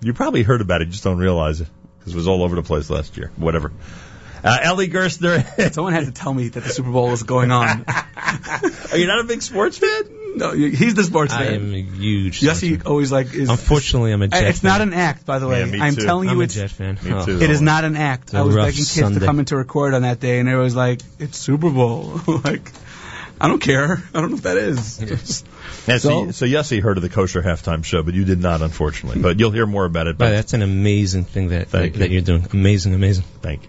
You 0.00 0.12
probably 0.14 0.42
heard 0.42 0.60
about 0.60 0.80
it, 0.82 0.86
you 0.86 0.92
just 0.92 1.04
don't 1.04 1.18
realize 1.18 1.60
it 1.60 1.68
because 1.98 2.12
it 2.12 2.16
was 2.16 2.28
all 2.28 2.42
over 2.42 2.54
the 2.56 2.62
place 2.62 2.88
last 2.90 3.16
year. 3.16 3.30
Whatever. 3.36 3.72
Uh, 4.44 4.58
Eli 4.66 4.86
Gerstner. 4.86 5.72
Someone 5.74 5.92
had 5.92 6.06
to 6.06 6.12
tell 6.12 6.34
me 6.34 6.48
that 6.48 6.60
the 6.64 6.68
Super 6.68 6.90
Bowl 6.90 7.08
was 7.10 7.22
going 7.22 7.50
on. 7.52 7.84
Are 7.86 8.96
you 8.96 9.06
not 9.06 9.20
a 9.20 9.24
big 9.24 9.40
sports 9.42 9.78
fan? 9.78 10.02
No, 10.34 10.52
he's 10.52 10.94
the 10.94 11.04
sports 11.04 11.32
fan. 11.32 11.42
I 11.42 11.46
fan. 11.46 11.54
am 11.56 11.74
a 11.74 11.82
huge. 11.82 12.42
Yes, 12.42 12.58
he 12.60 12.80
always 12.80 13.12
like 13.12 13.34
is. 13.34 13.48
Unfortunately, 13.50 14.12
I'm 14.12 14.22
a 14.22 14.28
Jet 14.28 14.44
It's 14.44 14.60
fan. 14.60 14.68
not 14.70 14.80
an 14.80 14.94
act, 14.94 15.26
by 15.26 15.38
the 15.38 15.46
way. 15.46 15.60
Yeah, 15.60 15.66
me 15.66 15.80
I'm 15.80 15.94
too. 15.94 16.02
telling 16.06 16.28
you, 16.28 16.34
I'm 16.34 16.40
a 16.40 16.44
it's 16.44 16.54
Jet 16.54 16.70
fan. 16.70 16.98
Me 17.02 17.12
Oh. 17.12 17.24
too. 17.26 17.40
It 17.40 17.50
is 17.50 17.60
not 17.60 17.84
an 17.84 17.96
act. 17.96 18.34
I 18.34 18.42
was 18.42 18.56
begging 18.56 18.72
kids 18.72 18.90
Sunday. 18.94 19.20
to 19.20 19.26
come 19.26 19.38
in 19.40 19.44
to 19.46 19.56
record 19.56 19.94
on 19.94 20.02
that 20.02 20.18
day, 20.20 20.38
and 20.40 20.48
they 20.48 20.54
was 20.54 20.74
like, 20.74 21.02
"It's 21.18 21.36
Super 21.38 21.70
Bowl." 21.70 22.20
like, 22.44 22.72
I 23.42 23.48
don't 23.48 23.58
care. 23.60 24.00
I 24.14 24.20
don't 24.20 24.30
know 24.30 24.36
what 24.36 24.44
that 24.44 24.56
is. 24.56 25.44
Yeah, 25.84 25.98
so, 25.98 26.26
So- 26.26 26.30
so 26.30 26.46
Yossi 26.46 26.80
heard 26.80 26.96
of 26.96 27.02
the 27.02 27.08
kosher 27.08 27.42
halftime 27.42 27.84
show, 27.84 28.04
but 28.04 28.14
you 28.14 28.24
did 28.24 28.38
not, 28.40 28.62
unfortunately. 28.62 29.20
But 29.20 29.40
you'll 29.40 29.50
hear 29.50 29.66
more 29.66 29.84
about 29.84 30.06
it. 30.06 30.16
But 30.16 30.26
But 30.26 30.30
that's 30.30 30.52
an 30.52 30.62
amazing 30.62 31.24
thing 31.24 31.48
that 31.48 31.68
Thank 31.70 31.94
that, 31.94 31.98
that 31.98 32.08
you. 32.10 32.14
you're 32.14 32.22
doing. 32.22 32.46
Amazing, 32.52 32.94
amazing. 32.94 33.24
thank 33.40 33.64
you. 33.64 33.68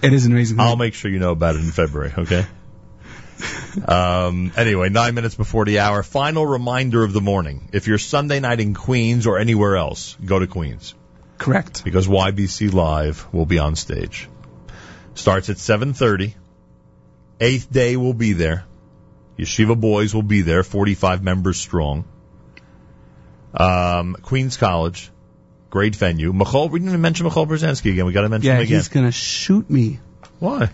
It 0.00 0.14
is 0.14 0.24
an 0.24 0.32
amazing. 0.32 0.56
Thing. 0.56 0.66
I'll 0.66 0.76
make 0.76 0.94
sure 0.94 1.10
you 1.10 1.18
know 1.18 1.32
about 1.32 1.56
it 1.56 1.58
in 1.60 1.70
February, 1.70 2.14
okay? 2.16 2.46
um, 3.86 4.50
anyway, 4.56 4.88
nine 4.88 5.14
minutes 5.14 5.34
before 5.34 5.66
the 5.66 5.80
hour. 5.80 6.02
Final 6.02 6.46
reminder 6.46 7.04
of 7.04 7.12
the 7.12 7.20
morning. 7.20 7.68
If 7.74 7.86
you're 7.86 7.98
Sunday 7.98 8.40
night 8.40 8.60
in 8.60 8.72
Queens 8.72 9.26
or 9.26 9.38
anywhere 9.38 9.76
else, 9.76 10.16
go 10.24 10.38
to 10.38 10.46
Queens. 10.46 10.94
Correct. 11.36 11.84
Because 11.84 12.08
YBC 12.08 12.72
Live 12.72 13.26
will 13.32 13.46
be 13.46 13.58
on 13.58 13.76
stage. 13.76 14.28
Starts 15.14 15.50
at 15.50 15.56
7.30. 15.56 16.32
Eighth 17.40 17.70
day 17.70 17.96
will 17.98 18.14
be 18.14 18.32
there. 18.32 18.64
Yeshiva 19.42 19.78
Boys 19.80 20.14
will 20.14 20.22
be 20.22 20.42
there, 20.42 20.62
45 20.62 21.22
members 21.22 21.58
strong. 21.58 22.04
Um, 23.54 24.16
Queens 24.22 24.56
College. 24.56 25.10
Great 25.70 25.96
venue. 25.96 26.32
Michoel, 26.32 26.70
we 26.70 26.78
didn't 26.78 26.90
even 26.90 27.00
mention 27.00 27.26
Michoel 27.26 27.46
Pruzansky 27.46 27.92
again. 27.92 28.04
We 28.06 28.12
got 28.12 28.22
to 28.22 28.28
mention 28.28 28.46
Yeah, 28.48 28.56
him 28.56 28.62
again. 28.62 28.76
he's 28.78 28.88
gonna 28.88 29.10
shoot 29.12 29.68
me 29.70 30.00
Why? 30.38 30.68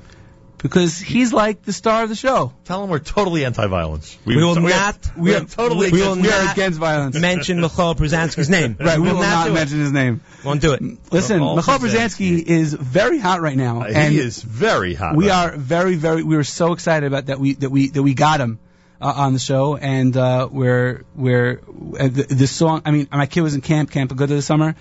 Because 0.61 0.99
he's 0.99 1.33
like 1.33 1.62
the 1.62 1.73
star 1.73 2.03
of 2.03 2.09
the 2.09 2.17
show. 2.17 2.53
Tell 2.65 2.83
him 2.83 2.91
we're 2.91 2.99
totally 2.99 3.45
anti-violence. 3.45 4.19
We, 4.25 4.37
will 4.37 4.55
we 4.61 4.73
are- 4.73 4.77
not. 4.77 4.99
we 5.17 5.35
are 5.35 5.45
totally 5.45 5.93
We 5.93 6.01
will 6.01 6.15
against- 6.15 6.23
We 6.28 6.33
are 6.35 6.45
not 6.45 6.53
against 6.57 6.78
violence. 6.81 7.17
mention 7.17 7.59
Michoel 7.61 7.97
Pruzansky's 7.97 8.51
name. 8.51 8.77
Right, 8.81 8.99
we 8.99 9.07
will 9.09 9.20
not 9.20 9.45
do 9.47 9.53
it. 9.53 9.55
mention 9.55 9.78
his 9.78 9.93
name. 9.93 10.20
Won't 10.45 10.61
do 10.61 10.73
it. 10.73 10.83
Listen, 11.12 11.39
Michoel 11.41 11.59
Michoel 11.61 11.78
Pruzansky. 11.78 12.41
Pruzansky 12.41 12.43
is 12.43 12.75
very 12.75 13.19
hot 13.20 13.41
right 13.41 13.57
now, 13.57 13.83
Uh, 13.83 13.93
and 13.95 14.12
he 14.12 14.19
is 14.19 14.43
very 14.43 14.95
hot. 14.95 15.15
we 15.15 15.28
right 15.31 15.53
are 15.53 15.57
very, 15.57 15.95
very. 15.95 16.23
We 16.25 16.35
were 16.37 16.45
so 16.45 16.73
excited 16.73 17.07
about 17.07 17.27
that. 17.27 17.39
We 17.39 17.55
that 17.55 17.70
we 17.70 17.91
that 17.91 18.03
we 18.03 18.15
got 18.15 18.41
him 18.41 18.59
uh, 19.01 19.12
on 19.15 19.33
the 19.35 19.39
show, 19.39 19.77
and 19.77 20.17
uh, 20.17 20.49
we're 20.51 21.05
we're 21.15 21.61
uh, 22.01 22.09
the, 22.09 22.27
the 22.28 22.47
song. 22.49 22.83
I 22.85 22.91
mean, 22.91 23.07
my 23.12 23.27
kid 23.27 23.43
was 23.43 23.55
in 23.55 23.61
camp, 23.61 23.93
Camp 23.93 24.15
Good 24.17 24.28
this 24.28 24.45
summer, 24.47 24.75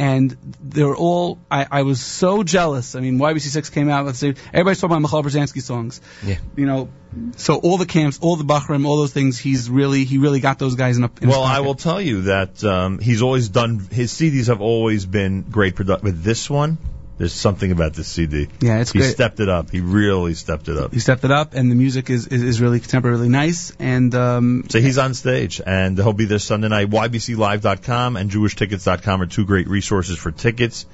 and 0.00 0.34
they're 0.62 0.96
all. 0.96 1.38
I, 1.50 1.66
I 1.70 1.82
was 1.82 2.00
so 2.00 2.42
jealous. 2.42 2.94
I 2.94 3.00
mean, 3.00 3.18
YBC6 3.18 3.70
came 3.70 3.90
out. 3.90 4.06
Let's 4.06 4.18
say 4.18 4.34
everybody's 4.50 4.80
talking 4.80 4.96
about 4.96 5.10
Michoel 5.10 5.22
Pruzansky 5.22 5.60
songs. 5.60 6.00
Yeah. 6.24 6.38
You 6.56 6.64
know, 6.64 6.88
so 7.36 7.56
all 7.56 7.76
the 7.76 7.84
camps, 7.84 8.18
all 8.22 8.36
the 8.36 8.44
Bachrim, 8.44 8.86
all 8.86 8.96
those 8.96 9.12
things. 9.12 9.38
He's 9.38 9.68
really 9.68 10.04
he 10.04 10.16
really 10.16 10.40
got 10.40 10.58
those 10.58 10.74
guys 10.74 10.96
in 10.96 11.04
a. 11.04 11.10
In 11.20 11.28
Well, 11.28 11.42
I 11.42 11.60
will 11.60 11.74
tell 11.74 12.00
you 12.00 12.22
that 12.22 12.64
um, 12.64 12.98
he's 12.98 13.20
always 13.20 13.50
done. 13.50 13.78
His 13.78 14.10
CDs 14.10 14.46
have 14.46 14.62
always 14.62 15.04
been 15.04 15.42
great 15.42 15.76
production. 15.76 16.04
with 16.04 16.22
this 16.22 16.48
one, 16.48 16.78
there's 17.20 17.34
something 17.34 17.70
about 17.70 17.92
this 17.92 18.08
CD. 18.08 18.48
Yeah, 18.60 18.80
it's 18.80 18.92
he 18.92 19.00
great. 19.00 19.10
stepped 19.10 19.40
it 19.40 19.50
up. 19.50 19.68
He 19.68 19.80
really 19.80 20.32
stepped 20.32 20.68
it 20.68 20.78
up. 20.78 20.94
He 20.94 21.00
stepped 21.00 21.22
it 21.22 21.30
up, 21.30 21.52
and 21.52 21.70
the 21.70 21.74
music 21.74 22.08
is 22.08 22.26
is, 22.26 22.42
is 22.42 22.62
really 22.62 22.80
contemporary, 22.80 23.18
really 23.18 23.28
nice, 23.28 23.76
and 23.78 24.14
um, 24.14 24.64
So 24.70 24.80
he's 24.80 24.96
on 24.96 25.12
stage, 25.12 25.60
and 25.60 25.98
he'll 25.98 26.14
be 26.14 26.24
there 26.24 26.38
Sunday 26.38 26.68
night. 26.68 26.88
YBCLive.com 26.88 28.16
and 28.16 28.30
JewishTickets.com 28.30 29.20
are 29.20 29.26
two 29.26 29.44
great 29.44 29.68
resources 29.68 30.16
for 30.16 30.30
tickets. 30.30 30.86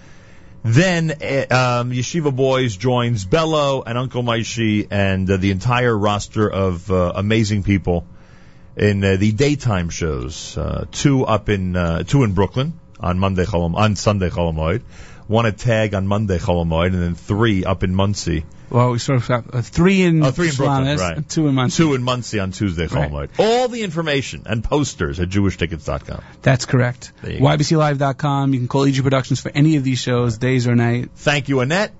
Then 0.64 1.12
eh, 1.20 1.42
um, 1.44 1.92
Yeshiva 1.92 2.34
Boys 2.34 2.76
joins 2.76 3.24
Bello 3.24 3.84
and 3.84 3.96
Uncle 3.96 4.24
Maishi 4.24 4.88
and 4.90 5.30
uh, 5.30 5.36
the 5.36 5.52
entire 5.52 5.96
roster 5.96 6.50
of 6.50 6.90
uh, 6.90 7.12
amazing 7.14 7.62
people 7.62 8.04
in 8.76 9.04
uh, 9.04 9.14
the 9.14 9.30
daytime 9.30 9.90
shows. 9.90 10.58
Uh, 10.58 10.86
two 10.90 11.24
up 11.24 11.48
in 11.48 11.76
uh, 11.76 12.02
two 12.02 12.24
in 12.24 12.32
Brooklyn 12.32 12.72
on 12.98 13.20
Monday 13.20 13.44
on 13.44 13.94
Sunday 13.94 14.30
Chol 14.30 14.52
Hamoed, 14.52 14.82
one 15.26 15.46
at 15.46 15.58
Tag 15.58 15.94
on 15.94 16.06
Monday 16.06 16.38
Chol 16.38 16.64
Hamoed, 16.64 16.92
and 16.94 17.02
then 17.02 17.14
three 17.14 17.64
up 17.64 17.82
in 17.82 17.94
Monsey. 17.94 18.44
well, 18.70 18.90
we 18.92 18.98
sort 18.98 19.18
of 19.22 19.28
got 19.28 19.54
uh, 19.54 19.62
three 19.62 20.02
in 20.02 20.22
Oh, 20.24 20.30
three 20.30 20.48
in 20.50 20.54
Brooklyn, 20.56 20.84
Slamis, 20.84 20.98
right. 21.00 21.16
and 21.18 21.28
two 21.28 21.46
in 21.48 21.54
Monsey. 21.54 21.76
Two 21.82 21.94
in 21.94 22.02
Monsey 22.02 22.38
on 22.40 22.52
Tuesday 22.52 22.86
Right. 22.86 23.10
Chol 23.10 23.28
Hamoed. 23.28 23.30
All 23.38 23.68
the 23.68 23.82
information 23.82 24.42
and 24.46 24.62
posters 24.64 25.18
at 25.20 25.28
JewishTickets.com. 25.28 26.22
That's 26.42 26.64
correct. 26.66 27.12
There 27.22 27.32
you. 27.32 27.40
YBCLive.com. 27.40 28.52
You 28.54 28.58
can 28.60 28.68
call 28.68 28.84
EG 28.84 29.02
Productions 29.02 29.40
for 29.40 29.50
any 29.54 29.76
of 29.76 29.84
these 29.84 29.98
shows, 29.98 30.38
days 30.38 30.66
or 30.66 30.74
night. 30.74 31.10
Thank 31.16 31.48
you, 31.48 31.60
Annette. 31.60 31.92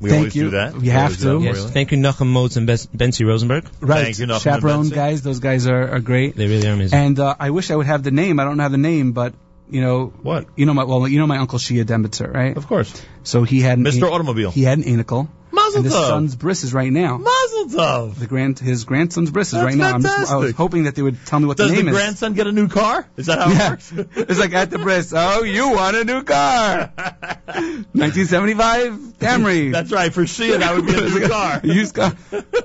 We 0.00 0.10
Thank 0.10 0.18
always 0.18 0.36
you. 0.36 0.42
do 0.44 0.50
that. 0.50 0.74
You 0.74 0.80
We 0.80 0.88
have 0.88 1.16
to. 1.20 1.40
Yes. 1.40 1.56
Really? 1.56 1.70
Thank 1.70 1.92
you, 1.92 1.98
Nachum 1.98 2.26
Modes 2.26 2.56
and 2.56 2.66
Bes- 2.66 2.86
Bensi 2.88 3.24
Rosenberg. 3.26 3.64
Right. 3.80 4.04
Thank 4.04 4.18
you, 4.18 4.26
Nachum 4.26 4.32
and 4.34 4.42
Chaperone 4.42 4.82
Betsy. 4.84 4.94
guys. 4.94 5.22
Those 5.22 5.38
guys 5.38 5.66
are, 5.66 5.88
are 5.94 6.00
great. 6.00 6.36
They 6.36 6.48
really 6.48 6.66
are 6.68 6.72
amazing. 6.72 6.98
And 6.98 7.18
uh, 7.20 7.34
I 7.38 7.50
wish 7.50 7.70
I 7.70 7.76
would 7.76 7.86
have 7.86 8.02
the 8.02 8.10
name. 8.10 8.40
I 8.40 8.44
don't 8.44 8.58
have 8.58 8.72
the 8.72 8.76
name, 8.78 9.12
but 9.12 9.34
you 9.74 9.80
know 9.80 10.12
What? 10.22 10.46
You 10.56 10.66
know 10.66 10.74
my 10.74 10.84
well, 10.84 11.08
you 11.08 11.18
know 11.18 11.26
my 11.26 11.38
uncle 11.38 11.58
Shia 11.58 11.84
Dembitzer, 11.84 12.30
right? 12.30 12.56
Of 12.56 12.66
course. 12.68 12.94
So 13.24 13.42
he 13.42 13.60
had 13.60 13.78
an 13.78 13.84
Mr. 13.84 14.10
Automobile. 14.10 14.52
He 14.52 14.62
had 14.62 14.78
an 14.78 14.84
anicle. 14.84 15.28
Mazel 15.54 15.76
and 15.78 15.84
his 15.84 15.94
tov. 15.94 16.08
son's 16.08 16.34
bris 16.36 16.64
is 16.64 16.74
right 16.74 16.92
now. 16.92 17.16
Mazel 17.18 17.66
tov. 17.66 18.14
The 18.16 18.26
grand 18.26 18.58
his 18.58 18.84
grandson's 18.84 19.30
bris 19.30 19.48
is 19.48 19.52
That's 19.54 19.64
right 19.64 19.76
now. 19.76 19.94
I'm 19.94 20.02
just, 20.02 20.14
I 20.16 20.20
was 20.20 20.28
fantastic. 20.30 20.56
hoping 20.56 20.82
that 20.84 20.94
they 20.94 21.02
would 21.02 21.24
tell 21.26 21.40
me 21.40 21.46
what 21.46 21.56
Does 21.56 21.70
the 21.70 21.76
the 21.76 21.82
name 21.82 21.88
is. 21.88 21.94
grandson 21.96 22.34
get 22.34 22.46
a 22.46 22.52
new 22.52 22.68
car? 22.68 23.06
Is 23.16 23.26
that 23.26 23.38
how 23.38 23.50
it 23.50 23.70
works? 23.70 23.92
it's 24.16 24.38
like 24.40 24.52
at 24.52 24.70
the 24.70 24.78
bris. 24.78 25.12
Oh, 25.16 25.42
you 25.44 25.70
want 25.70 25.96
a 25.96 26.04
new 26.04 26.22
car? 26.24 26.92
1975 27.46 28.92
Camry. 29.18 29.72
That's 29.72 29.90
right. 29.92 30.12
For 30.12 30.22
Shia, 30.24 30.58
that 30.58 30.74
would 30.74 30.86
be 30.86 30.94
a 30.94 31.00
new 31.08 31.28
car. 31.28 31.60
Used 31.62 31.94
car. 31.94 32.12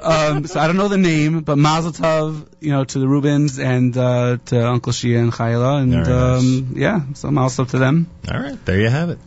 Um, 0.01 0.45
so 0.45 0.59
I 0.59 0.67
don't 0.67 0.77
know 0.77 0.87
the 0.87 0.97
name, 0.97 1.41
but 1.41 1.57
Mazel 1.57 1.91
Tov, 1.91 2.47
you 2.59 2.71
know, 2.71 2.83
to 2.83 2.99
the 2.99 3.07
Rubens 3.07 3.59
and 3.59 3.95
uh, 3.95 4.37
to 4.47 4.67
Uncle 4.67 4.91
Shia 4.93 5.19
and 5.19 5.31
Chayla, 5.31 5.81
and 5.81 5.91
Very 5.91 6.05
nice. 6.07 6.39
um, 6.41 6.73
yeah, 6.75 7.01
so 7.13 7.31
Mazel 7.31 7.65
Tov 7.65 7.71
to 7.71 7.77
them. 7.79 8.09
All 8.31 8.39
right. 8.39 8.63
There 8.65 8.79
you 8.79 8.89
have 8.89 9.09
it. 9.09 9.19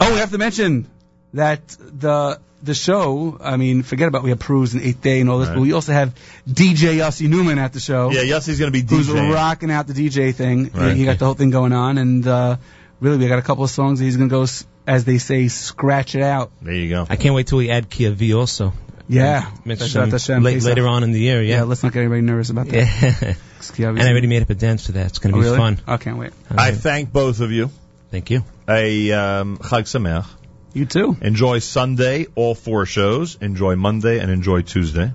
Oh, 0.00 0.12
we 0.12 0.18
have 0.18 0.30
to 0.32 0.38
mention 0.38 0.88
that 1.34 1.66
the 1.78 2.40
the 2.62 2.74
show. 2.74 3.38
I 3.40 3.56
mean, 3.56 3.82
forget 3.82 4.08
about 4.08 4.22
we 4.22 4.30
have 4.30 4.38
Prus 4.38 4.72
and 4.72 4.82
Eighth 4.82 5.00
Day 5.02 5.20
and 5.20 5.28
all 5.30 5.38
this, 5.38 5.48
Right. 5.48 5.54
but 5.56 5.60
we 5.62 5.72
also 5.72 5.92
have 5.92 6.14
DJ 6.48 6.96
Yossi 6.96 7.28
Neuman 7.28 7.56
at 7.58 7.72
the 7.72 7.80
show. 7.80 8.10
Yeah, 8.10 8.22
Yossi's 8.22 8.58
going 8.58 8.72
to 8.72 8.78
be 8.78 8.82
DJ. 8.82 8.96
who's 9.04 9.10
rocking 9.10 9.70
out 9.70 9.86
the 9.86 9.94
DJ 9.94 10.34
thing. 10.34 10.70
Right. 10.72 10.96
He 10.96 11.04
got 11.04 11.18
the 11.18 11.24
whole 11.24 11.34
thing 11.34 11.50
going 11.50 11.72
on, 11.72 11.98
and 11.98 12.26
uh, 12.26 12.56
really, 13.00 13.16
we 13.18 13.28
got 13.28 13.38
a 13.38 13.42
couple 13.42 13.64
of 13.64 13.70
songs 13.70 13.98
that 13.98 14.04
he's 14.04 14.16
going 14.16 14.28
to 14.28 14.32
go, 14.32 14.46
as 14.86 15.04
they 15.04 15.18
say, 15.18 15.48
scratch 15.48 16.14
it 16.14 16.22
out. 16.22 16.50
There 16.62 16.74
you 16.74 16.88
go. 16.88 17.06
I 17.08 17.16
can't 17.16 17.34
wait 17.34 17.46
till 17.48 17.58
we 17.58 17.70
add 17.70 17.90
Kia 17.90 18.10
V 18.12 18.34
also. 18.34 18.72
Yeah, 19.08 19.50
Mention 19.64 19.88
Bezrat 19.88 19.90
some 19.90 20.10
Hashem, 20.10 20.42
late- 20.42 20.62
later 20.62 20.86
on 20.88 21.02
in 21.02 21.10
the 21.12 21.18
year, 21.20 21.42
Yeah, 21.42 21.56
yeah. 21.56 21.62
let's 21.64 21.82
not 21.82 21.92
get 21.92 22.00
anybody 22.00 22.22
nervous 22.22 22.50
about 22.50 22.68
that. 22.68 22.74
Yeah. 23.22 23.34
Yeah. 23.76 23.90
and 23.90 24.00
I 24.02 24.08
already 24.10 24.26
made 24.26 24.42
up 24.42 24.50
a 24.50 24.56
dance 24.56 24.86
for 24.86 24.92
that. 24.92 25.06
It's 25.06 25.18
going 25.20 25.32
to 25.34 25.38
Oh, 25.38 25.40
be 25.40 25.46
really? 25.46 25.56
fun. 25.56 25.80
I 25.86 25.96
can't 25.96 26.18
wait. 26.18 26.32
I 26.50 26.72
thank 26.72 27.12
both 27.12 27.38
of 27.40 27.52
you. 27.52 27.70
Thank 28.10 28.28
you. 28.30 28.42
A 28.68 29.12
um, 29.12 29.56
Chag 29.58 29.82
Sameach. 29.84 30.26
You 30.74 30.86
too. 30.86 31.16
Enjoy 31.20 31.58
Sunday, 31.58 32.26
all 32.34 32.54
four 32.54 32.86
shows. 32.86 33.36
Enjoy 33.40 33.76
Monday 33.76 34.18
and 34.18 34.30
enjoy 34.30 34.62
Tuesday. 34.62 35.12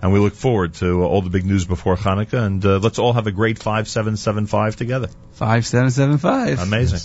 And 0.00 0.12
we 0.12 0.18
look 0.18 0.34
forward 0.34 0.74
to 0.74 1.02
uh, 1.02 1.06
all 1.06 1.22
the 1.22 1.30
big 1.30 1.44
news 1.44 1.64
before 1.64 1.96
Hanukkah. 1.96 2.44
And 2.44 2.64
uh, 2.64 2.78
let's 2.78 2.98
all 2.98 3.12
have 3.12 3.26
a 3.26 3.32
great 3.32 3.58
5775 3.58 4.76
together. 4.76 5.08
Five 5.32 5.66
seven 5.66 5.90
seven 5.90 6.18
five. 6.18 6.60
Amazing. 6.60 7.00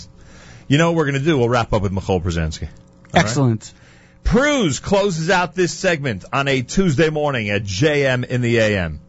You 0.68 0.78
know 0.78 0.90
what 0.90 0.96
we're 0.96 1.10
going 1.10 1.20
to 1.20 1.24
do? 1.24 1.38
We'll 1.38 1.48
wrap 1.48 1.72
up 1.72 1.82
with 1.82 1.92
Michoel 1.92 2.22
Pruzansky. 2.22 2.68
Excellent. 3.12 3.72
Pruz 4.24 4.80
closes 4.80 5.28
out 5.30 5.54
this 5.54 5.72
segment 5.72 6.24
on 6.32 6.48
a 6.48 6.62
Tuesday 6.62 7.10
morning 7.10 7.50
at 7.50 7.62
JM 7.62 8.24
in 8.24 8.40
the 8.40 8.58
AM. 8.58 9.00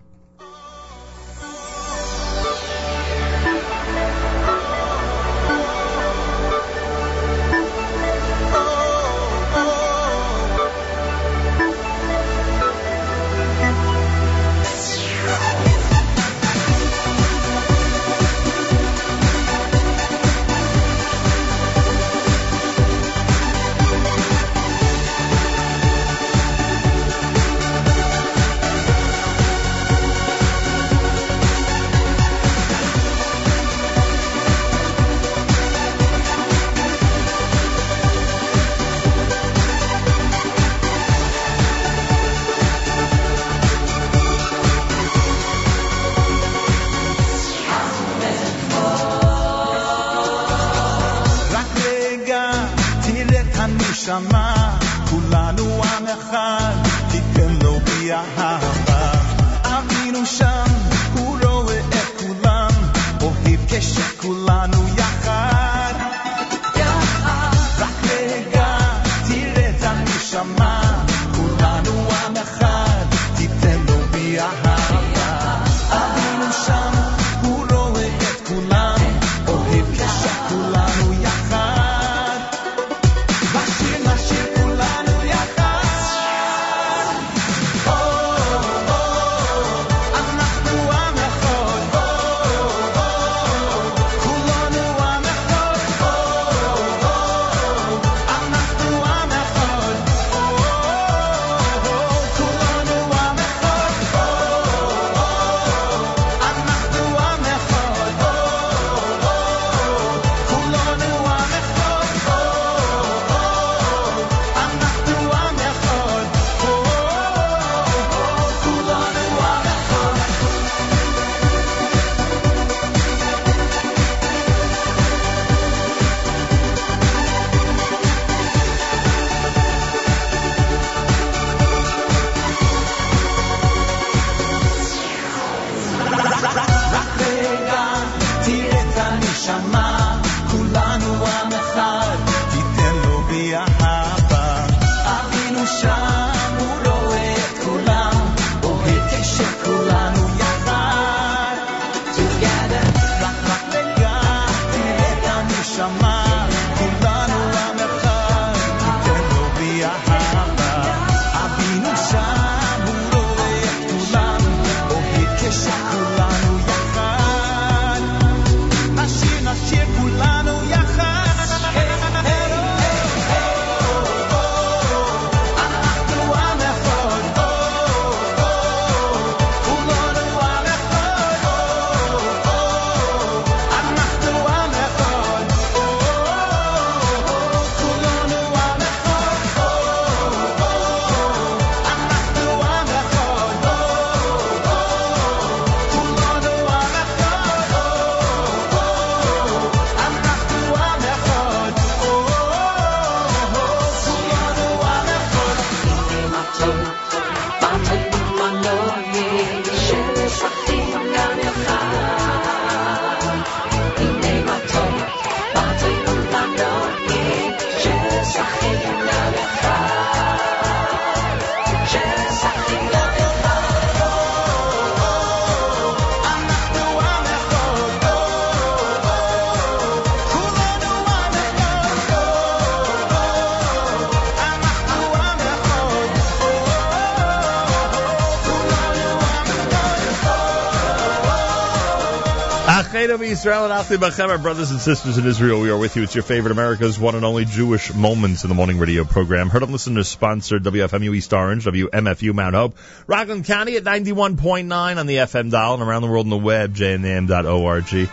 Israel 243.30 243.66
and 243.66 243.74
Achli 243.74 243.98
Bachem, 243.98 244.30
our 244.30 244.38
brothers 244.38 244.72
and 244.72 244.80
sisters 244.80 245.18
in 245.18 245.26
Israel. 245.26 245.62
We 245.62 245.70
are 245.70 245.78
with 245.78 245.95
you. 245.95 246.04
It's 246.04 246.14
your 246.14 246.24
favorite 246.24 246.52
America's 246.52 247.00
one 247.00 247.16
and 247.16 247.26
only 247.26 247.45
Jewish 247.45 247.94
Moments 247.94 248.44
in 248.44 248.50
the 248.50 248.56
Morning 248.56 248.78
radio 248.78 249.04
program. 249.04 249.50
Heard 249.50 249.64
on 249.64 249.72
listeners 249.72 250.08
sponsored 250.08 250.64
WFMU 250.64 251.16
East 251.16 251.34
Orange, 251.34 251.66
WMFU 251.66 252.34
Mount 252.34 252.56
Hope, 252.56 252.78
Rockland 253.08 253.45
County 253.45 253.78
at 253.78 253.84
91.9 253.84 254.98
on 254.98 255.06
the 255.08 255.16
FM 255.18 255.52
dial 255.52 255.74
and 255.74 255.84
around 255.84 256.04
the 256.04 256.08
world 256.08 256.26
on 256.26 256.30
the 256.30 256.38
web, 256.38 256.76
jmintheam.org. 256.76 258.10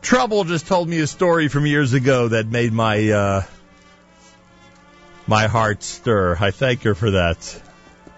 Trouble 0.00 0.44
just 0.44 0.66
told 0.66 0.88
me 0.88 1.00
a 1.00 1.06
story 1.06 1.48
from 1.48 1.66
years 1.66 1.92
ago 1.92 2.28
that 2.28 2.46
made 2.46 2.72
my, 2.72 3.10
uh, 3.10 3.42
my 5.26 5.46
heart 5.46 5.82
stir. 5.82 6.36
I 6.40 6.50
thank 6.50 6.82
her 6.84 6.94
for 6.94 7.10
that. 7.10 7.62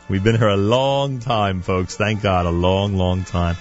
We've 0.08 0.22
been 0.24 0.36
here 0.36 0.48
a 0.48 0.56
long 0.56 1.20
time, 1.20 1.62
folks. 1.62 1.96
Thank 1.96 2.22
God, 2.22 2.46
a 2.46 2.50
long, 2.50 2.96
long 2.96 3.24
time. 3.24 3.56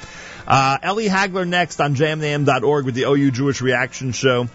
Uh, 0.50 0.80
Ellie 0.82 1.08
Hagler 1.08 1.48
next 1.48 1.80
on 1.80 1.96
jmintheam.org 1.96 2.84
with 2.84 2.96
the 2.96 3.04
OU 3.04 3.30
Jewish 3.30 3.62
Reaction 3.62 4.12
Show. 4.14 4.50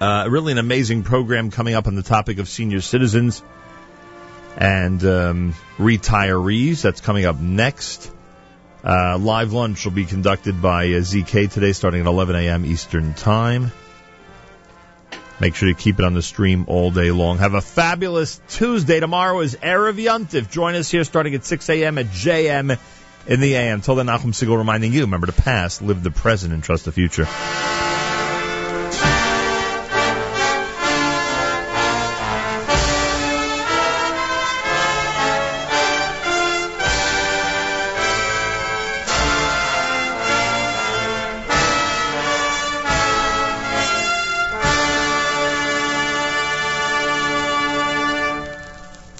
Uh, 0.00 0.26
really 0.30 0.52
an 0.52 0.58
amazing 0.58 1.02
program 1.02 1.50
coming 1.50 1.74
up 1.74 1.86
on 1.86 1.94
the 1.96 2.02
topic 2.02 2.38
of 2.38 2.48
senior 2.48 2.80
citizens 2.80 3.42
and 4.56 5.04
um, 5.04 5.54
retirees. 5.76 6.80
That's 6.80 7.02
coming 7.02 7.26
up 7.26 7.38
next. 7.38 8.10
Uh, 8.82 9.18
live 9.18 9.52
lunch 9.52 9.84
will 9.84 9.92
be 9.92 10.06
conducted 10.06 10.62
by 10.62 10.86
uh, 10.86 11.00
ZK 11.00 11.50
today 11.50 11.72
starting 11.72 12.00
at 12.00 12.06
11 12.06 12.34
a.m. 12.34 12.64
Eastern 12.64 13.12
Time. 13.12 13.72
Make 15.40 15.56
sure 15.56 15.68
to 15.68 15.74
keep 15.74 15.98
it 15.98 16.06
on 16.06 16.14
the 16.14 16.22
stream 16.22 16.64
all 16.68 16.90
day 16.90 17.10
long. 17.10 17.36
Have 17.36 17.52
a 17.52 17.60
fabulous 17.60 18.40
Tuesday. 18.48 19.00
Tomorrow 19.00 19.40
is 19.40 19.56
Erev 19.56 20.02
Yontif. 20.02 20.50
Join 20.50 20.74
us 20.74 20.90
here 20.90 21.04
starting 21.04 21.34
at 21.34 21.44
6 21.44 21.68
a.m. 21.68 21.98
at 21.98 22.06
JM 22.06 22.78
in 23.26 23.40
the 23.40 23.54
AM. 23.54 23.80
Till 23.80 23.94
then, 23.96 24.06
Nachum 24.06 24.32
Segal 24.32 24.58
reminding 24.58 24.92
you, 24.92 25.02
remember 25.02 25.26
the 25.26 25.32
past, 25.32 25.82
live 25.82 26.02
the 26.02 26.10
present, 26.10 26.52
and 26.52 26.62
trust 26.62 26.84
the 26.84 26.92
future. 26.92 27.26